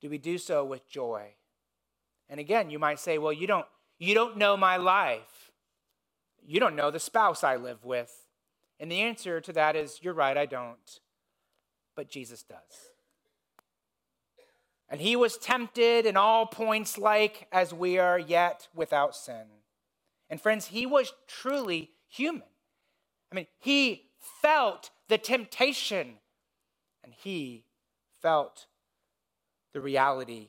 Do 0.00 0.08
we 0.08 0.18
do 0.18 0.38
so 0.38 0.64
with 0.64 0.88
joy? 0.88 1.34
And 2.28 2.38
again, 2.38 2.70
you 2.70 2.78
might 2.78 3.00
say, 3.00 3.18
well, 3.18 3.32
you 3.32 3.46
don't, 3.46 3.66
you 3.98 4.14
don't 4.14 4.36
know 4.36 4.56
my 4.56 4.76
life. 4.76 5.50
You 6.44 6.60
don't 6.60 6.76
know 6.76 6.90
the 6.90 7.00
spouse 7.00 7.44
I 7.44 7.56
live 7.56 7.84
with. 7.84 8.12
And 8.80 8.90
the 8.90 9.00
answer 9.00 9.40
to 9.40 9.52
that 9.52 9.76
is, 9.76 10.00
you're 10.02 10.14
right, 10.14 10.36
I 10.36 10.46
don't. 10.46 11.00
But 11.94 12.08
Jesus 12.08 12.42
does. 12.42 12.58
And 14.88 15.00
he 15.00 15.16
was 15.16 15.38
tempted 15.38 16.04
in 16.04 16.16
all 16.16 16.46
points 16.46 16.98
like 16.98 17.48
as 17.52 17.72
we 17.72 17.98
are, 17.98 18.18
yet 18.18 18.68
without 18.74 19.14
sin. 19.16 19.46
And 20.32 20.40
friends, 20.40 20.68
he 20.68 20.86
was 20.86 21.12
truly 21.28 21.90
human. 22.08 22.48
I 23.30 23.34
mean, 23.34 23.48
he 23.58 24.06
felt 24.40 24.88
the 25.08 25.18
temptation 25.18 26.14
and 27.04 27.12
he 27.12 27.66
felt 28.22 28.64
the 29.74 29.80
reality 29.82 30.48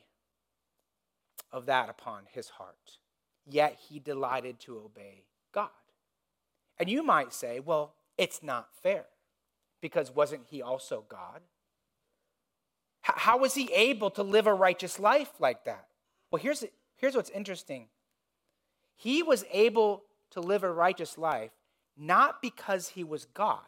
of 1.51 1.65
that 1.65 1.89
upon 1.89 2.23
his 2.31 2.47
heart. 2.47 2.97
Yet 3.45 3.77
he 3.89 3.99
delighted 3.99 4.61
to 4.61 4.77
obey 4.77 5.25
God. 5.53 5.67
And 6.79 6.89
you 6.89 7.03
might 7.03 7.33
say, 7.33 7.59
well, 7.59 7.95
it's 8.17 8.41
not 8.41 8.69
fair 8.81 9.07
because 9.81 10.15
wasn't 10.15 10.43
he 10.49 10.61
also 10.61 11.03
God? 11.09 11.41
How 13.01 13.37
was 13.37 13.55
he 13.55 13.69
able 13.73 14.11
to 14.11 14.23
live 14.23 14.47
a 14.47 14.53
righteous 14.53 14.97
life 14.97 15.31
like 15.41 15.65
that? 15.65 15.87
Well, 16.31 16.41
here's, 16.41 16.63
here's 16.95 17.17
what's 17.17 17.29
interesting. 17.31 17.89
He 19.03 19.21
was 19.21 19.43
able 19.51 20.03
to 20.31 20.39
live 20.39 20.63
a 20.63 20.71
righteous 20.71 21.17
life 21.17 21.51
not 21.97 22.41
because 22.41 22.87
he 22.87 23.03
was 23.03 23.25
God, 23.25 23.59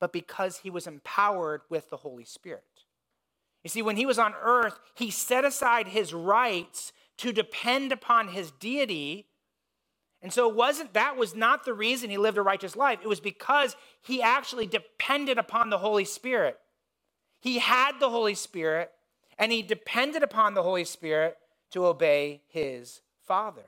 but 0.00 0.12
because 0.12 0.58
he 0.58 0.70
was 0.70 0.88
empowered 0.88 1.60
with 1.70 1.88
the 1.88 1.98
Holy 1.98 2.24
Spirit. 2.24 2.64
You 3.62 3.70
see, 3.70 3.80
when 3.80 3.96
he 3.96 4.04
was 4.04 4.18
on 4.18 4.34
earth, 4.42 4.80
he 4.92 5.08
set 5.12 5.44
aside 5.44 5.86
his 5.86 6.12
rights 6.12 6.92
to 7.18 7.32
depend 7.32 7.92
upon 7.92 8.26
his 8.26 8.50
deity. 8.50 9.28
And 10.20 10.32
so 10.32 10.50
it 10.50 10.56
wasn't 10.56 10.94
that 10.94 11.16
was 11.16 11.36
not 11.36 11.64
the 11.64 11.72
reason 11.72 12.10
he 12.10 12.18
lived 12.18 12.36
a 12.36 12.42
righteous 12.42 12.74
life. 12.74 12.98
It 13.04 13.08
was 13.08 13.20
because 13.20 13.76
he 14.02 14.20
actually 14.20 14.66
depended 14.66 15.38
upon 15.38 15.70
the 15.70 15.78
Holy 15.78 16.04
Spirit. 16.04 16.58
He 17.40 17.60
had 17.60 18.00
the 18.00 18.10
Holy 18.10 18.34
Spirit 18.34 18.90
and 19.38 19.52
he 19.52 19.62
depended 19.62 20.24
upon 20.24 20.54
the 20.54 20.64
Holy 20.64 20.84
Spirit 20.84 21.38
to 21.70 21.86
obey 21.86 22.42
his 22.48 23.00
Father. 23.22 23.66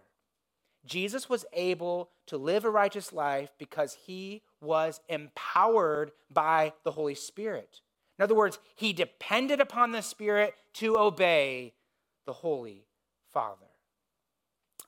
Jesus 0.86 1.28
was 1.28 1.44
able 1.52 2.10
to 2.26 2.36
live 2.36 2.64
a 2.64 2.70
righteous 2.70 3.12
life 3.12 3.50
because 3.58 3.96
he 4.06 4.42
was 4.60 5.00
empowered 5.08 6.12
by 6.32 6.72
the 6.84 6.92
Holy 6.92 7.14
Spirit. 7.14 7.80
In 8.18 8.22
other 8.22 8.34
words, 8.34 8.58
he 8.74 8.92
depended 8.92 9.60
upon 9.60 9.92
the 9.92 10.00
Spirit 10.00 10.54
to 10.74 10.98
obey 10.98 11.74
the 12.24 12.32
Holy 12.32 12.86
Father. 13.32 13.66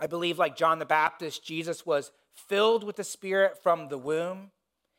I 0.01 0.07
believe, 0.07 0.39
like 0.39 0.57
John 0.57 0.79
the 0.79 0.87
Baptist, 0.87 1.45
Jesus 1.45 1.85
was 1.85 2.13
filled 2.33 2.85
with 2.85 2.97
the 2.97 3.05
Spirit 3.05 3.63
from 3.63 3.89
the 3.89 3.99
womb. 3.99 4.51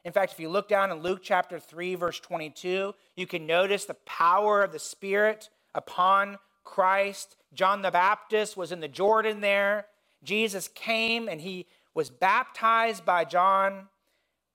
In 0.04 0.14
fact, 0.14 0.34
if 0.34 0.40
you 0.40 0.50
look 0.50 0.68
down 0.68 0.92
in 0.92 1.02
Luke 1.02 1.22
chapter 1.24 1.60
3, 1.60 1.96
verse 1.96 2.20
22, 2.20 2.94
you 3.16 3.28
can 3.28 3.46
notice 3.46 3.86
the 3.86 3.94
power 4.06 4.62
of 4.62 4.72
the 4.72 4.80
Spirit 4.80 5.50
upon 5.74 6.38
Christ. 6.64 7.36
John 7.54 7.82
the 7.82 7.92
Baptist 7.92 8.56
was 8.56 8.72
in 8.72 8.80
the 8.80 8.88
Jordan 8.88 9.42
there. 9.42 9.88
Jesus 10.24 10.68
came 10.68 11.28
and 11.28 11.42
he 11.42 11.66
was 11.94 12.10
baptized 12.10 13.06
by 13.06 13.26
John, 13.26 13.88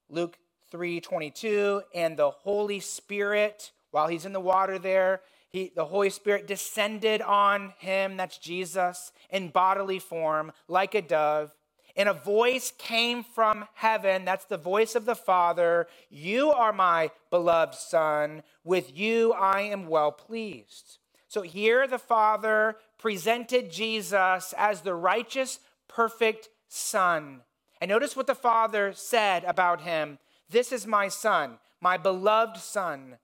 Luke 0.09 0.38
3:22, 0.70 1.83
and 1.94 2.16
the 2.16 2.31
Holy 2.31 2.81
Spirit, 2.81 3.72
while 3.90 4.09
he's 4.09 4.27
in 4.27 4.33
the 4.33 4.40
water 4.40 4.79
there, 4.79 5.22
he, 5.48 5.70
the 5.74 5.85
Holy 5.85 6.11
Spirit 6.11 6.48
descended 6.48 7.22
on 7.22 7.74
him, 7.79 8.16
that's 8.16 8.38
Jesus, 8.38 9.12
in 9.31 9.50
bodily 9.50 10.00
form, 10.00 10.53
like 10.66 10.96
a 10.96 11.03
dove. 11.03 11.55
And 11.96 12.09
a 12.09 12.12
voice 12.12 12.72
came 12.77 13.22
from 13.22 13.68
heaven. 13.74 14.24
That's 14.24 14.46
the 14.46 14.59
voice 14.59 14.96
of 14.96 15.05
the 15.05 15.14
Father. 15.14 15.87
You 16.11 16.50
are 16.50 16.72
my 16.72 17.12
beloved 17.31 17.77
Son. 17.77 18.42
With 18.64 18.96
you 18.96 19.33
I 19.33 19.61
am 19.61 19.87
well 19.87 20.11
pleased. 20.11 20.98
So 21.35 21.42
here 21.42 21.88
the 21.88 21.99
Father 21.99 22.77
presented 22.97 23.73
Jesus 23.73 24.55
as 24.57 24.83
the 24.83 24.94
righteous, 24.94 25.59
perfect 25.88 26.49
Son. 26.68 27.40
And 27.81 27.88
notice 27.88 28.14
what 28.14 28.29
the 28.29 28.37
Father 28.37 28.92
said 28.92 29.42
about 29.42 29.81
him 29.81 30.20
This 30.49 30.70
is 30.70 30.87
my 30.87 31.09
Son, 31.09 31.59
my 31.81 31.97
beloved 31.97 32.59
Son. 32.59 33.16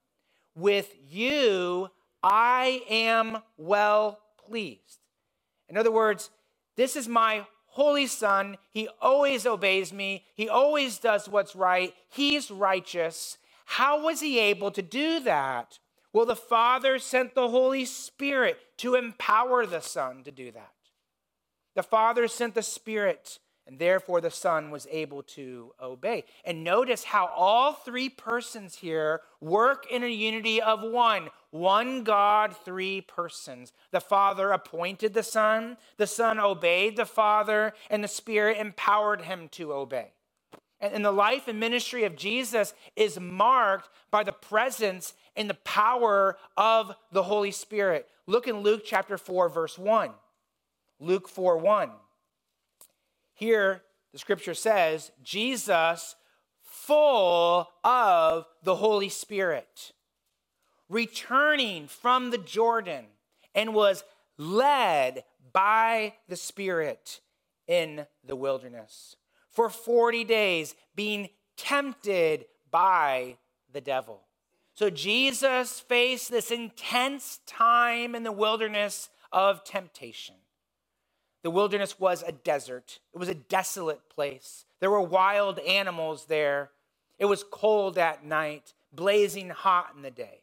With 0.55 0.93
you 1.09 1.87
I 2.21 2.81
am 2.89 3.43
well 3.55 4.19
pleased. 4.45 4.99
In 5.69 5.77
other 5.77 5.89
words, 5.89 6.31
this 6.75 6.97
is 6.97 7.07
my 7.07 7.45
holy 7.67 8.07
son. 8.07 8.57
He 8.71 8.89
always 9.01 9.45
obeys 9.45 9.93
me. 9.93 10.25
He 10.35 10.49
always 10.49 10.97
does 10.97 11.29
what's 11.29 11.55
right. 11.55 11.93
He's 12.09 12.51
righteous. 12.51 13.37
How 13.63 14.03
was 14.03 14.19
he 14.19 14.37
able 14.37 14.71
to 14.71 14.81
do 14.81 15.21
that? 15.21 15.79
Well, 16.13 16.25
the 16.25 16.35
Father 16.35 16.99
sent 16.99 17.35
the 17.35 17.49
Holy 17.49 17.85
Spirit 17.85 18.59
to 18.77 18.95
empower 18.95 19.65
the 19.65 19.81
Son 19.81 20.23
to 20.23 20.31
do 20.31 20.51
that. 20.51 20.73
The 21.73 21.83
Father 21.83 22.27
sent 22.27 22.53
the 22.53 22.61
Spirit, 22.61 23.39
and 23.65 23.79
therefore 23.79 24.19
the 24.19 24.29
Son 24.29 24.71
was 24.71 24.87
able 24.91 25.23
to 25.23 25.71
obey. 25.81 26.25
And 26.43 26.65
notice 26.65 27.05
how 27.05 27.27
all 27.27 27.71
three 27.73 28.09
persons 28.09 28.75
here 28.75 29.21
work 29.39 29.85
in 29.89 30.03
a 30.03 30.07
unity 30.07 30.61
of 30.61 30.81
one 30.81 31.29
one 31.51 32.03
God, 32.03 32.55
three 32.63 33.01
persons. 33.01 33.73
The 33.91 33.99
Father 33.99 34.51
appointed 34.51 35.13
the 35.13 35.23
Son, 35.23 35.77
the 35.97 36.07
Son 36.07 36.39
obeyed 36.39 36.95
the 36.95 37.05
Father, 37.05 37.73
and 37.89 38.03
the 38.03 38.07
Spirit 38.07 38.57
empowered 38.57 39.23
him 39.23 39.49
to 39.49 39.73
obey. 39.73 40.13
And 40.81 41.05
the 41.05 41.11
life 41.11 41.47
and 41.47 41.59
ministry 41.59 42.03
of 42.05 42.15
Jesus 42.15 42.73
is 42.95 43.19
marked 43.19 43.89
by 44.09 44.23
the 44.23 44.31
presence 44.31 45.13
and 45.35 45.49
the 45.49 45.53
power 45.53 46.37
of 46.57 46.95
the 47.11 47.23
Holy 47.23 47.51
Spirit. 47.51 48.07
Look 48.25 48.47
in 48.47 48.61
Luke 48.61 48.81
chapter 48.83 49.17
4, 49.17 49.49
verse 49.49 49.77
1. 49.77 50.11
Luke 50.99 51.29
4 51.29 51.57
1. 51.57 51.91
Here, 53.33 53.83
the 54.11 54.19
scripture 54.19 54.53
says, 54.53 55.11
Jesus, 55.23 56.15
full 56.63 57.69
of 57.83 58.45
the 58.63 58.75
Holy 58.75 59.09
Spirit 59.09 59.93
returning 60.91 61.87
from 61.87 62.29
the 62.29 62.37
Jordan 62.37 63.05
and 63.55 63.73
was 63.73 64.03
led 64.37 65.23
by 65.53 66.13
the 66.27 66.35
Spirit 66.35 67.21
in 67.67 68.05
the 68.25 68.35
wilderness 68.35 69.15
for 69.51 69.69
40 69.69 70.23
days, 70.23 70.75
being 70.95 71.29
tempted 71.57 72.45
by 72.69 73.37
the 73.71 73.81
devil. 73.81 74.21
So 74.73 74.89
Jesus 74.89 75.79
faced 75.79 76.31
this 76.31 76.51
intense 76.51 77.39
time 77.45 78.15
in 78.15 78.23
the 78.23 78.31
wilderness 78.31 79.09
of 79.31 79.63
temptation. 79.63 80.35
The 81.43 81.51
wilderness 81.51 81.99
was 81.99 82.23
a 82.23 82.31
desert, 82.31 82.99
it 83.13 83.17
was 83.17 83.29
a 83.29 83.35
desolate 83.35 84.09
place. 84.09 84.65
There 84.79 84.91
were 84.91 85.01
wild 85.01 85.59
animals 85.59 86.25
there. 86.25 86.71
It 87.19 87.25
was 87.25 87.43
cold 87.43 87.99
at 87.99 88.25
night, 88.25 88.73
blazing 88.91 89.49
hot 89.49 89.91
in 89.95 90.01
the 90.01 90.09
day. 90.09 90.41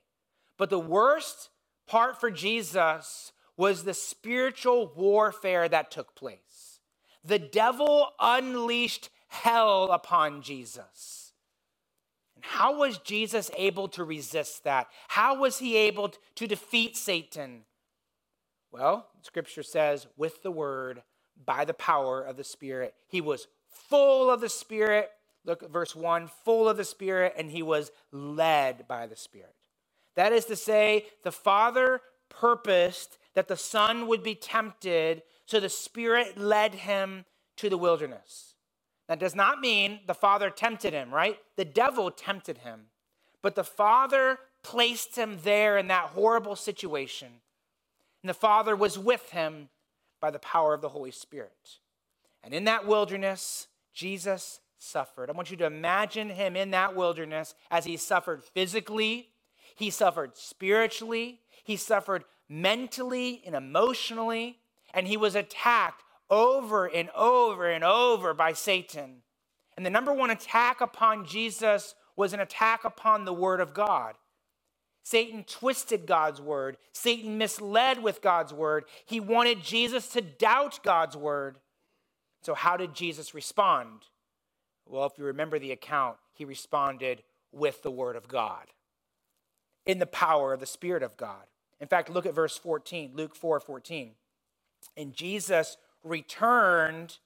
But 0.56 0.70
the 0.70 0.78
worst 0.78 1.50
part 1.88 2.20
for 2.20 2.30
Jesus 2.30 3.32
was 3.56 3.82
the 3.82 3.94
spiritual 3.94 4.92
warfare 4.94 5.68
that 5.68 5.90
took 5.90 6.14
place. 6.14 6.38
The 7.24 7.38
devil 7.38 8.08
unleashed 8.20 9.10
hell 9.28 9.90
upon 9.90 10.42
Jesus. 10.42 11.32
And 12.36 12.44
how 12.44 12.78
was 12.78 12.98
Jesus 12.98 13.50
able 13.56 13.88
to 13.88 14.04
resist 14.04 14.64
that? 14.64 14.88
How 15.08 15.38
was 15.38 15.58
he 15.58 15.76
able 15.76 16.12
to 16.36 16.46
defeat 16.46 16.96
Satan? 16.96 17.64
Well, 18.70 19.08
scripture 19.22 19.62
says, 19.62 20.06
with 20.16 20.42
the 20.42 20.50
word, 20.50 21.02
by 21.44 21.64
the 21.64 21.74
power 21.74 22.22
of 22.22 22.36
the 22.36 22.44
Spirit. 22.44 22.94
He 23.06 23.20
was 23.20 23.48
full 23.70 24.30
of 24.30 24.40
the 24.40 24.48
Spirit. 24.48 25.10
Look 25.44 25.62
at 25.62 25.70
verse 25.70 25.94
1 25.94 26.28
full 26.44 26.68
of 26.68 26.76
the 26.76 26.84
Spirit, 26.84 27.34
and 27.36 27.50
he 27.50 27.62
was 27.62 27.90
led 28.12 28.86
by 28.88 29.06
the 29.06 29.16
Spirit. 29.16 29.54
That 30.16 30.32
is 30.32 30.46
to 30.46 30.56
say, 30.56 31.06
the 31.22 31.32
Father 31.32 32.00
purposed 32.28 33.18
that 33.34 33.48
the 33.48 33.56
Son 33.56 34.08
would 34.08 34.22
be 34.22 34.34
tempted, 34.34 35.22
so 35.48 35.60
the 35.60 35.70
Spirit 35.70 36.36
led 36.36 36.74
him 36.74 37.24
to 37.56 37.70
the 37.70 37.78
wilderness. 37.78 38.54
That 39.08 39.18
does 39.18 39.34
not 39.34 39.60
mean 39.60 40.00
the 40.06 40.12
Father 40.12 40.50
tempted 40.50 40.92
him, 40.92 41.10
right? 41.12 41.38
The 41.56 41.64
devil 41.64 42.10
tempted 42.10 42.58
him. 42.58 42.88
But 43.40 43.54
the 43.54 43.64
Father 43.64 44.40
placed 44.62 45.16
him 45.16 45.38
there 45.42 45.78
in 45.78 45.88
that 45.88 46.10
horrible 46.10 46.54
situation. 46.54 47.28
And 48.22 48.28
the 48.28 48.34
Father 48.34 48.76
was 48.76 48.98
with 48.98 49.30
him 49.30 49.70
by 50.20 50.30
the 50.30 50.38
power 50.38 50.74
of 50.74 50.82
the 50.82 50.90
Holy 50.90 51.12
Spirit. 51.12 51.78
And 52.44 52.52
in 52.52 52.64
that 52.64 52.86
wilderness, 52.86 53.68
Jesus 53.94 54.60
suffered. 54.76 55.30
I 55.30 55.32
want 55.32 55.50
you 55.50 55.56
to 55.56 55.64
imagine 55.64 56.28
him 56.28 56.56
in 56.56 56.72
that 56.72 56.94
wilderness 56.94 57.54
as 57.70 57.86
he 57.86 57.96
suffered 57.96 58.44
physically, 58.44 59.30
he 59.76 59.88
suffered 59.88 60.36
spiritually, 60.36 61.40
he 61.64 61.76
suffered 61.76 62.24
mentally 62.50 63.40
and 63.46 63.54
emotionally, 63.54 64.58
and 64.92 65.06
he 65.06 65.16
was 65.16 65.34
attacked 65.34 66.02
over 66.30 66.86
and 66.86 67.10
over 67.10 67.68
and 67.68 67.84
over 67.84 68.34
by 68.34 68.52
Satan. 68.52 69.22
And 69.76 69.86
the 69.86 69.90
number 69.90 70.12
one 70.12 70.30
attack 70.30 70.80
upon 70.80 71.24
Jesus 71.24 71.94
was 72.16 72.32
an 72.32 72.40
attack 72.40 72.84
upon 72.84 73.24
the 73.24 73.32
Word 73.32 73.60
of 73.60 73.74
God. 73.74 74.14
Satan 75.08 75.44
twisted 75.44 76.04
God's 76.04 76.38
word. 76.38 76.76
Satan 76.92 77.38
misled 77.38 78.02
with 78.02 78.20
God's 78.20 78.52
word. 78.52 78.84
He 79.06 79.20
wanted 79.20 79.62
Jesus 79.62 80.08
to 80.08 80.20
doubt 80.20 80.80
God's 80.82 81.16
word. 81.16 81.56
So, 82.42 82.52
how 82.52 82.76
did 82.76 82.92
Jesus 82.92 83.32
respond? 83.32 84.02
Well, 84.84 85.06
if 85.06 85.12
you 85.16 85.24
remember 85.24 85.58
the 85.58 85.72
account, 85.72 86.18
he 86.34 86.44
responded 86.44 87.22
with 87.52 87.82
the 87.82 87.90
word 87.90 88.16
of 88.16 88.28
God 88.28 88.66
in 89.86 89.98
the 89.98 90.06
power 90.06 90.52
of 90.52 90.60
the 90.60 90.66
Spirit 90.66 91.02
of 91.02 91.16
God. 91.16 91.46
In 91.80 91.88
fact, 91.88 92.10
look 92.10 92.26
at 92.26 92.34
verse 92.34 92.58
14, 92.58 93.12
Luke 93.14 93.34
4 93.34 93.60
14. 93.60 94.12
And 94.96 95.14
Jesus 95.14 95.76
returned 96.02 97.18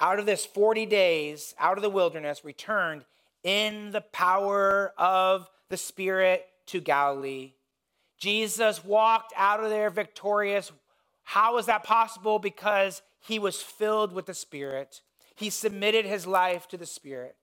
out 0.00 0.18
of 0.18 0.26
this 0.26 0.44
40 0.44 0.86
days, 0.86 1.54
out 1.58 1.78
of 1.78 1.82
the 1.82 1.90
wilderness, 1.90 2.44
returned 2.44 3.04
in 3.44 3.90
the 3.90 4.00
power 4.00 4.92
of 4.98 5.48
the 5.68 5.76
Spirit 5.76 6.46
to 6.66 6.80
Galilee. 6.80 7.52
Jesus 8.18 8.84
walked 8.84 9.32
out 9.36 9.62
of 9.62 9.70
there 9.70 9.90
victorious. 9.90 10.70
How 11.24 11.58
is 11.58 11.66
that 11.66 11.84
possible? 11.84 12.38
Because 12.38 13.02
he 13.20 13.38
was 13.38 13.62
filled 13.62 14.12
with 14.12 14.26
the 14.26 14.34
Spirit. 14.34 15.02
He 15.34 15.50
submitted 15.50 16.04
his 16.04 16.26
life 16.26 16.68
to 16.68 16.76
the 16.76 16.86
Spirit. 16.86 17.36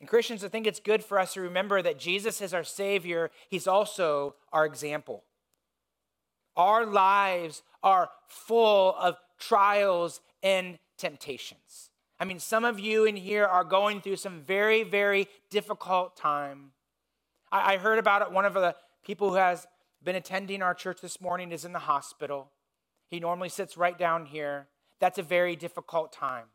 And 0.00 0.08
Christians, 0.08 0.42
I 0.42 0.48
think 0.48 0.66
it's 0.66 0.80
good 0.80 1.04
for 1.04 1.18
us 1.18 1.34
to 1.34 1.42
remember 1.42 1.82
that 1.82 1.98
Jesus 1.98 2.40
is 2.40 2.54
our 2.54 2.64
Savior, 2.64 3.30
He's 3.48 3.66
also 3.66 4.34
our 4.52 4.64
example. 4.64 5.24
Our 6.56 6.86
lives 6.86 7.62
are 7.82 8.10
full 8.26 8.94
of 8.98 9.16
trials 9.38 10.20
and 10.42 10.78
temptations. 10.98 11.90
I 12.18 12.26
mean, 12.26 12.38
some 12.38 12.64
of 12.64 12.78
you 12.78 13.04
in 13.04 13.16
here 13.16 13.46
are 13.46 13.64
going 13.64 14.02
through 14.02 14.16
some 14.16 14.42
very, 14.42 14.82
very 14.82 15.26
difficult 15.48 16.16
time. 16.16 16.72
I, 17.50 17.74
I 17.74 17.76
heard 17.78 17.98
about 17.98 18.22
it. 18.22 18.30
One 18.30 18.44
of 18.44 18.54
the 18.54 18.76
people 19.02 19.30
who 19.30 19.36
has 19.36 19.66
been 20.02 20.16
attending 20.16 20.62
our 20.62 20.74
church 20.74 21.00
this 21.00 21.20
morning 21.20 21.50
is 21.52 21.64
in 21.64 21.72
the 21.72 21.78
hospital. 21.78 22.50
He 23.08 23.20
normally 23.20 23.48
sits 23.48 23.76
right 23.76 23.98
down 23.98 24.26
here. 24.26 24.68
That's 25.00 25.18
a 25.18 25.22
very 25.22 25.56
difficult 25.56 26.12
time. 26.12 26.46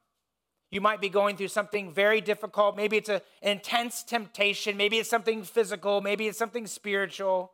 You 0.70 0.82
might 0.82 1.02
be 1.02 1.10
going 1.10 1.36
through 1.38 1.48
something 1.50 1.92
very 1.92 2.22
difficult. 2.22 2.76
Maybe 2.76 2.98
it's 2.98 3.10
a, 3.10 3.22
an 3.42 3.54
intense 3.54 4.04
temptation. 4.04 4.78
Maybe 4.78 4.98
it's 4.98 5.10
something 5.10 5.44
physical. 5.44 6.02
Maybe 6.02 6.28
it's 6.28 6.38
something 6.38 6.68
spiritual. 6.68 7.52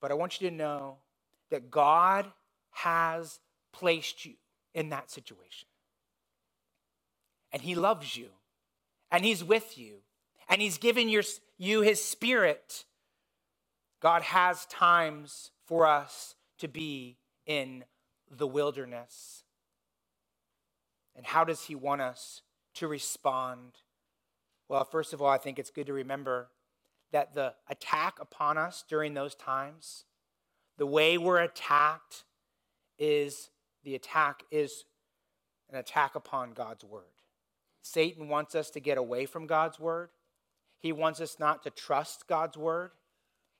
But 0.00 0.10
I 0.10 0.14
want 0.14 0.40
you 0.40 0.48
to 0.48 0.54
know 0.54 0.96
that 1.50 1.70
God 1.70 2.26
has 2.70 3.40
placed 3.72 4.24
you 4.24 4.34
in 4.74 4.90
that 4.90 5.10
situation. 5.10 5.68
And 7.52 7.62
He 7.62 7.74
loves 7.74 8.16
you. 8.16 8.28
And 9.10 9.24
He's 9.24 9.42
with 9.42 9.76
you 9.76 10.02
and 10.50 10.60
He's 10.60 10.76
given 10.76 11.08
your, 11.08 11.22
you 11.56 11.80
His 11.80 12.04
Spirit. 12.04 12.84
God 14.02 14.22
has 14.22 14.66
times 14.66 15.52
for 15.64 15.86
us 15.86 16.34
to 16.58 16.68
be 16.68 17.16
in 17.46 17.84
the 18.28 18.46
wilderness. 18.46 19.44
And 21.16 21.24
how 21.24 21.44
does 21.44 21.64
He 21.64 21.74
want 21.74 22.02
us 22.02 22.42
to 22.74 22.88
respond? 22.88 23.74
Well, 24.68 24.84
first 24.84 25.12
of 25.12 25.22
all, 25.22 25.28
I 25.28 25.38
think 25.38 25.58
it's 25.58 25.70
good 25.70 25.86
to 25.86 25.92
remember 25.92 26.48
that 27.12 27.34
the 27.34 27.54
attack 27.68 28.18
upon 28.20 28.58
us 28.58 28.84
during 28.88 29.14
those 29.14 29.34
times, 29.34 30.04
the 30.78 30.86
way 30.86 31.18
we're 31.18 31.40
attacked 31.40 32.24
is 32.98 33.50
the 33.84 33.94
attack 33.94 34.44
is 34.50 34.84
an 35.70 35.76
attack 35.76 36.14
upon 36.14 36.52
God's 36.52 36.84
word. 36.84 37.04
Satan 37.82 38.28
wants 38.28 38.54
us 38.54 38.70
to 38.70 38.80
get 38.80 38.98
away 38.98 39.26
from 39.26 39.46
God's 39.46 39.78
word. 39.78 40.10
He 40.78 40.92
wants 40.92 41.20
us 41.20 41.38
not 41.38 41.62
to 41.64 41.70
trust 41.70 42.26
God's 42.28 42.56
word. 42.56 42.92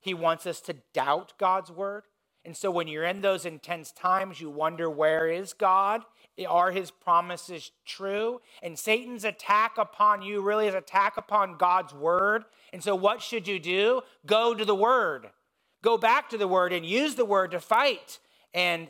He 0.01 0.15
wants 0.15 0.47
us 0.47 0.61
to 0.63 0.77
doubt 0.95 1.35
God's 1.39 1.71
word. 1.71 2.05
And 2.45 2.57
so 2.57 2.71
when 2.71 2.89
you're 2.89 3.05
in 3.05 3.21
those 3.21 3.45
intense 3.45 3.93
times, 3.93 4.41
you 4.41 4.51
wonder 4.51 4.89
where 4.89 5.29
is 5.29 5.53
God? 5.53 6.03
Are 6.49 6.71
his 6.71 6.91
promises 6.91 7.71
true? 7.85 8.41
And 8.63 8.79
Satan's 8.79 9.25
attack 9.25 9.77
upon 9.77 10.23
you 10.23 10.41
really 10.41 10.67
is 10.67 10.75
attack 10.75 11.17
upon 11.17 11.59
God's 11.59 11.93
word. 11.93 12.45
And 12.73 12.83
so 12.83 12.95
what 12.95 13.21
should 13.21 13.47
you 13.47 13.59
do? 13.59 14.01
Go 14.25 14.55
to 14.55 14.65
the 14.65 14.75
word. 14.75 15.31
Go 15.83 15.99
back 15.99 16.31
to 16.31 16.39
the 16.39 16.49
word 16.49 16.73
and 16.73 16.85
use 16.85 17.15
the 17.15 17.25
word 17.25 17.51
to 17.51 17.61
fight 17.61 18.19
and 18.55 18.89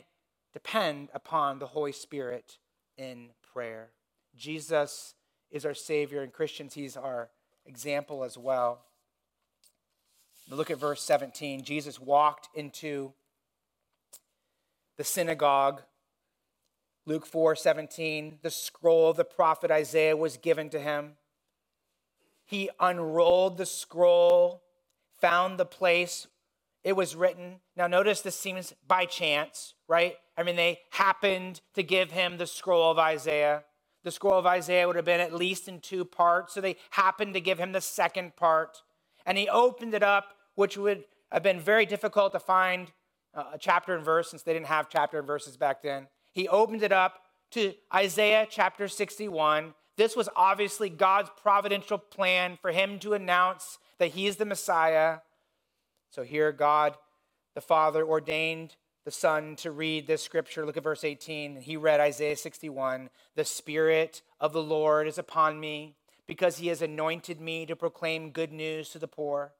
depend 0.53 1.09
upon 1.13 1.59
the 1.59 1.67
Holy 1.67 1.91
Spirit 1.91 2.57
in 2.97 3.29
prayer. 3.53 3.89
Jesus 4.35 5.15
is 5.49 5.65
our 5.65 5.73
Savior, 5.73 6.21
and 6.21 6.31
Christians, 6.31 6.73
He's 6.73 6.95
our 6.95 7.29
example 7.65 8.23
as 8.23 8.37
well. 8.37 8.85
look 10.49 10.71
at 10.71 10.77
verse 10.77 11.01
17. 11.03 11.63
Jesus 11.63 11.99
walked 11.99 12.49
into 12.55 13.13
the 15.01 15.05
synagogue. 15.05 15.81
Luke 17.07 17.25
4 17.25 17.55
17, 17.55 18.37
the 18.43 18.51
scroll 18.51 19.09
of 19.09 19.17
the 19.17 19.25
prophet 19.25 19.71
Isaiah 19.71 20.15
was 20.15 20.37
given 20.37 20.69
to 20.69 20.79
him. 20.79 21.13
He 22.45 22.69
unrolled 22.79 23.57
the 23.57 23.65
scroll, 23.65 24.61
found 25.19 25.57
the 25.57 25.65
place 25.65 26.27
it 26.83 26.95
was 26.95 27.15
written. 27.15 27.61
Now, 27.75 27.87
notice 27.87 28.21
this 28.21 28.37
seems 28.37 28.75
by 28.87 29.05
chance, 29.05 29.73
right? 29.87 30.17
I 30.37 30.43
mean, 30.43 30.55
they 30.55 30.81
happened 30.91 31.61
to 31.73 31.81
give 31.81 32.11
him 32.11 32.37
the 32.37 32.45
scroll 32.45 32.91
of 32.91 32.99
Isaiah. 32.99 33.63
The 34.03 34.11
scroll 34.11 34.37
of 34.37 34.45
Isaiah 34.45 34.85
would 34.85 34.97
have 34.97 35.05
been 35.05 35.19
at 35.19 35.33
least 35.33 35.67
in 35.67 35.79
two 35.79 36.05
parts, 36.05 36.53
so 36.53 36.61
they 36.61 36.75
happened 36.91 37.33
to 37.33 37.41
give 37.41 37.57
him 37.57 37.71
the 37.71 37.81
second 37.81 38.35
part. 38.35 38.83
And 39.25 39.35
he 39.35 39.49
opened 39.49 39.95
it 39.95 40.03
up, 40.03 40.35
which 40.53 40.77
would 40.77 41.05
have 41.31 41.41
been 41.41 41.59
very 41.59 41.87
difficult 41.87 42.33
to 42.33 42.39
find 42.39 42.91
a 43.33 43.57
chapter 43.59 43.95
and 43.95 44.03
verse 44.03 44.29
since 44.29 44.43
they 44.43 44.53
didn't 44.53 44.67
have 44.67 44.89
chapter 44.89 45.19
and 45.19 45.27
verses 45.27 45.57
back 45.57 45.81
then. 45.81 46.07
He 46.31 46.47
opened 46.47 46.83
it 46.83 46.91
up 46.91 47.21
to 47.51 47.73
Isaiah 47.93 48.47
chapter 48.49 48.87
61. 48.87 49.73
This 49.97 50.15
was 50.15 50.29
obviously 50.35 50.89
God's 50.89 51.29
providential 51.41 51.97
plan 51.97 52.57
for 52.61 52.71
him 52.71 52.99
to 52.99 53.13
announce 53.13 53.77
that 53.99 54.11
he 54.11 54.27
is 54.27 54.37
the 54.37 54.45
Messiah. 54.45 55.19
So 56.09 56.23
here, 56.23 56.51
God 56.51 56.95
the 57.53 57.61
Father 57.61 58.05
ordained 58.05 58.75
the 59.03 59.11
Son 59.11 59.55
to 59.57 59.71
read 59.71 60.07
this 60.07 60.23
scripture. 60.23 60.65
Look 60.65 60.77
at 60.77 60.83
verse 60.83 61.03
18. 61.03 61.61
He 61.61 61.75
read 61.75 61.99
Isaiah 61.99 62.37
61 62.37 63.09
The 63.35 63.45
Spirit 63.45 64.21
of 64.39 64.53
the 64.53 64.63
Lord 64.63 65.07
is 65.07 65.17
upon 65.17 65.59
me 65.59 65.95
because 66.27 66.57
he 66.57 66.67
has 66.67 66.81
anointed 66.81 67.41
me 67.41 67.65
to 67.65 67.75
proclaim 67.75 68.31
good 68.31 68.53
news 68.53 68.89
to 68.89 68.99
the 68.99 69.07
poor. 69.07 69.53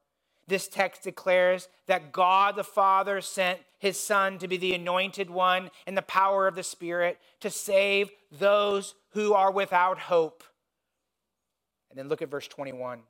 This 0.48 0.68
text 0.68 1.02
declares 1.02 1.68
that 1.86 2.12
God 2.12 2.56
the 2.56 2.64
Father 2.64 3.20
sent 3.20 3.60
his 3.78 3.98
Son 3.98 4.38
to 4.38 4.48
be 4.48 4.56
the 4.56 4.74
anointed 4.74 5.30
one 5.30 5.70
in 5.86 5.94
the 5.94 6.02
power 6.02 6.46
of 6.46 6.54
the 6.54 6.62
Spirit 6.62 7.18
to 7.40 7.50
save 7.50 8.10
those 8.30 8.94
who 9.10 9.34
are 9.34 9.50
without 9.50 9.98
hope. 9.98 10.42
And 11.90 11.98
then 11.98 12.08
look 12.08 12.22
at 12.22 12.30
verse 12.30 12.48
21. 12.48 13.00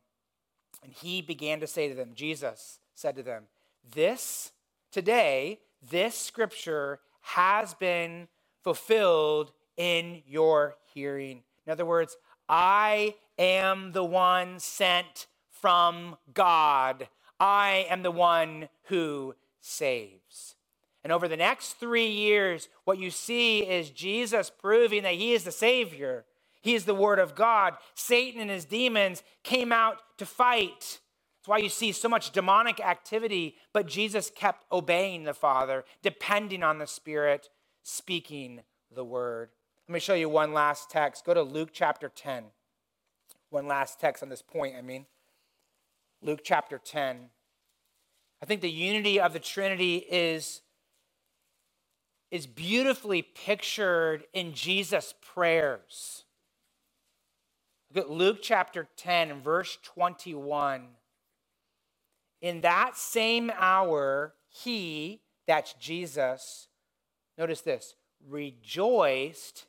And 0.83 0.92
he 0.92 1.23
began 1.23 1.61
to 1.61 1.66
say 1.66 1.88
to 1.88 1.95
them, 1.95 2.11
Jesus 2.14 2.81
said 2.95 3.16
to 3.16 3.23
them, 3.23 3.45
This 3.95 4.53
today 4.90 5.61
this 5.90 6.16
scripture 6.16 7.01
has 7.23 7.75
been 7.75 8.29
fulfilled 8.62 9.53
in 9.77 10.23
your 10.27 10.77
hearing. 10.92 11.42
In 11.66 11.73
other 11.73 11.87
words, 11.87 12.16
I 12.49 13.14
am 13.38 13.92
the 13.92 14.05
one 14.05 14.59
sent 14.59 15.27
from 15.51 16.16
God. 16.35 17.09
I 17.42 17.87
am 17.90 18.05
the 18.05 18.12
one 18.12 18.68
who 18.85 19.35
saves. 19.61 20.55
And 21.02 21.12
over 21.12 21.26
the 21.26 21.37
next 21.37 21.72
three 21.72 22.07
years, 22.07 22.68
what 22.85 22.98
you 22.98 23.11
see 23.11 23.68
is 23.68 23.90
Jesus 23.90 24.48
proving 24.48 25.02
that 25.02 25.14
he 25.14 25.33
is 25.33 25.42
the 25.42 25.50
Savior. 25.50 26.24
He 26.61 26.76
is 26.76 26.85
the 26.85 26.94
Word 26.94 27.18
of 27.18 27.35
God. 27.35 27.74
Satan 27.94 28.40
and 28.40 28.48
his 28.48 28.64
demons 28.64 29.24
came 29.42 29.72
out 29.72 29.96
to 30.18 30.24
fight. 30.24 31.00
That's 31.40 31.48
why 31.48 31.59
you 31.59 31.68
see 31.68 31.90
so 31.90 32.09
much 32.09 32.31
demonic 32.31 32.78
activity, 32.78 33.57
but 33.72 33.88
Jesus 33.88 34.31
kept 34.33 34.64
obeying 34.70 35.24
the 35.24 35.35
Father, 35.35 35.85
depending 36.00 36.62
on 36.62 36.78
the 36.78 36.87
Spirit, 36.87 37.48
speaking 37.83 38.61
the 38.94 39.02
Word. 39.02 39.50
Let 39.88 39.94
me 39.94 39.98
show 39.98 40.14
you 40.14 40.28
one 40.28 40.52
last 40.52 40.90
text. 40.90 41.24
Go 41.24 41.35
to 41.35 41.42
Luke 41.42 41.70
chapter 41.72 42.09
10. 42.09 42.44
One 43.50 43.66
last 43.66 43.98
text 43.98 44.22
on 44.22 44.28
this 44.28 44.42
point, 44.42 44.76
I 44.78 44.83
mean. 44.83 45.07
Luke 46.22 46.40
chapter 46.44 46.78
10. 46.78 47.30
I 48.40 48.46
think 48.46 48.61
the 48.61 48.70
unity 48.70 49.20
of 49.20 49.32
the 49.32 49.40
Trinity 49.40 49.96
is, 49.96 50.62
is 52.30 52.46
beautifully 52.46 53.22
pictured 53.22 54.24
in 54.32 54.54
Jesus' 54.54 55.14
prayers. 55.20 56.24
Look 57.92 58.04
at 58.04 58.11
Luke 58.11 58.38
chapter 58.40 58.88
10 58.96 59.30
and 59.32 59.42
verse 59.42 59.78
21. 59.82 60.87
In 62.40 62.61
that 62.61 62.96
same 62.96 63.50
hour, 63.56 64.35
he, 64.48 65.22
that's 65.46 65.74
Jesus, 65.74 66.68
notice 67.37 67.62
this, 67.62 67.94
rejoiced 68.28 69.66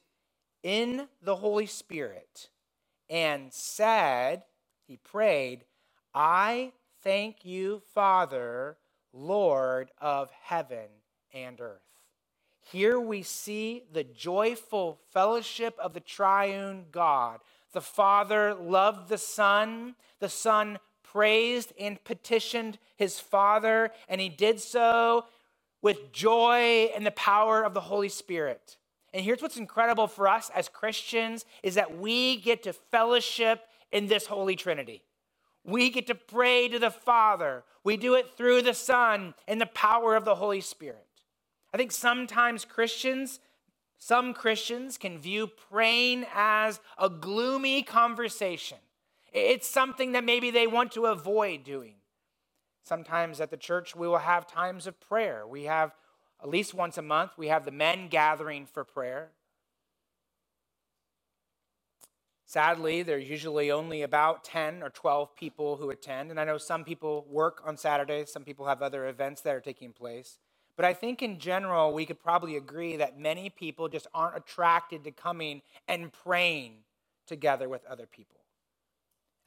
in 0.61 1.07
the 1.21 1.35
Holy 1.37 1.65
Spirit 1.65 2.49
and 3.09 3.51
said, 3.51 4.43
he 4.87 4.97
prayed, 4.97 5.65
I 6.13 6.71
thank 7.01 7.43
you, 7.43 7.81
Father, 7.93 8.77
Lord 9.11 9.91
of 9.99 10.29
heaven 10.31 10.87
and 11.33 11.59
earth. 11.59 11.81
Here 12.61 12.99
we 12.99 13.23
see 13.23 13.83
the 13.91 14.03
joyful 14.03 14.99
fellowship 15.11 15.75
of 15.79 15.93
the 15.93 15.99
triune 15.99 16.85
God. 16.91 17.39
The 17.73 17.81
Father 17.81 18.53
loved 18.53 19.09
the 19.09 19.17
Son, 19.17 19.95
the 20.19 20.29
Son 20.29 20.79
praised 21.03 21.73
and 21.79 22.03
petitioned 22.03 22.79
his 22.95 23.19
Father, 23.19 23.91
and 24.07 24.21
he 24.21 24.29
did 24.29 24.59
so 24.59 25.25
with 25.81 26.11
joy 26.13 26.89
and 26.95 27.05
the 27.05 27.11
power 27.11 27.63
of 27.63 27.73
the 27.73 27.81
Holy 27.81 28.09
Spirit. 28.09 28.77
And 29.13 29.23
here's 29.23 29.41
what's 29.41 29.57
incredible 29.57 30.07
for 30.07 30.27
us 30.27 30.49
as 30.55 30.69
Christians 30.69 31.45
is 31.61 31.75
that 31.75 31.97
we 31.97 32.37
get 32.37 32.63
to 32.63 32.73
fellowship 32.73 33.67
in 33.91 34.07
this 34.07 34.25
Holy 34.25 34.55
Trinity. 34.55 35.03
We 35.65 35.89
get 35.89 36.07
to 36.07 36.15
pray 36.15 36.67
to 36.67 36.79
the 36.79 36.91
Father. 36.91 37.63
We 37.83 37.97
do 37.97 38.15
it 38.15 38.37
through 38.37 38.63
the 38.63 38.73
Son 38.73 39.33
and 39.47 39.61
the 39.61 39.65
power 39.65 40.15
of 40.15 40.25
the 40.25 40.35
Holy 40.35 40.61
Spirit. 40.61 41.07
I 41.73 41.77
think 41.77 41.91
sometimes 41.91 42.65
Christians, 42.65 43.39
some 43.97 44.33
Christians 44.33 44.97
can 44.97 45.19
view 45.19 45.47
praying 45.71 46.25
as 46.33 46.79
a 46.97 47.09
gloomy 47.09 47.81
conversation. 47.81 48.77
It's 49.31 49.67
something 49.67 50.11
that 50.11 50.23
maybe 50.23 50.51
they 50.51 50.67
want 50.67 50.91
to 50.91 51.07
avoid 51.07 51.63
doing. 51.63 51.95
Sometimes 52.83 53.39
at 53.39 53.49
the 53.49 53.57
church, 53.57 53.95
we 53.95 54.07
will 54.07 54.17
have 54.17 54.45
times 54.45 54.85
of 54.85 54.99
prayer. 54.99 55.47
We 55.47 55.63
have, 55.63 55.95
at 56.41 56.49
least 56.49 56.73
once 56.73 56.97
a 56.97 57.01
month, 57.01 57.31
we 57.37 57.47
have 57.47 57.65
the 57.65 57.71
men 57.71 58.09
gathering 58.09 58.65
for 58.65 58.83
prayer. 58.83 59.31
Sadly, 62.53 63.01
there's 63.01 63.27
usually 63.27 63.71
only 63.71 64.03
about 64.03 64.43
10 64.43 64.83
or 64.83 64.91
12 64.91 65.35
people 65.35 65.75
who 65.75 65.89
attend. 65.89 66.29
And 66.29 66.39
I 66.39 66.43
know 66.43 66.59
some 66.59 66.83
people 66.83 67.25
work 67.27 67.63
on 67.65 67.77
Saturdays, 67.77 68.31
some 68.31 68.43
people 68.43 68.67
have 68.67 68.83
other 68.83 69.07
events 69.07 69.41
that 69.41 69.55
are 69.55 69.59
taking 69.59 69.91
place. 69.91 70.37
But 70.75 70.85
I 70.85 70.93
think 70.93 71.23
in 71.23 71.39
general, 71.39 71.95
we 71.95 72.05
could 72.05 72.19
probably 72.19 72.55
agree 72.55 72.95
that 72.97 73.17
many 73.17 73.49
people 73.49 73.87
just 73.89 74.05
aren't 74.13 74.37
attracted 74.37 75.03
to 75.05 75.09
coming 75.09 75.63
and 75.87 76.13
praying 76.13 76.83
together 77.25 77.67
with 77.67 77.83
other 77.87 78.05
people. 78.05 78.41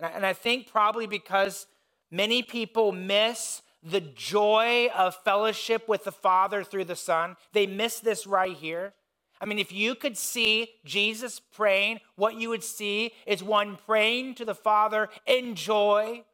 And 0.00 0.06
I, 0.06 0.10
and 0.10 0.26
I 0.26 0.32
think 0.32 0.66
probably 0.66 1.06
because 1.06 1.68
many 2.10 2.42
people 2.42 2.90
miss 2.90 3.62
the 3.84 4.00
joy 4.00 4.88
of 4.96 5.14
fellowship 5.22 5.88
with 5.88 6.02
the 6.02 6.10
Father 6.10 6.64
through 6.64 6.86
the 6.86 6.96
Son, 6.96 7.36
they 7.52 7.68
miss 7.68 8.00
this 8.00 8.26
right 8.26 8.56
here. 8.56 8.94
I 9.40 9.44
mean, 9.44 9.59
if 9.59 9.72
you 9.72 9.94
could 9.94 10.16
see 10.16 10.70
Jesus 10.85 11.40
praying, 11.40 12.01
what 12.16 12.37
you 12.37 12.49
would 12.49 12.64
see 12.64 13.12
is 13.27 13.42
one 13.42 13.77
praying 13.87 14.37
to 14.37 14.44
the 14.44 14.55
Father 14.55 15.09
in 15.27 15.55
joy. 15.55 16.25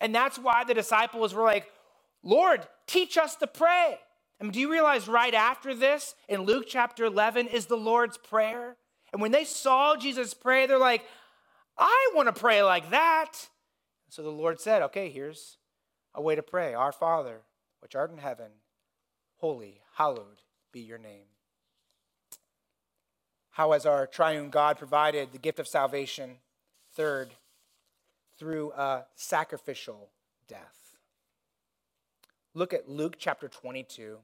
And 0.00 0.14
that's 0.14 0.38
why 0.38 0.64
the 0.64 0.74
disciples 0.74 1.32
were 1.32 1.44
like, 1.44 1.70
Lord, 2.22 2.66
teach 2.86 3.16
us 3.16 3.36
to 3.36 3.46
pray. 3.46 3.98
I 4.40 4.44
mean, 4.44 4.52
do 4.52 4.60
you 4.60 4.70
realize 4.70 5.08
right 5.08 5.32
after 5.32 5.74
this 5.74 6.14
in 6.28 6.42
Luke 6.42 6.66
chapter 6.68 7.04
11 7.04 7.48
is 7.48 7.66
the 7.66 7.76
Lord's 7.76 8.18
Prayer? 8.18 8.76
And 9.12 9.22
when 9.22 9.30
they 9.30 9.44
saw 9.44 9.96
Jesus 9.96 10.34
pray, 10.34 10.66
they're 10.66 10.78
like, 10.78 11.02
I 11.78 12.10
want 12.14 12.34
to 12.34 12.38
pray 12.38 12.62
like 12.62 12.90
that. 12.90 13.32
So 14.10 14.22
the 14.22 14.30
Lord 14.30 14.60
said, 14.60 14.82
Okay, 14.82 15.08
here's 15.08 15.56
a 16.14 16.20
way 16.22 16.34
to 16.34 16.42
pray 16.42 16.74
Our 16.74 16.92
Father, 16.92 17.40
which 17.80 17.94
art 17.94 18.10
in 18.10 18.18
heaven, 18.18 18.50
holy, 19.38 19.80
hallowed 19.94 20.42
be 20.72 20.80
your 20.80 20.98
name 20.98 21.33
how 23.54 23.70
has 23.70 23.86
our 23.86 24.04
triune 24.08 24.50
God 24.50 24.78
provided 24.78 25.30
the 25.30 25.38
gift 25.38 25.60
of 25.60 25.68
salvation? 25.68 26.38
Third, 26.94 27.30
through 28.36 28.72
a 28.72 29.04
sacrificial 29.14 30.10
death. 30.48 30.96
Look 32.52 32.72
at 32.72 32.88
Luke 32.88 33.14
chapter 33.16 33.46
22. 33.46 34.18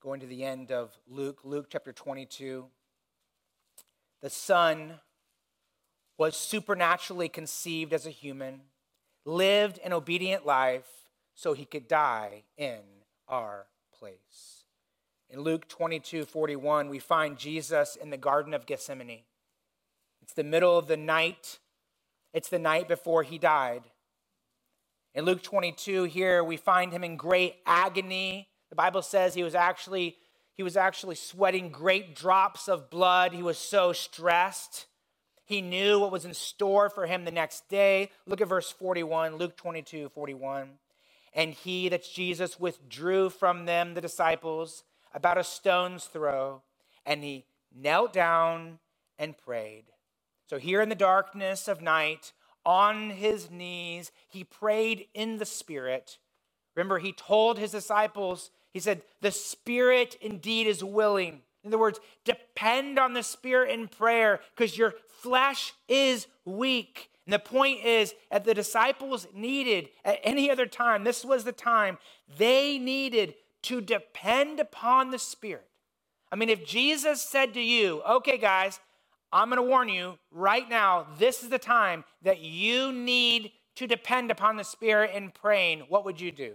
Going 0.00 0.20
to 0.20 0.26
the 0.26 0.44
end 0.44 0.72
of 0.72 0.96
Luke, 1.06 1.40
Luke 1.44 1.66
chapter 1.68 1.92
22. 1.92 2.64
The 4.22 4.30
Son 4.30 4.94
was 6.16 6.34
supernaturally 6.34 7.28
conceived 7.28 7.92
as 7.92 8.06
a 8.06 8.10
human, 8.10 8.62
lived 9.26 9.78
an 9.84 9.92
obedient 9.92 10.46
life 10.46 10.88
so 11.34 11.52
he 11.52 11.66
could 11.66 11.86
die 11.86 12.44
in 12.56 12.80
our 13.28 13.66
place. 13.98 14.51
In 15.32 15.40
Luke 15.40 15.66
22 15.66 16.26
41, 16.26 16.90
we 16.90 16.98
find 16.98 17.38
Jesus 17.38 17.96
in 17.96 18.10
the 18.10 18.18
Garden 18.18 18.52
of 18.52 18.66
Gethsemane. 18.66 19.22
It's 20.20 20.34
the 20.34 20.44
middle 20.44 20.76
of 20.76 20.88
the 20.88 20.96
night, 20.98 21.58
it's 22.34 22.50
the 22.50 22.58
night 22.58 22.86
before 22.86 23.22
he 23.22 23.38
died. 23.38 23.84
In 25.14 25.24
Luke 25.24 25.42
22, 25.42 26.04
here 26.04 26.44
we 26.44 26.58
find 26.58 26.92
him 26.92 27.02
in 27.02 27.16
great 27.16 27.56
agony. 27.64 28.48
The 28.68 28.76
Bible 28.76 29.00
says 29.00 29.32
he 29.32 29.42
was 29.42 29.54
actually 29.54 30.18
he 30.54 30.62
was 30.62 30.76
actually 30.76 31.14
sweating 31.14 31.70
great 31.70 32.14
drops 32.14 32.68
of 32.68 32.90
blood. 32.90 33.32
He 33.32 33.42
was 33.42 33.56
so 33.56 33.94
stressed. 33.94 34.84
He 35.46 35.62
knew 35.62 35.98
what 35.98 36.12
was 36.12 36.26
in 36.26 36.34
store 36.34 36.90
for 36.90 37.06
him 37.06 37.24
the 37.24 37.30
next 37.30 37.70
day. 37.70 38.10
Look 38.26 38.42
at 38.42 38.48
verse 38.48 38.70
41, 38.70 39.36
Luke 39.36 39.56
22, 39.56 40.10
41. 40.10 40.72
And 41.32 41.54
he, 41.54 41.88
that's 41.88 42.12
Jesus, 42.12 42.60
withdrew 42.60 43.30
from 43.30 43.64
them, 43.64 43.94
the 43.94 44.02
disciples, 44.02 44.84
about 45.14 45.38
a 45.38 45.44
stone's 45.44 46.04
throw, 46.04 46.62
and 47.04 47.22
he 47.22 47.44
knelt 47.74 48.12
down 48.12 48.78
and 49.18 49.36
prayed. 49.36 49.84
So, 50.48 50.58
here 50.58 50.80
in 50.80 50.88
the 50.88 50.94
darkness 50.94 51.68
of 51.68 51.80
night, 51.80 52.32
on 52.64 53.10
his 53.10 53.50
knees, 53.50 54.12
he 54.28 54.44
prayed 54.44 55.06
in 55.14 55.38
the 55.38 55.46
Spirit. 55.46 56.18
Remember, 56.74 56.98
he 56.98 57.12
told 57.12 57.58
his 57.58 57.72
disciples, 57.72 58.50
he 58.72 58.80
said, 58.80 59.02
The 59.20 59.30
Spirit 59.30 60.16
indeed 60.20 60.66
is 60.66 60.82
willing. 60.82 61.40
In 61.64 61.68
other 61.68 61.78
words, 61.78 62.00
depend 62.24 62.98
on 62.98 63.12
the 63.12 63.22
Spirit 63.22 63.70
in 63.70 63.88
prayer 63.88 64.40
because 64.54 64.76
your 64.76 64.94
flesh 65.20 65.74
is 65.88 66.26
weak. 66.44 67.10
And 67.26 67.32
the 67.32 67.38
point 67.38 67.84
is, 67.84 68.14
at 68.30 68.44
the 68.44 68.54
disciples 68.54 69.28
needed 69.32 69.90
at 70.04 70.18
any 70.24 70.50
other 70.50 70.66
time, 70.66 71.04
this 71.04 71.24
was 71.24 71.44
the 71.44 71.52
time 71.52 71.98
they 72.36 72.78
needed 72.78 73.34
to 73.62 73.80
depend 73.80 74.60
upon 74.60 75.10
the 75.10 75.18
Spirit. 75.18 75.68
I 76.30 76.36
mean, 76.36 76.48
if 76.48 76.66
Jesus 76.66 77.22
said 77.22 77.54
to 77.54 77.60
you, 77.60 78.02
okay, 78.08 78.38
guys, 78.38 78.80
I'm 79.32 79.48
going 79.48 79.56
to 79.56 79.62
warn 79.62 79.88
you 79.88 80.18
right 80.30 80.68
now, 80.68 81.06
this 81.18 81.42
is 81.42 81.48
the 81.48 81.58
time 81.58 82.04
that 82.22 82.40
you 82.40 82.92
need 82.92 83.52
to 83.76 83.86
depend 83.86 84.30
upon 84.30 84.56
the 84.56 84.64
Spirit 84.64 85.12
in 85.14 85.30
praying, 85.30 85.80
what 85.88 86.04
would 86.04 86.20
you 86.20 86.32
do? 86.32 86.54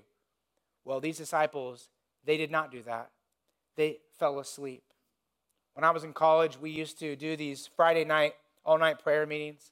Well, 0.86 1.00
these 1.00 1.18
disciples, 1.18 1.90
they 2.26 2.38
did 2.38 2.52
not 2.52 2.72
do 2.72 2.82
that. 2.84 3.10
They 3.76 3.98
fell 4.18 4.40
asleep. 4.40 4.84
When 5.74 5.84
I 5.84 5.92
was 5.92 6.04
in 6.04 6.14
college, 6.14 6.60
we 6.60 6.72
used 6.72 7.00
to 7.00 7.16
do 7.16 7.36
these 7.36 7.70
Friday 7.76 8.06
night, 8.06 8.34
all 8.66 8.78
night 8.78 9.00
prayer 9.04 9.26
meetings, 9.26 9.72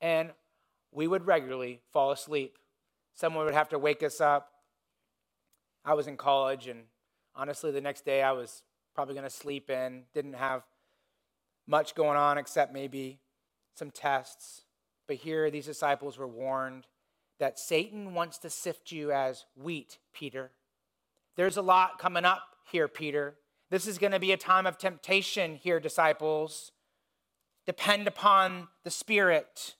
and 0.00 0.30
we 0.92 1.06
would 1.06 1.26
regularly 1.26 1.80
fall 1.92 2.12
asleep. 2.12 2.56
Someone 3.14 3.44
would 3.44 3.54
have 3.54 3.68
to 3.70 3.78
wake 3.78 4.02
us 4.02 4.20
up. 4.20 4.52
I 5.84 5.94
was 5.94 6.06
in 6.06 6.16
college, 6.16 6.66
and 6.66 6.84
honestly, 7.34 7.70
the 7.70 7.80
next 7.80 8.04
day 8.04 8.22
I 8.22 8.32
was 8.32 8.62
probably 8.94 9.14
going 9.14 9.24
to 9.24 9.30
sleep 9.30 9.70
in, 9.70 10.02
didn't 10.12 10.34
have 10.34 10.62
much 11.66 11.94
going 11.94 12.16
on 12.16 12.38
except 12.38 12.72
maybe 12.72 13.20
some 13.74 13.90
tests. 13.90 14.62
But 15.06 15.16
here, 15.16 15.50
these 15.50 15.66
disciples 15.66 16.18
were 16.18 16.28
warned 16.28 16.86
that 17.38 17.58
Satan 17.58 18.14
wants 18.14 18.38
to 18.38 18.50
sift 18.50 18.92
you 18.92 19.10
as 19.10 19.46
wheat, 19.56 19.98
Peter. 20.12 20.50
There's 21.36 21.56
a 21.56 21.62
lot 21.62 21.98
coming 21.98 22.24
up 22.24 22.42
here, 22.70 22.86
Peter. 22.86 23.36
This 23.70 23.86
is 23.86 23.98
going 23.98 24.12
to 24.12 24.18
be 24.18 24.32
a 24.32 24.36
time 24.36 24.66
of 24.66 24.76
temptation 24.76 25.54
here, 25.54 25.80
disciples. 25.80 26.72
Depend 27.66 28.06
upon 28.06 28.68
the 28.84 28.90
Spirit. 28.90 29.76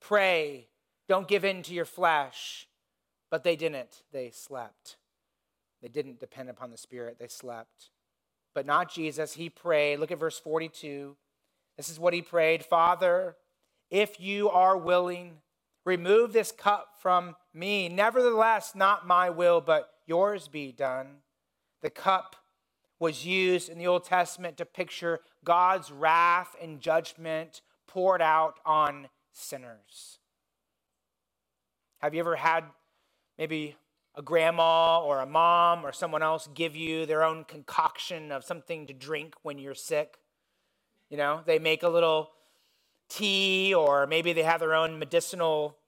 Pray. 0.00 0.68
Don't 1.08 1.26
give 1.26 1.44
in 1.44 1.62
to 1.64 1.74
your 1.74 1.84
flesh. 1.84 2.68
But 3.30 3.44
they 3.44 3.56
didn't. 3.56 4.02
They 4.12 4.30
slept. 4.30 4.96
They 5.82 5.88
didn't 5.88 6.20
depend 6.20 6.48
upon 6.48 6.70
the 6.70 6.76
Spirit. 6.76 7.18
They 7.18 7.28
slept. 7.28 7.90
But 8.54 8.66
not 8.66 8.92
Jesus. 8.92 9.34
He 9.34 9.48
prayed. 9.48 9.98
Look 9.98 10.10
at 10.10 10.18
verse 10.18 10.38
42. 10.38 11.16
This 11.76 11.88
is 11.88 12.00
what 12.00 12.14
he 12.14 12.22
prayed 12.22 12.64
Father, 12.64 13.36
if 13.90 14.20
you 14.20 14.50
are 14.50 14.76
willing, 14.76 15.38
remove 15.84 16.32
this 16.32 16.52
cup 16.52 16.94
from 17.00 17.36
me. 17.54 17.88
Nevertheless, 17.88 18.74
not 18.74 19.06
my 19.06 19.30
will, 19.30 19.60
but 19.60 19.90
yours 20.06 20.48
be 20.48 20.72
done. 20.72 21.18
The 21.80 21.90
cup 21.90 22.36
was 22.98 23.24
used 23.24 23.68
in 23.68 23.78
the 23.78 23.86
Old 23.86 24.04
Testament 24.04 24.56
to 24.56 24.66
picture 24.66 25.20
God's 25.44 25.92
wrath 25.92 26.56
and 26.60 26.80
judgment 26.80 27.62
poured 27.86 28.20
out 28.20 28.58
on 28.66 29.08
sinners. 29.32 30.18
Have 31.98 32.12
you 32.12 32.20
ever 32.20 32.36
had 32.36 32.64
maybe 33.38 33.76
a 34.18 34.22
grandma 34.22 35.00
or 35.00 35.20
a 35.20 35.26
mom 35.26 35.86
or 35.86 35.92
someone 35.92 36.22
else 36.22 36.48
give 36.52 36.74
you 36.74 37.06
their 37.06 37.22
own 37.22 37.44
concoction 37.44 38.32
of 38.32 38.44
something 38.44 38.86
to 38.88 38.92
drink 38.92 39.34
when 39.42 39.58
you're 39.58 39.74
sick? 39.74 40.18
You 41.08 41.16
know, 41.16 41.40
they 41.46 41.60
make 41.60 41.84
a 41.84 41.88
little 41.88 42.30
tea 43.08 43.72
or 43.72 44.06
maybe 44.06 44.32
they 44.32 44.42
have 44.42 44.60
their 44.60 44.74
own 44.74 44.98
medicinal 44.98 45.78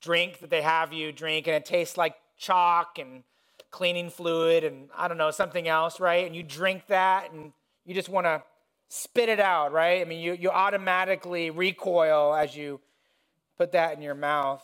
drink 0.00 0.38
that 0.38 0.50
they 0.50 0.62
have 0.62 0.92
you 0.92 1.10
drink 1.12 1.46
and 1.48 1.56
it 1.56 1.64
tastes 1.64 1.96
like 1.96 2.14
chalk 2.38 2.98
and 2.98 3.24
cleaning 3.70 4.08
fluid 4.08 4.62
and 4.62 4.88
I 4.96 5.08
don't 5.08 5.18
know, 5.18 5.32
something 5.32 5.66
else, 5.66 5.98
right? 5.98 6.24
And 6.24 6.36
you 6.36 6.44
drink 6.44 6.86
that 6.86 7.32
and 7.32 7.52
you 7.84 7.92
just 7.92 8.08
want 8.08 8.26
to 8.26 8.42
spit 8.88 9.28
it 9.28 9.40
out, 9.40 9.72
right? 9.72 10.00
I 10.00 10.04
mean, 10.04 10.20
you, 10.20 10.34
you 10.34 10.50
automatically 10.50 11.50
recoil 11.50 12.34
as 12.34 12.56
you 12.56 12.80
put 13.58 13.72
that 13.72 13.96
in 13.96 14.02
your 14.02 14.14
mouth. 14.14 14.62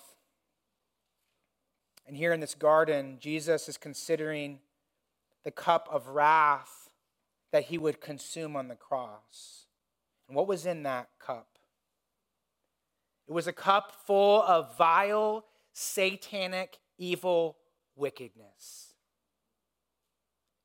And 2.06 2.16
here 2.16 2.32
in 2.32 2.40
this 2.40 2.54
garden, 2.54 3.18
Jesus 3.20 3.68
is 3.68 3.76
considering 3.76 4.60
the 5.44 5.50
cup 5.50 5.88
of 5.90 6.08
wrath 6.08 6.90
that 7.52 7.64
he 7.64 7.78
would 7.78 8.00
consume 8.00 8.56
on 8.56 8.68
the 8.68 8.74
cross. 8.74 9.66
And 10.28 10.36
what 10.36 10.46
was 10.46 10.66
in 10.66 10.82
that 10.84 11.08
cup? 11.18 11.58
It 13.28 13.32
was 13.32 13.46
a 13.46 13.52
cup 13.52 13.92
full 14.06 14.42
of 14.42 14.76
vile, 14.76 15.44
satanic, 15.72 16.78
evil 16.98 17.56
wickedness. 17.96 18.94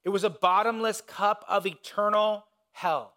It 0.03 0.09
was 0.09 0.23
a 0.23 0.29
bottomless 0.29 1.01
cup 1.01 1.43
of 1.47 1.65
eternal 1.65 2.45
hell. 2.71 3.13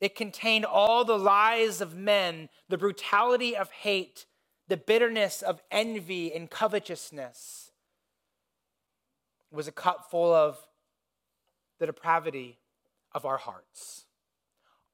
It 0.00 0.14
contained 0.14 0.64
all 0.64 1.04
the 1.04 1.18
lies 1.18 1.80
of 1.80 1.96
men, 1.96 2.48
the 2.68 2.78
brutality 2.78 3.56
of 3.56 3.70
hate, 3.70 4.26
the 4.68 4.76
bitterness 4.76 5.42
of 5.42 5.62
envy 5.70 6.32
and 6.32 6.50
covetousness. 6.50 7.72
Was 9.50 9.66
a 9.66 9.72
cup 9.72 10.10
full 10.10 10.32
of 10.32 10.58
the 11.78 11.86
depravity 11.86 12.58
of 13.12 13.24
our 13.24 13.38
hearts, 13.38 14.04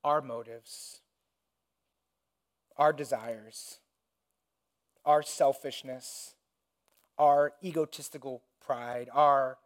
our 0.05 0.23
motives, 0.23 1.01
our 2.77 2.93
desires, 2.93 3.79
our 5.05 5.25
selfishness, 5.25 6.37
our 7.19 7.55
egotistical 7.65 8.43
pride, 8.65 9.09
our 9.13 9.59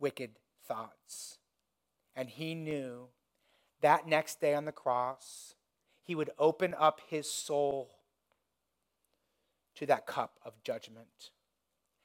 wicked 0.00 0.30
thoughts. 0.66 1.38
And 2.16 2.30
he 2.30 2.54
knew 2.54 3.08
that 3.82 4.06
next 4.06 4.40
day 4.40 4.54
on 4.54 4.64
the 4.64 4.72
cross, 4.72 5.54
he 6.02 6.14
would 6.14 6.30
open 6.38 6.74
up 6.78 7.00
his 7.06 7.30
soul 7.30 7.90
to 9.76 9.86
that 9.86 10.06
cup 10.06 10.38
of 10.44 10.62
judgment. 10.62 11.30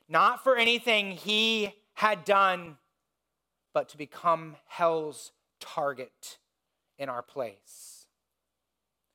Not 0.09 0.43
for 0.43 0.55
anything 0.55 1.11
he 1.11 1.73
had 1.93 2.23
done, 2.23 2.77
but 3.73 3.89
to 3.89 3.97
become 3.97 4.55
hell's 4.67 5.31
target 5.59 6.37
in 6.97 7.09
our 7.09 7.21
place. 7.21 8.05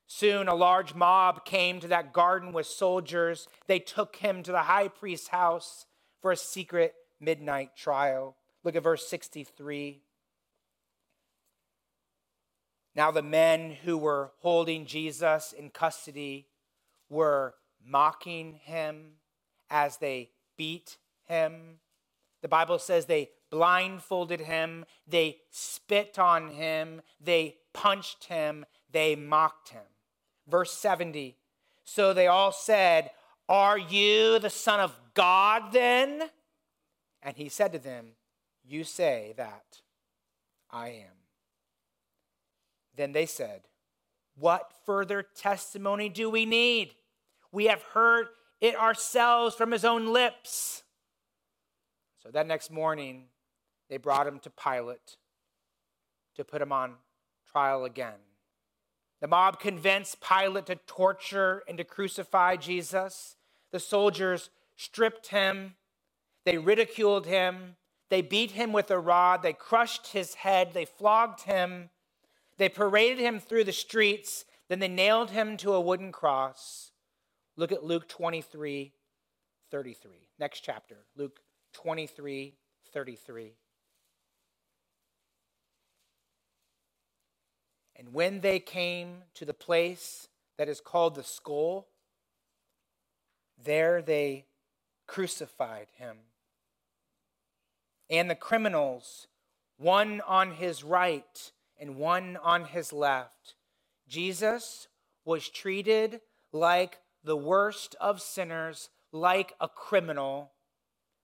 Soon 0.06 0.46
a 0.46 0.54
large 0.54 0.94
mob 0.94 1.44
came 1.44 1.80
to 1.80 1.88
that 1.88 2.12
garden 2.12 2.52
with 2.52 2.66
soldiers. 2.66 3.48
They 3.66 3.78
took 3.78 4.16
him 4.16 4.42
to 4.42 4.52
the 4.52 4.62
high 4.62 4.88
priest's 4.88 5.28
house 5.28 5.86
for 6.20 6.32
a 6.32 6.36
secret 6.36 6.94
midnight 7.18 7.76
trial. 7.76 8.36
Look 8.62 8.76
at 8.76 8.82
verse 8.82 9.08
63. 9.08 10.02
Now, 12.94 13.10
the 13.10 13.22
men 13.22 13.70
who 13.84 13.96
were 13.96 14.32
holding 14.40 14.84
Jesus 14.84 15.54
in 15.54 15.70
custody 15.70 16.48
were 17.08 17.54
mocking 17.84 18.54
him 18.64 19.12
as 19.70 19.98
they 19.98 20.30
beat 20.56 20.98
him. 21.24 21.78
The 22.42 22.48
Bible 22.48 22.78
says 22.78 23.06
they 23.06 23.30
blindfolded 23.50 24.40
him, 24.40 24.84
they 25.06 25.38
spit 25.50 26.18
on 26.18 26.50
him, 26.50 27.02
they 27.20 27.56
punched 27.72 28.24
him, 28.24 28.64
they 28.90 29.14
mocked 29.14 29.70
him. 29.70 29.82
Verse 30.48 30.72
70 30.72 31.36
So 31.84 32.12
they 32.12 32.26
all 32.26 32.52
said, 32.52 33.10
Are 33.48 33.78
you 33.78 34.38
the 34.38 34.50
Son 34.50 34.80
of 34.80 34.98
God 35.14 35.72
then? 35.72 36.22
And 37.22 37.36
he 37.36 37.48
said 37.48 37.72
to 37.72 37.78
them, 37.78 38.12
you 38.64 38.84
say 38.84 39.34
that 39.36 39.80
I 40.70 40.88
am. 40.88 41.16
Then 42.96 43.12
they 43.12 43.26
said, 43.26 43.62
What 44.36 44.72
further 44.86 45.22
testimony 45.22 46.08
do 46.08 46.30
we 46.30 46.46
need? 46.46 46.94
We 47.52 47.66
have 47.66 47.82
heard 47.82 48.28
it 48.60 48.74
ourselves 48.74 49.54
from 49.54 49.70
his 49.70 49.84
own 49.84 50.12
lips. 50.12 50.82
So 52.22 52.30
that 52.30 52.46
next 52.46 52.70
morning, 52.70 53.24
they 53.90 53.98
brought 53.98 54.26
him 54.26 54.38
to 54.40 54.50
Pilate 54.50 55.16
to 56.36 56.44
put 56.44 56.62
him 56.62 56.72
on 56.72 56.94
trial 57.50 57.84
again. 57.84 58.20
The 59.20 59.28
mob 59.28 59.60
convinced 59.60 60.20
Pilate 60.20 60.66
to 60.66 60.76
torture 60.86 61.62
and 61.68 61.76
to 61.78 61.84
crucify 61.84 62.56
Jesus. 62.56 63.36
The 63.70 63.80
soldiers 63.80 64.50
stripped 64.76 65.28
him, 65.28 65.74
they 66.44 66.58
ridiculed 66.58 67.26
him, 67.26 67.76
they 68.08 68.22
beat 68.22 68.52
him 68.52 68.72
with 68.72 68.90
a 68.90 68.98
rod, 68.98 69.42
they 69.42 69.52
crushed 69.52 70.08
his 70.08 70.34
head, 70.34 70.72
they 70.72 70.84
flogged 70.84 71.42
him, 71.42 71.90
they 72.58 72.68
paraded 72.68 73.18
him 73.18 73.40
through 73.40 73.64
the 73.64 73.72
streets, 73.72 74.44
then 74.68 74.78
they 74.78 74.88
nailed 74.88 75.30
him 75.30 75.56
to 75.58 75.72
a 75.72 75.80
wooden 75.80 76.12
cross. 76.12 76.91
Look 77.56 77.72
at 77.72 77.84
Luke 77.84 78.08
23 78.08 78.92
33. 79.70 80.10
Next 80.38 80.60
chapter, 80.60 80.96
Luke 81.16 81.40
23 81.74 82.54
33. 82.92 83.52
And 87.96 88.12
when 88.12 88.40
they 88.40 88.58
came 88.58 89.22
to 89.34 89.44
the 89.44 89.54
place 89.54 90.28
that 90.58 90.68
is 90.68 90.80
called 90.80 91.14
the 91.14 91.22
skull, 91.22 91.88
there 93.62 94.02
they 94.02 94.46
crucified 95.06 95.86
him 95.96 96.16
and 98.12 98.28
the 98.28 98.34
criminals, 98.34 99.26
one 99.78 100.20
on 100.28 100.52
his 100.52 100.84
right 100.84 101.50
and 101.80 101.96
one 101.96 102.36
on 102.42 102.66
his 102.66 102.92
left. 102.92 103.54
Jesus 104.06 104.86
was 105.24 105.48
treated 105.48 106.20
like 106.52 106.98
the 107.24 107.36
worst 107.36 107.94
of 108.00 108.20
sinners, 108.20 108.90
like 109.12 109.54
a 109.60 109.68
criminal, 109.68 110.52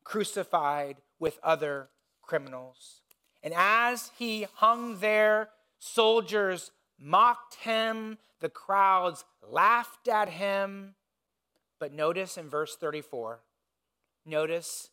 crucified 0.05 0.97
with 1.19 1.39
other 1.43 1.89
criminals. 2.23 3.03
And 3.43 3.55
as 3.57 4.11
he 4.19 4.47
hung 4.55 4.99
there, 4.99 5.51
soldiers 5.79 6.71
mocked 6.99 7.57
him, 7.57 8.19
the 8.41 8.49
crowds 8.49 9.25
laughed 9.47 10.09
at 10.09 10.29
him. 10.29 10.95
But 11.79 11.93
notice 11.93 12.37
in 12.37 12.49
verse 12.49 12.77
34, 12.77 13.41
notice 14.27 14.91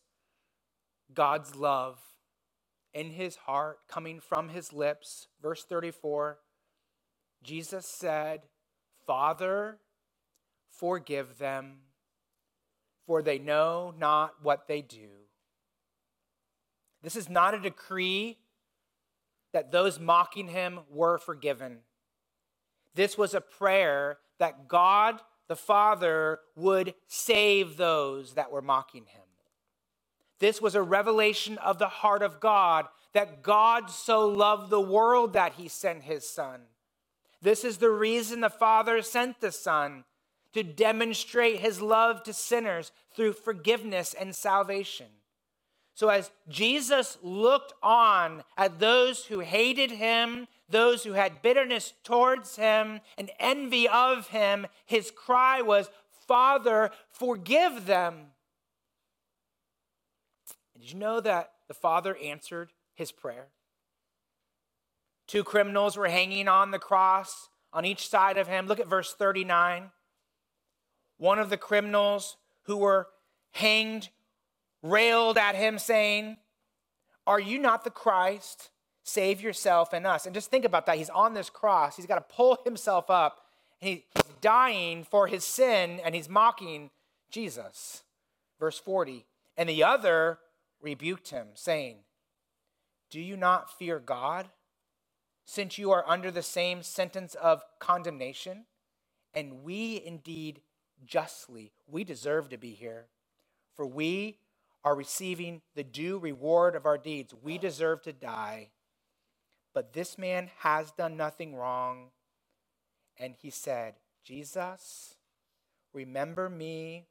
God's 1.12 1.56
love 1.56 1.98
in 2.94 3.10
his 3.10 3.36
heart 3.36 3.80
coming 3.88 4.20
from 4.20 4.48
his 4.48 4.72
lips. 4.72 5.28
Verse 5.42 5.64
34 5.64 6.38
Jesus 7.42 7.86
said, 7.86 8.42
Father, 9.06 9.78
forgive 10.78 11.38
them, 11.38 11.78
for 13.06 13.22
they 13.22 13.38
know 13.38 13.94
not 13.98 14.34
what 14.42 14.66
they 14.66 14.82
do. 14.82 15.08
This 17.02 17.16
is 17.16 17.28
not 17.28 17.54
a 17.54 17.60
decree 17.60 18.38
that 19.52 19.70
those 19.70 20.00
mocking 20.00 20.48
him 20.48 20.80
were 20.90 21.18
forgiven. 21.18 21.78
This 22.94 23.16
was 23.16 23.34
a 23.34 23.40
prayer 23.40 24.18
that 24.38 24.68
God 24.68 25.20
the 25.48 25.56
Father 25.56 26.40
would 26.56 26.94
save 27.06 27.76
those 27.76 28.34
that 28.34 28.50
were 28.50 28.62
mocking 28.62 29.04
him. 29.06 29.22
This 30.38 30.60
was 30.60 30.74
a 30.74 30.82
revelation 30.82 31.56
of 31.58 31.78
the 31.78 31.88
heart 31.88 32.22
of 32.22 32.40
God 32.40 32.86
that 33.14 33.42
God 33.42 33.90
so 33.90 34.28
loved 34.28 34.70
the 34.70 34.80
world 34.80 35.32
that 35.32 35.54
he 35.54 35.68
sent 35.68 36.02
his 36.02 36.28
Son. 36.28 36.62
This 37.40 37.64
is 37.64 37.78
the 37.78 37.90
reason 37.90 38.40
the 38.40 38.50
Father 38.50 39.00
sent 39.02 39.40
the 39.40 39.52
Son 39.52 40.04
to 40.56 40.62
demonstrate 40.62 41.60
his 41.60 41.82
love 41.82 42.22
to 42.22 42.32
sinners 42.32 42.90
through 43.14 43.34
forgiveness 43.34 44.14
and 44.18 44.34
salvation. 44.34 45.04
So, 45.92 46.08
as 46.08 46.30
Jesus 46.48 47.18
looked 47.22 47.74
on 47.82 48.42
at 48.56 48.78
those 48.78 49.26
who 49.26 49.40
hated 49.40 49.90
him, 49.90 50.48
those 50.70 51.04
who 51.04 51.12
had 51.12 51.42
bitterness 51.42 51.92
towards 52.04 52.56
him 52.56 53.00
and 53.18 53.30
envy 53.38 53.86
of 53.86 54.28
him, 54.28 54.66
his 54.86 55.10
cry 55.10 55.60
was, 55.60 55.90
Father, 56.26 56.90
forgive 57.10 57.84
them. 57.84 58.28
Did 60.78 60.90
you 60.90 60.98
know 60.98 61.20
that 61.20 61.50
the 61.68 61.74
Father 61.74 62.16
answered 62.16 62.70
his 62.94 63.12
prayer? 63.12 63.48
Two 65.26 65.44
criminals 65.44 65.98
were 65.98 66.08
hanging 66.08 66.48
on 66.48 66.70
the 66.70 66.78
cross 66.78 67.50
on 67.74 67.84
each 67.84 68.08
side 68.08 68.38
of 68.38 68.48
him. 68.48 68.66
Look 68.66 68.80
at 68.80 68.88
verse 68.88 69.12
39. 69.12 69.90
One 71.18 71.38
of 71.38 71.50
the 71.50 71.56
criminals 71.56 72.36
who 72.64 72.76
were 72.76 73.08
hanged 73.52 74.10
railed 74.82 75.38
at 75.38 75.54
him, 75.54 75.78
saying, 75.78 76.36
Are 77.26 77.40
you 77.40 77.58
not 77.58 77.84
the 77.84 77.90
Christ? 77.90 78.70
Save 79.02 79.40
yourself 79.40 79.92
and 79.92 80.06
us. 80.06 80.26
And 80.26 80.34
just 80.34 80.50
think 80.50 80.64
about 80.64 80.86
that. 80.86 80.98
He's 80.98 81.10
on 81.10 81.34
this 81.34 81.50
cross, 81.50 81.96
he's 81.96 82.06
got 82.06 82.16
to 82.16 82.34
pull 82.34 82.58
himself 82.64 83.10
up, 83.10 83.40
he's 83.78 84.00
dying 84.40 85.04
for 85.04 85.26
his 85.26 85.44
sin, 85.44 86.00
and 86.04 86.14
he's 86.14 86.28
mocking 86.28 86.90
Jesus. 87.30 88.02
Verse 88.58 88.78
40. 88.78 89.24
And 89.56 89.68
the 89.68 89.84
other 89.84 90.38
rebuked 90.80 91.30
him, 91.30 91.48
saying, 91.54 91.98
Do 93.10 93.20
you 93.20 93.36
not 93.36 93.76
fear 93.76 93.98
God, 93.98 94.48
since 95.44 95.78
you 95.78 95.90
are 95.92 96.04
under 96.06 96.30
the 96.30 96.42
same 96.42 96.82
sentence 96.82 97.34
of 97.34 97.62
condemnation? 97.78 98.66
And 99.32 99.62
we 99.62 100.02
indeed 100.04 100.60
justly, 101.04 101.72
we 101.86 102.04
deserve 102.04 102.48
to 102.50 102.56
be 102.56 102.70
here, 102.70 103.06
for 103.74 103.86
we 103.86 104.38
are 104.84 104.94
receiving 104.94 105.62
the 105.74 105.84
due 105.84 106.18
reward 106.18 106.76
of 106.76 106.86
our 106.86 106.96
deeds. 106.98 107.34
We 107.42 107.58
deserve 107.58 108.02
to 108.02 108.12
die. 108.12 108.70
But 109.74 109.92
this 109.92 110.16
man 110.16 110.48
has 110.60 110.92
done 110.92 111.16
nothing 111.16 111.54
wrong. 111.54 112.10
And 113.18 113.34
he 113.36 113.50
said, 113.50 113.94
Jesus, 114.24 115.16
remember 115.92 116.48
me 116.48 117.06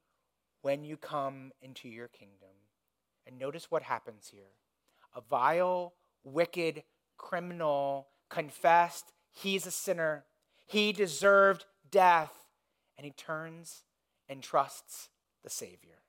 when 0.61 0.83
you 0.83 0.97
come 0.97 1.51
into 1.61 1.89
your 1.89 2.07
kingdom. 2.07 2.49
And 3.27 3.37
notice 3.37 3.69
what 3.69 3.83
happens 3.83 4.29
here. 4.31 4.53
A 5.15 5.21
vile, 5.21 5.93
wicked 6.23 6.83
criminal 7.17 8.07
confessed 8.29 9.11
he's 9.31 9.65
a 9.65 9.71
sinner. 9.71 10.25
He 10.65 10.91
deserved 10.91 11.65
death. 11.91 12.33
And 12.97 13.05
he 13.05 13.11
turns 13.11 13.83
and 14.29 14.41
trusts 14.41 15.09
the 15.43 15.49
Savior. 15.49 16.01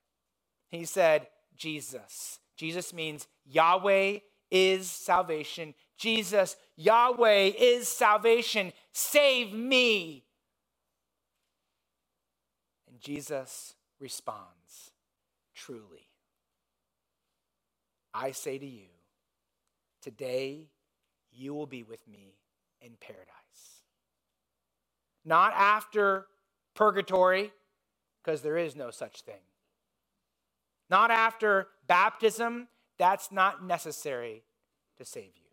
He 0.69 0.85
said, 0.85 1.27
Jesus. 1.55 2.39
Jesus 2.55 2.93
means 2.93 3.27
Yahweh 3.45 4.19
is 4.49 4.89
salvation. 4.89 5.73
Jesus, 5.97 6.55
Yahweh 6.75 7.51
is 7.57 7.87
salvation. 7.87 8.71
Save 8.91 9.53
me. 9.53 10.25
And 12.87 12.99
Jesus 12.99 13.75
responds, 13.99 14.91
Truly, 15.55 16.07
I 18.13 18.31
say 18.31 18.57
to 18.57 18.65
you, 18.65 18.87
today 20.01 20.69
you 21.31 21.53
will 21.53 21.65
be 21.65 21.83
with 21.83 22.07
me 22.07 22.37
in 22.81 22.91
paradise. 22.99 23.27
Not 25.25 25.53
after 25.53 26.27
purgatory, 26.77 27.51
because 28.23 28.41
there 28.41 28.55
is 28.55 28.75
no 28.75 28.91
such 28.91 29.21
thing. 29.21 29.41
Not 30.89 31.11
after 31.11 31.67
baptism, 31.87 32.69
that's 32.97 33.31
not 33.31 33.65
necessary 33.65 34.43
to 34.97 35.03
save 35.03 35.31
you. 35.35 35.49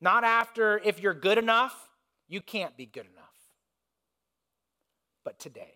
Not 0.00 0.24
after, 0.24 0.80
if 0.84 1.00
you're 1.00 1.14
good 1.14 1.38
enough, 1.38 1.88
you 2.28 2.40
can't 2.40 2.76
be 2.76 2.84
good 2.84 3.06
enough. 3.06 3.22
But 5.24 5.38
today. 5.38 5.74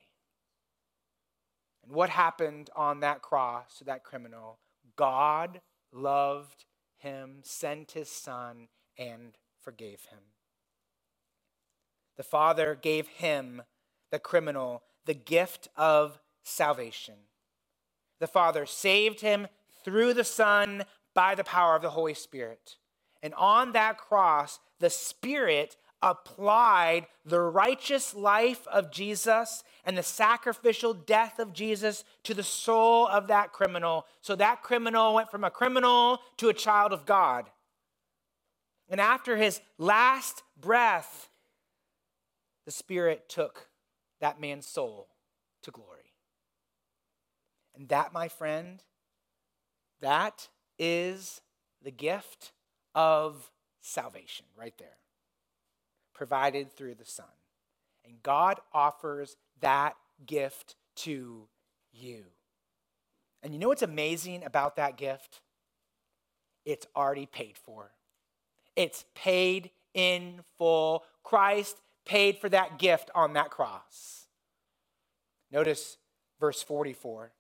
And 1.85 1.95
what 1.95 2.11
happened 2.11 2.69
on 2.75 3.01
that 3.01 3.23
cross 3.23 3.79
to 3.79 3.85
that 3.85 4.05
criminal? 4.05 4.59
God 4.97 5.61
loved 5.93 6.65
him, 6.99 7.39
sent 7.43 7.93
his 7.93 8.11
son, 8.11 8.69
and 8.99 9.39
forgave 9.61 10.07
him. 10.11 10.19
The 12.17 12.25
Father 12.25 12.75
gave 12.75 13.07
him, 13.07 13.63
the 14.11 14.19
criminal, 14.19 14.83
the 15.05 15.15
gift 15.15 15.69
of 15.77 16.21
salvation. 16.43 17.15
The 18.19 18.27
Father 18.27 18.67
saved 18.67 19.21
him 19.21 19.47
through 19.85 20.15
the 20.15 20.25
Son 20.25 20.85
by 21.15 21.35
the 21.35 21.45
power 21.45 21.77
of 21.77 21.83
the 21.83 21.91
Holy 21.91 22.15
Spirit. 22.15 22.77
And 23.23 23.35
on 23.35 23.73
that 23.73 23.99
cross, 23.99 24.61
the 24.79 24.91
Spirit 24.91 25.77
applied 26.03 27.07
the 27.25 27.41
righteous 27.41 28.15
life 28.15 28.67
of 28.69 28.93
Jesus 28.93 29.65
and 29.85 29.97
the 29.97 30.03
sacrificial 30.03 30.93
death 30.93 31.39
of 31.39 31.53
Jesus 31.53 32.05
to 32.25 32.35
the 32.35 32.43
soul 32.43 33.07
of 33.09 33.29
that 33.29 33.53
criminal. 33.53 34.07
So 34.21 34.37
that 34.37 34.63
criminal 34.63 35.15
went 35.15 35.31
from 35.31 35.45
a 35.45 35.51
criminal 35.51 36.21
to 36.37 36.49
a 36.49 36.55
child 36.55 36.93
of 36.93 37.07
God. 37.07 37.47
And 38.89 39.01
after 39.01 39.37
his 39.37 39.61
last 39.79 40.43
breath, 40.61 41.29
the 42.67 42.71
Spirit 42.71 43.29
took 43.29 43.69
that 44.21 44.41
man's 44.41 44.67
soul 44.67 45.09
to 45.63 45.71
glory. 45.71 46.13
And 47.75 47.89
that, 47.89 48.13
my 48.13 48.29
friend, 48.29 48.83
that 50.01 50.49
is 50.79 51.41
the 51.83 51.91
gift 51.91 52.53
of 52.95 53.51
salvation 53.81 54.47
right 54.57 54.75
there, 54.79 54.99
provided 56.15 56.73
through 56.73 56.95
the 56.95 57.05
Son. 57.05 57.27
And 58.05 58.23
God 58.23 58.61
offers 58.73 59.37
that 59.61 59.97
gift 60.25 60.77
to 60.97 61.49
you. 61.93 62.25
And 63.43 63.53
you 63.53 63.61
know 63.61 63.69
what's 63.69 63.83
amazing 63.83 64.45
about 64.45 64.77
that 64.77 64.97
gift? 64.97 65.41
It's 66.65 66.87
already 66.97 67.27
paid 67.27 67.57
for. 67.59 67.93
It's 68.75 69.05
paid 69.15 69.71
in 69.95 70.41
full. 70.59 71.05
Christ 71.23 71.81
paid 72.07 72.39
for 72.39 72.49
that 72.49 72.79
gift 72.79 73.11
on 73.15 73.35
that 73.35 73.51
cross. 73.51 74.27
Notice 75.51 75.99
verse 76.41 76.63
44. 76.63 77.33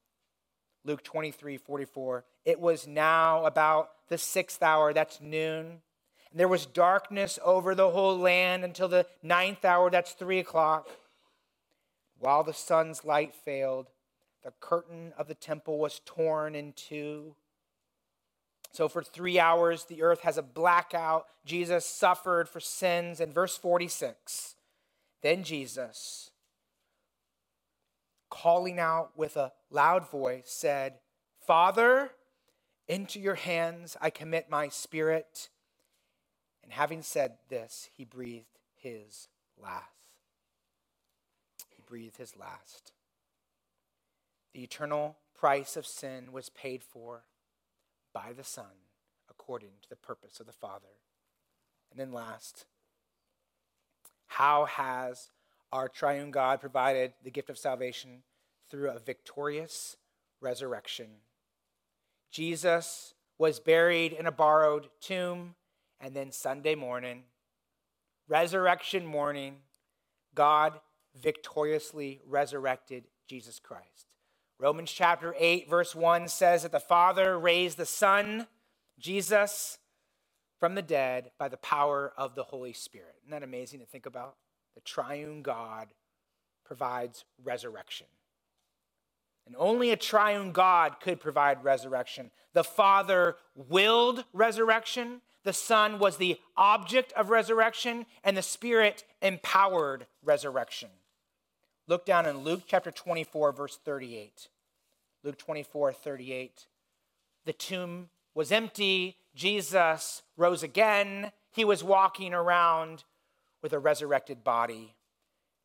Luke 0.85 1.03
23 1.03 1.57
44. 1.57 2.25
It 2.45 2.61
was 2.61 2.87
now 2.87 3.45
about 3.45 3.91
the 4.09 4.19
sixth 4.19 4.63
hour, 4.63 4.93
that's 4.93 5.21
noon. 5.21 5.81
And 6.31 6.41
there 6.41 6.49
was 6.49 6.67
darkness 6.67 7.39
over 7.45 7.75
the 7.75 7.91
whole 7.91 8.17
land 8.19 8.65
until 8.65 8.89
the 8.89 9.07
ninth 9.23 9.65
hour, 9.65 9.91
that's 9.91 10.13
three 10.13 10.39
o'clock. 10.39 10.89
While 12.19 12.45
the 12.45 12.55
sun's 12.55 13.05
light 13.05 13.35
failed, 13.35 13.89
the 14.45 14.53
curtain 14.61 15.13
of 15.19 15.29
the 15.29 15.35
temple 15.35 15.79
was 15.79 16.01
torn 16.05 16.55
in 16.55 16.73
two. 16.73 17.35
So, 18.73 18.89
for 18.89 19.03
three 19.03 19.39
hours, 19.39 19.85
the 19.85 20.03
earth 20.03 20.21
has 20.21 20.37
a 20.37 20.43
blackout. 20.43 21.27
Jesus 21.45 21.87
suffered 21.87 22.49
for 22.49 22.61
sins. 22.61 23.21
In 23.21 23.33
verse 23.33 23.57
46, 23.57 24.56
then 25.23 25.45
Jesus, 25.45 26.31
calling 28.31 28.79
out 28.79 29.17
with 29.17 29.37
a 29.37 29.53
loud 29.71 30.09
voice, 30.11 30.47
said, 30.47 30.95
Father, 31.47 32.11
into 32.89 33.19
your 33.19 33.35
hands 33.35 33.97
I 34.01 34.11
commit 34.11 34.51
my 34.51 34.69
spirit. 34.69 35.49
And 36.63 36.73
having 36.73 37.03
said 37.03 37.35
this, 37.49 37.89
he 37.93 38.05
breathed 38.05 38.59
his 38.75 39.29
last. 39.61 39.85
He 41.75 41.83
breathed 41.87 42.17
his 42.17 42.37
last. 42.37 42.93
The 44.53 44.63
eternal 44.63 45.17
price 45.35 45.77
of 45.77 45.87
sin 45.87 46.33
was 46.33 46.49
paid 46.49 46.83
for 46.83 47.25
by 48.13 48.33
the 48.33 48.45
Son 48.45 48.87
according 49.29 49.73
to 49.83 49.89
the 49.89 49.97
purpose 49.97 50.41
of 50.41 50.47
the 50.47 50.53
Father. 50.53 51.01
And 51.91 52.01
then 52.01 52.13
last, 52.13 52.65
how 54.27 54.65
has 54.67 55.31
our 55.73 55.89
triune 55.89 56.31
God 56.31 56.61
provided 56.61 57.13
the 57.23 57.31
gift 57.31 57.51
of 57.51 57.59
salvation 57.59 58.23
through 58.71 58.91
a 58.91 58.99
victorious 58.99 59.97
resurrection. 60.41 61.07
Jesus 62.31 63.15
was 63.39 63.61
buried 63.61 64.13
in 64.13 64.27
a 64.27 64.33
borrowed 64.33 64.89
tomb, 65.01 65.55
And 66.01 66.15
then 66.15 66.31
Sunday 66.31 66.75
morning, 66.75 67.23
resurrection 68.29 69.07
morning, 69.07 69.57
God 70.35 70.81
victoriously 71.15 72.21
resurrected 72.27 73.05
Jesus 73.27 73.59
Christ. 73.59 74.07
Romans 74.59 74.91
chapter 74.91 75.35
8, 75.39 75.69
verse 75.69 75.95
1 75.95 76.29
says 76.29 76.63
that 76.63 76.73
the 76.73 76.81
Father 76.81 77.39
raised 77.39 77.79
the 77.79 77.87
Son, 77.87 78.47
Jesus, 78.99 79.79
from 80.59 80.75
the 80.75 80.83
dead 80.83 81.31
by 81.39 81.49
the 81.49 81.57
power 81.57 82.13
of 82.17 82.35
the 82.35 82.45
Holy 82.45 82.73
Spirit. 82.73 83.15
Isn't 83.23 83.31
that 83.31 83.43
amazing 83.43 83.81
to 83.81 83.87
think 83.87 84.07
about? 84.07 84.37
The 84.75 84.81
triune 84.81 85.43
God 85.43 85.89
provides 86.65 87.25
resurrection. 87.43 88.07
And 89.47 89.55
only 89.59 89.91
a 89.91 89.97
triune 89.97 90.53
God 90.53 90.97
could 91.01 91.21
provide 91.21 91.63
resurrection. 91.63 92.31
The 92.53 92.65
Father 92.65 93.37
willed 93.55 94.25
resurrection, 94.33 95.21
the 95.45 95.53
Son 95.53 96.01
was 96.01 96.17
the 96.17 96.41
object 96.57 97.13
of 97.13 97.31
resurrection, 97.31 98.07
and 98.25 98.37
the 98.37 98.43
Spirit 98.43 99.05
empowered 99.23 100.07
resurrection. 100.25 100.89
Look 101.87 102.05
down 102.05 102.27
in 102.27 102.39
Luke 102.39 102.63
chapter 102.67 102.91
24, 102.91 103.53
verse 103.53 103.79
38. 103.85 104.49
Luke 105.23 105.39
24, 105.39 105.93
38. 105.93 106.67
The 107.45 107.53
tomb 107.53 108.09
was 108.35 108.51
empty. 108.51 109.19
Jesus 109.37 110.23
rose 110.37 110.65
again. 110.65 111.31
He 111.53 111.65
was 111.65 111.85
walking 111.85 112.35
around 112.35 113.05
with 113.63 113.73
a 113.73 113.79
resurrected 113.79 114.43
body. 114.43 114.97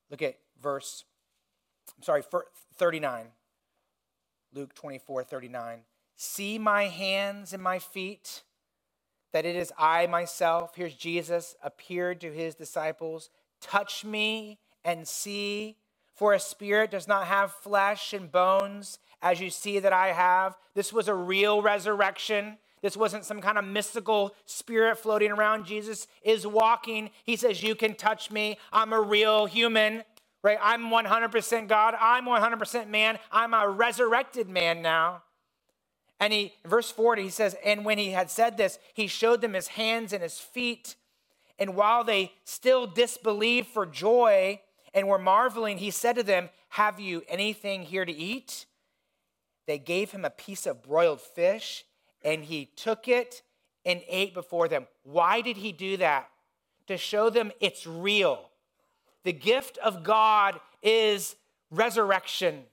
Look 0.09 0.21
at 0.21 0.37
verse, 0.61 1.05
I'm 1.97 2.03
sorry, 2.03 2.23
39. 2.75 3.27
Luke 4.53 4.75
24, 4.75 5.23
39. 5.23 5.79
See 6.17 6.59
my 6.59 6.83
hands 6.83 7.53
and 7.53 7.63
my 7.63 7.79
feet, 7.79 8.43
that 9.31 9.45
it 9.45 9.55
is 9.55 9.71
I 9.77 10.07
myself. 10.07 10.73
Here's 10.75 10.93
Jesus 10.93 11.55
appeared 11.63 12.19
to 12.21 12.31
his 12.31 12.53
disciples. 12.53 13.29
Touch 13.61 14.03
me 14.03 14.59
and 14.83 15.07
see, 15.07 15.77
for 16.13 16.33
a 16.33 16.39
spirit 16.39 16.91
does 16.91 17.07
not 17.07 17.27
have 17.27 17.53
flesh 17.53 18.11
and 18.11 18.29
bones, 18.29 18.99
as 19.21 19.39
you 19.39 19.49
see 19.49 19.79
that 19.79 19.93
I 19.93 20.11
have. 20.11 20.57
This 20.73 20.91
was 20.91 21.07
a 21.07 21.15
real 21.15 21.61
resurrection. 21.61 22.57
This 22.81 22.97
wasn't 22.97 23.25
some 23.25 23.41
kind 23.41 23.57
of 23.57 23.65
mystical 23.65 24.35
spirit 24.45 24.97
floating 24.97 25.31
around. 25.31 25.65
Jesus 25.65 26.07
is 26.23 26.47
walking. 26.47 27.11
He 27.23 27.35
says, 27.35 27.61
You 27.61 27.75
can 27.75 27.93
touch 27.93 28.31
me. 28.31 28.57
I'm 28.73 28.91
a 28.91 28.99
real 28.99 29.45
human, 29.45 30.03
right? 30.43 30.57
I'm 30.61 30.89
100% 30.89 31.67
God. 31.67 31.95
I'm 31.99 32.25
100% 32.25 32.87
man. 32.89 33.19
I'm 33.31 33.53
a 33.53 33.69
resurrected 33.69 34.49
man 34.49 34.81
now. 34.81 35.21
And 36.19 36.33
he, 36.33 36.53
verse 36.65 36.91
40, 36.91 37.23
he 37.23 37.29
says, 37.29 37.55
And 37.63 37.85
when 37.85 37.97
he 37.97 38.11
had 38.11 38.31
said 38.31 38.57
this, 38.57 38.79
he 38.93 39.07
showed 39.07 39.41
them 39.41 39.53
his 39.53 39.69
hands 39.69 40.11
and 40.11 40.23
his 40.23 40.39
feet. 40.39 40.95
And 41.59 41.75
while 41.75 42.03
they 42.03 42.31
still 42.45 42.87
disbelieved 42.87 43.67
for 43.67 43.85
joy 43.85 44.61
and 44.93 45.07
were 45.07 45.19
marveling, 45.19 45.77
he 45.77 45.91
said 45.91 46.15
to 46.15 46.23
them, 46.23 46.49
Have 46.69 46.99
you 46.99 47.21
anything 47.27 47.83
here 47.83 48.05
to 48.05 48.11
eat? 48.11 48.65
They 49.67 49.77
gave 49.77 50.11
him 50.11 50.25
a 50.25 50.31
piece 50.31 50.65
of 50.65 50.81
broiled 50.81 51.21
fish 51.21 51.85
and 52.23 52.43
he 52.43 52.65
took 52.65 53.07
it 53.07 53.41
and 53.85 54.01
ate 54.07 54.33
before 54.33 54.67
them. 54.67 54.87
Why 55.03 55.41
did 55.41 55.57
he 55.57 55.71
do 55.71 55.97
that? 55.97 56.29
To 56.87 56.97
show 56.97 57.29
them 57.29 57.51
it's 57.59 57.87
real. 57.87 58.49
The 59.23 59.33
gift 59.33 59.77
of 59.79 60.03
God 60.03 60.59
is 60.81 61.35
resurrection. 61.69 62.63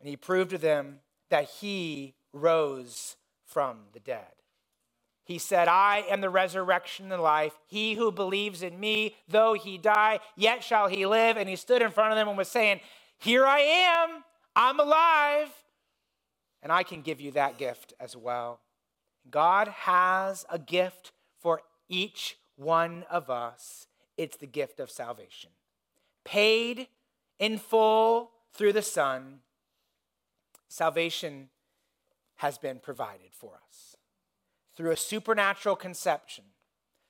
And 0.00 0.08
he 0.08 0.16
proved 0.16 0.50
to 0.50 0.58
them 0.58 1.00
that 1.30 1.44
he 1.44 2.14
rose 2.32 3.16
from 3.44 3.78
the 3.92 4.00
dead. 4.00 4.26
He 5.24 5.38
said, 5.38 5.66
I 5.66 6.04
am 6.08 6.20
the 6.20 6.30
resurrection 6.30 7.10
and 7.10 7.20
life. 7.20 7.58
He 7.66 7.94
who 7.94 8.12
believes 8.12 8.62
in 8.62 8.78
me, 8.78 9.16
though 9.28 9.54
he 9.54 9.76
die, 9.76 10.20
yet 10.36 10.62
shall 10.62 10.86
he 10.86 11.04
live. 11.04 11.36
And 11.36 11.48
he 11.48 11.56
stood 11.56 11.82
in 11.82 11.90
front 11.90 12.12
of 12.12 12.16
them 12.16 12.28
and 12.28 12.38
was 12.38 12.48
saying, 12.48 12.80
Here 13.18 13.44
I 13.44 13.58
am, 13.58 14.22
I'm 14.54 14.78
alive 14.78 15.48
and 16.66 16.72
I 16.72 16.82
can 16.82 17.00
give 17.00 17.20
you 17.20 17.30
that 17.30 17.58
gift 17.58 17.94
as 18.00 18.16
well. 18.16 18.58
God 19.30 19.68
has 19.68 20.44
a 20.50 20.58
gift 20.58 21.12
for 21.38 21.62
each 21.88 22.38
one 22.56 23.04
of 23.08 23.30
us. 23.30 23.86
It's 24.16 24.36
the 24.36 24.48
gift 24.48 24.80
of 24.80 24.90
salvation. 24.90 25.50
Paid 26.24 26.88
in 27.38 27.58
full 27.58 28.32
through 28.52 28.72
the 28.72 28.82
Son, 28.82 29.42
salvation 30.66 31.50
has 32.38 32.58
been 32.58 32.80
provided 32.80 33.30
for 33.30 33.60
us 33.68 33.94
through 34.74 34.90
a 34.90 34.96
supernatural 34.96 35.76
conception, 35.76 36.46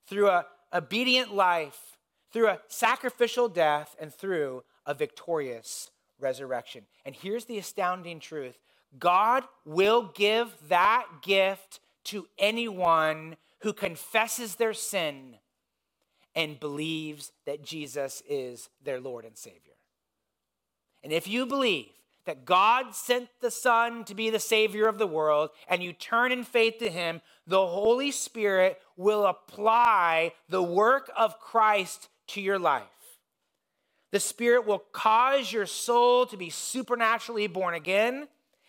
through 0.07 0.29
a 0.29 0.45
obedient 0.71 1.35
life, 1.35 1.97
through 2.31 2.49
a 2.49 2.61
sacrificial 2.69 3.49
death, 3.49 3.97
and 3.99 4.13
through 4.13 4.65
a 4.85 4.93
victorious 4.93 5.91
resurrection. 6.21 6.85
And 7.07 7.15
here's 7.15 7.47
the 7.47 7.57
astounding 7.57 8.21
truth 8.21 8.59
God 8.99 9.45
will 9.65 10.11
give 10.15 10.55
that 10.69 11.07
gift 11.23 11.81
to 12.05 12.27
anyone 12.39 13.37
who 13.61 13.73
confesses 13.73 14.57
their 14.57 14.75
sin 14.75 15.37
and 16.35 16.61
believes 16.61 17.33
that 17.47 17.65
Jesus 17.65 18.23
is 18.29 18.69
their 18.83 19.01
Lord 19.01 19.25
and 19.25 19.37
Savior. 19.37 19.75
And 21.03 21.13
if 21.13 21.27
you 21.27 21.47
believe 21.47 21.89
that 22.27 22.45
God 22.45 22.95
sent 22.95 23.29
the 23.41 23.51
Son 23.51 24.05
to 24.05 24.15
be 24.15 24.31
the 24.31 24.39
Savior 24.39 24.87
of 24.87 24.99
the 24.99 25.07
world 25.07 25.51
and 25.69 25.83
you 25.83 25.93
turn 25.93 26.33
in 26.33 26.45
faith 26.45 26.79
to 26.79 26.91
Him, 26.91 27.21
the 27.47 27.67
Holy 27.67 28.11
Spirit 28.11 28.81
will 28.97 29.25
apply 29.25 30.33
the 30.49 30.63
work 30.63 31.11
of 31.17 31.41
Christ 31.41 32.09
to 32.29 32.41
your 32.41 32.59
life. 32.59 32.83
The 34.13 34.21
Spirit 34.21 34.67
will 34.67 34.83
cause 34.93 35.53
your 35.53 35.67
soul 35.67 36.27
to 36.27 36.37
be 36.37 36.51
supernaturally 36.51 37.47
born 37.47 37.75
again 37.75 38.29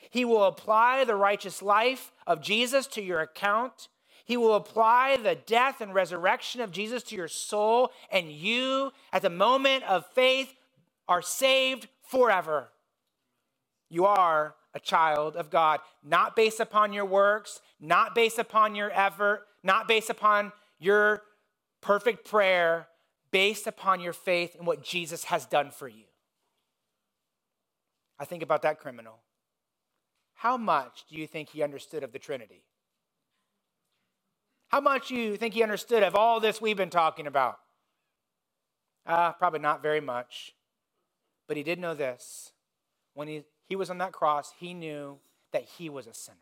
he 0.09 0.25
will 0.25 0.43
apply 0.43 1.03
the 1.03 1.15
righteous 1.15 1.61
life 1.61 2.11
of 2.25 2.41
Jesus 2.41 2.87
to 2.87 3.01
your 3.01 3.19
account. 3.19 3.87
He 4.25 4.37
will 4.37 4.55
apply 4.55 5.17
the 5.17 5.35
death 5.35 5.79
and 5.79 5.93
resurrection 5.93 6.59
of 6.61 6.71
Jesus 6.71 7.03
to 7.03 7.15
your 7.15 7.27
soul, 7.27 7.91
and 8.11 8.31
you, 8.31 8.91
at 9.13 9.21
the 9.21 9.29
moment 9.29 9.83
of 9.85 10.05
faith, 10.13 10.53
are 11.07 11.21
saved 11.21 11.87
forever. 12.01 12.69
You 13.89 14.05
are 14.05 14.55
a 14.73 14.79
child 14.79 15.35
of 15.35 15.49
God, 15.49 15.79
not 16.03 16.35
based 16.35 16.59
upon 16.59 16.91
your 16.91 17.05
works, 17.05 17.61
not 17.79 18.13
based 18.13 18.37
upon 18.37 18.75
your 18.75 18.91
effort, 18.91 19.43
not 19.63 19.87
based 19.87 20.09
upon 20.09 20.51
your 20.77 21.23
perfect 21.81 22.27
prayer, 22.27 22.87
based 23.31 23.65
upon 23.65 24.01
your 24.01 24.13
faith 24.13 24.55
in 24.59 24.65
what 24.65 24.83
Jesus 24.83 25.25
has 25.25 25.45
done 25.45 25.71
for 25.71 25.87
you. 25.87 26.03
I 28.19 28.25
think 28.25 28.43
about 28.43 28.63
that 28.63 28.79
criminal. 28.79 29.19
How 30.37 30.55
much 30.55 31.05
do 31.09 31.15
you 31.15 31.25
think 31.25 31.49
he 31.49 31.63
understood 31.63 32.03
of 32.03 32.11
the 32.11 32.19
Trinity? 32.19 32.63
How 34.67 34.79
much 34.79 35.07
do 35.07 35.15
you 35.15 35.35
think 35.35 35.55
he 35.55 35.63
understood 35.63 36.03
of 36.03 36.13
all 36.13 36.39
this 36.39 36.61
we've 36.61 36.77
been 36.77 36.91
talking 36.91 37.25
about? 37.25 37.57
Uh, 39.03 39.31
probably 39.33 39.61
not 39.61 39.81
very 39.81 39.99
much. 39.99 40.53
But 41.47 41.57
he 41.57 41.63
did 41.63 41.79
know 41.79 41.95
this. 41.95 42.51
When 43.15 43.27
he, 43.27 43.45
he 43.67 43.75
was 43.75 43.89
on 43.89 43.97
that 43.97 44.11
cross, 44.11 44.53
he 44.59 44.75
knew 44.75 45.17
that 45.53 45.63
he 45.63 45.89
was 45.89 46.05
a 46.05 46.13
sinner. 46.13 46.37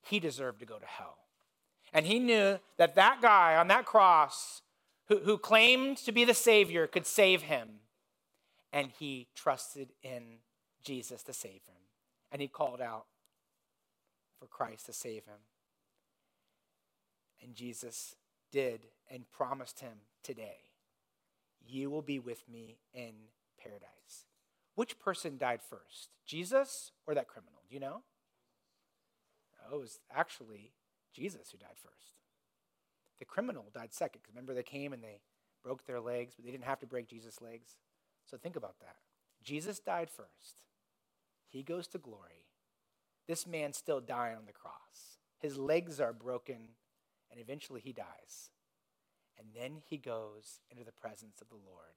He 0.00 0.18
deserved 0.18 0.60
to 0.60 0.66
go 0.66 0.78
to 0.78 0.86
hell. 0.86 1.18
And 1.92 2.06
he 2.06 2.18
knew 2.18 2.58
that 2.78 2.94
that 2.94 3.20
guy 3.20 3.56
on 3.56 3.68
that 3.68 3.84
cross 3.84 4.62
who, 5.08 5.18
who 5.18 5.36
claimed 5.36 5.98
to 5.98 6.12
be 6.12 6.24
the 6.24 6.32
Savior 6.32 6.86
could 6.86 7.06
save 7.06 7.42
him. 7.42 7.68
And 8.72 8.92
he 8.98 9.28
trusted 9.34 9.90
in 10.02 10.38
Jesus 10.82 11.22
to 11.24 11.34
save 11.34 11.60
him 11.66 11.78
and 12.30 12.40
he 12.42 12.48
called 12.48 12.80
out 12.80 13.06
for 14.38 14.46
Christ 14.46 14.86
to 14.86 14.92
save 14.92 15.24
him. 15.24 15.40
And 17.42 17.54
Jesus 17.54 18.16
did 18.50 18.86
and 19.10 19.30
promised 19.30 19.80
him 19.80 19.98
today, 20.22 20.72
You 21.66 21.90
will 21.90 22.02
be 22.02 22.18
with 22.18 22.48
me 22.48 22.78
in 22.92 23.12
paradise. 23.62 24.26
Which 24.74 24.98
person 24.98 25.38
died 25.38 25.60
first, 25.62 26.10
Jesus 26.24 26.92
or 27.06 27.14
that 27.14 27.28
criminal? 27.28 27.62
Do 27.68 27.74
you 27.74 27.80
know? 27.80 28.02
Oh, 29.70 29.76
it 29.76 29.80
was 29.80 29.98
actually 30.14 30.72
Jesus 31.12 31.50
who 31.50 31.58
died 31.58 31.76
first. 31.82 32.14
The 33.18 33.24
criminal 33.24 33.66
died 33.74 33.92
second. 33.92 34.20
Because 34.22 34.34
remember, 34.34 34.54
they 34.54 34.62
came 34.62 34.92
and 34.92 35.02
they 35.02 35.20
broke 35.64 35.86
their 35.86 36.00
legs, 36.00 36.34
but 36.36 36.44
they 36.44 36.52
didn't 36.52 36.64
have 36.64 36.78
to 36.80 36.86
break 36.86 37.08
Jesus' 37.08 37.40
legs. 37.40 37.76
So 38.24 38.36
think 38.36 38.56
about 38.56 38.78
that. 38.80 38.96
Jesus 39.42 39.78
died 39.78 40.10
first. 40.10 40.62
He 41.48 41.62
goes 41.62 41.88
to 41.88 41.98
glory. 41.98 42.46
This 43.26 43.46
man 43.46 43.72
still 43.72 44.00
dying 44.00 44.36
on 44.36 44.46
the 44.46 44.52
cross. 44.52 45.18
His 45.38 45.56
legs 45.56 46.00
are 46.00 46.12
broken, 46.12 46.70
and 47.30 47.40
eventually 47.40 47.80
he 47.80 47.92
dies. 47.92 48.50
And 49.38 49.48
then 49.54 49.82
he 49.86 49.98
goes 49.98 50.60
into 50.70 50.84
the 50.84 50.92
presence 50.92 51.40
of 51.40 51.48
the 51.48 51.54
Lord. 51.54 51.94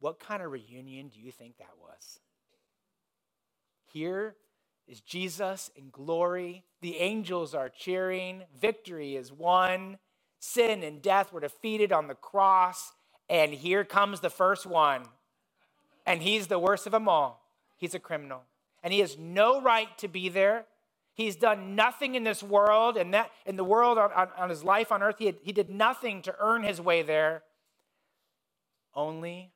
What 0.00 0.20
kind 0.20 0.42
of 0.42 0.52
reunion 0.52 1.08
do 1.08 1.18
you 1.20 1.32
think 1.32 1.58
that 1.58 1.74
was? 1.80 2.20
Here 3.92 4.36
is 4.86 5.00
Jesus 5.00 5.70
in 5.74 5.90
glory. 5.90 6.64
The 6.80 6.98
angels 6.98 7.54
are 7.54 7.68
cheering. 7.68 8.44
Victory 8.58 9.16
is 9.16 9.32
won. 9.32 9.98
Sin 10.38 10.82
and 10.82 11.02
death 11.02 11.32
were 11.32 11.40
defeated 11.40 11.92
on 11.92 12.06
the 12.06 12.14
cross. 12.14 12.92
And 13.28 13.52
here 13.52 13.84
comes 13.84 14.20
the 14.20 14.30
first 14.30 14.66
one. 14.66 15.02
And 16.06 16.22
he's 16.22 16.46
the 16.46 16.58
worst 16.58 16.86
of 16.86 16.92
them 16.92 17.08
all. 17.08 17.47
He's 17.78 17.94
a 17.94 17.98
criminal. 17.98 18.42
And 18.82 18.92
he 18.92 19.00
has 19.00 19.16
no 19.16 19.62
right 19.62 19.96
to 19.98 20.08
be 20.08 20.28
there. 20.28 20.66
He's 21.14 21.34
done 21.34 21.74
nothing 21.74 22.14
in 22.14 22.24
this 22.24 22.42
world 22.42 22.96
and 22.96 23.14
that 23.14 23.30
in 23.46 23.56
the 23.56 23.64
world 23.64 23.98
on, 23.98 24.12
on, 24.12 24.28
on 24.36 24.50
his 24.50 24.62
life 24.62 24.92
on 24.92 25.02
earth. 25.02 25.16
He, 25.18 25.26
had, 25.26 25.36
he 25.42 25.52
did 25.52 25.70
nothing 25.70 26.22
to 26.22 26.34
earn 26.38 26.62
his 26.62 26.80
way 26.80 27.02
there. 27.02 27.42
Only 28.94 29.52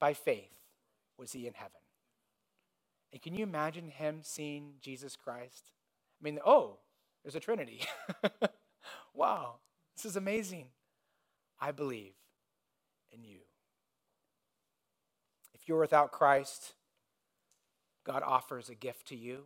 by 0.00 0.14
faith 0.14 0.52
was 1.18 1.32
he 1.32 1.46
in 1.46 1.54
heaven. 1.54 1.72
And 3.12 3.20
can 3.20 3.34
you 3.34 3.42
imagine 3.42 3.88
him 3.88 4.20
seeing 4.22 4.74
Jesus 4.80 5.16
Christ? 5.16 5.72
I 6.20 6.24
mean, 6.24 6.38
oh, 6.44 6.78
there's 7.22 7.34
a 7.34 7.40
Trinity. 7.40 7.82
wow, 9.14 9.56
this 9.96 10.04
is 10.04 10.16
amazing. 10.16 10.66
I 11.60 11.72
believe 11.72 12.14
in 13.10 13.24
you. 13.24 13.38
If 15.54 15.68
you're 15.68 15.80
without 15.80 16.12
Christ, 16.12 16.74
God 18.08 18.22
offers 18.24 18.70
a 18.70 18.74
gift 18.74 19.08
to 19.08 19.16
you. 19.16 19.40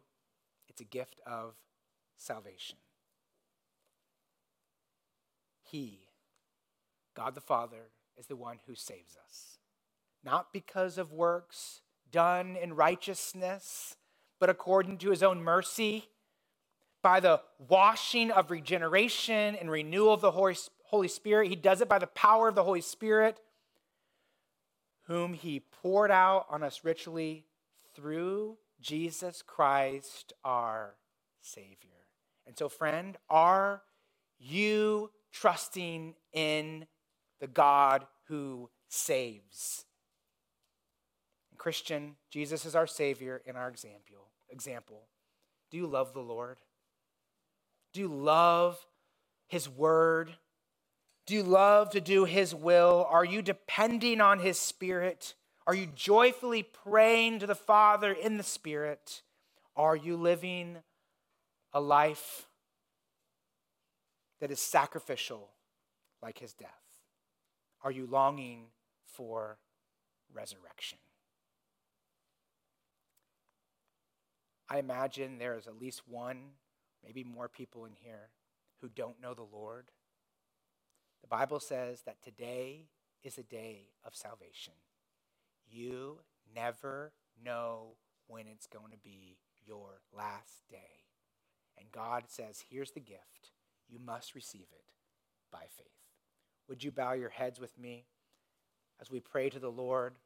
It's 0.68 0.80
a 0.80 0.84
gift 0.84 1.20
of 1.26 1.54
salvation. 2.16 2.76
He, 5.64 5.98
God 7.16 7.34
the 7.34 7.40
Father, 7.40 7.90
is 8.16 8.26
the 8.26 8.36
one 8.36 8.60
who 8.68 8.76
saves 8.76 9.16
us. 9.26 9.58
Not 10.24 10.52
because 10.52 10.96
of 10.96 11.12
works, 11.12 11.80
done 12.12 12.54
in 12.54 12.74
righteousness, 12.74 13.96
but 14.38 14.48
according 14.48 14.98
to 14.98 15.10
his 15.10 15.24
own 15.24 15.42
mercy, 15.42 16.04
by 17.02 17.18
the 17.18 17.40
washing 17.68 18.30
of 18.30 18.52
regeneration 18.52 19.56
and 19.56 19.72
renewal 19.72 20.14
of 20.14 20.20
the 20.20 20.30
Holy 20.30 21.08
Spirit. 21.08 21.48
He 21.48 21.56
does 21.56 21.80
it 21.80 21.88
by 21.88 21.98
the 21.98 22.06
power 22.06 22.46
of 22.46 22.54
the 22.54 22.62
Holy 22.62 22.80
Spirit, 22.80 23.40
whom 25.06 25.32
he 25.32 25.58
poured 25.58 26.12
out 26.12 26.46
on 26.48 26.62
us 26.62 26.84
richly 26.84 27.44
through 27.95 28.59
Jesus 28.80 29.43
Christ, 29.43 30.32
our 30.45 30.97
Savior. 31.40 31.90
And 32.47 32.59
so, 32.59 32.68
friend, 32.68 33.16
are 33.30 33.82
you 34.38 35.11
trusting 35.32 36.14
in 36.32 36.86
the 37.40 37.47
God 37.47 38.07
who 38.28 38.70
saves? 38.88 39.84
Christian, 41.62 42.16
Jesus 42.28 42.66
is 42.66 42.74
our 42.74 42.88
Savior 42.88 43.40
and 43.47 43.57
our 43.57 43.68
example. 43.68 44.30
Example. 44.51 45.03
Do 45.70 45.76
you 45.76 45.86
love 45.86 46.12
the 46.12 46.20
Lord? 46.20 46.59
Do 47.93 48.01
you 48.01 48.09
love 48.09 48.84
His 49.47 49.68
Word? 49.68 50.34
Do 51.24 51.34
you 51.34 51.45
love 51.45 51.90
to 51.90 52.01
do 52.01 52.24
His 52.24 52.53
will? 52.53 53.07
Are 53.09 53.24
you 53.24 53.43
depending 53.43 54.20
on 54.20 54.40
His 54.40 54.59
Spirit? 54.59 55.34
Are 55.66 55.74
you 55.74 55.86
joyfully 55.94 56.62
praying 56.62 57.38
to 57.40 57.46
the 57.46 57.54
Father 57.54 58.12
in 58.12 58.36
the 58.36 58.42
Spirit? 58.42 59.22
Are 59.76 59.96
you 59.96 60.16
living 60.16 60.78
a 61.72 61.80
life 61.80 62.46
that 64.40 64.50
is 64.50 64.60
sacrificial 64.60 65.48
like 66.20 66.38
His 66.38 66.52
death? 66.52 66.68
Are 67.82 67.92
you 67.92 68.06
longing 68.06 68.66
for 69.04 69.58
resurrection? 70.32 70.98
I 74.68 74.78
imagine 74.78 75.38
there 75.38 75.56
is 75.56 75.66
at 75.66 75.78
least 75.78 76.02
one, 76.08 76.38
maybe 77.04 77.24
more 77.24 77.48
people 77.48 77.84
in 77.84 77.92
here 77.94 78.30
who 78.80 78.88
don't 78.88 79.20
know 79.20 79.34
the 79.34 79.42
Lord. 79.42 79.90
The 81.20 81.28
Bible 81.28 81.60
says 81.60 82.02
that 82.02 82.22
today 82.22 82.86
is 83.22 83.38
a 83.38 83.42
day 83.42 83.90
of 84.04 84.16
salvation. 84.16 84.72
You 85.73 86.18
never 86.55 87.12
know 87.43 87.97
when 88.27 88.47
it's 88.47 88.66
going 88.66 88.93
to 88.93 88.99
be 88.99 89.39
your 89.66 90.03
last 90.12 90.68
day. 90.70 91.07
And 91.79 91.91
God 91.91 92.25
says, 92.29 92.62
here's 92.68 92.91
the 92.91 93.01
gift. 93.01 93.53
You 93.89 93.99
must 93.99 94.35
receive 94.35 94.66
it 94.70 94.93
by 95.51 95.64
faith. 95.75 95.87
Would 96.68 96.85
you 96.85 96.91
bow 96.91 97.14
your 97.14 97.31
heads 97.31 97.59
with 97.59 97.79
me 97.79 98.05
as 99.01 99.11
we 99.11 99.18
pray 99.18 99.49
to 99.49 99.59
the 99.59 99.70
Lord? 99.70 100.16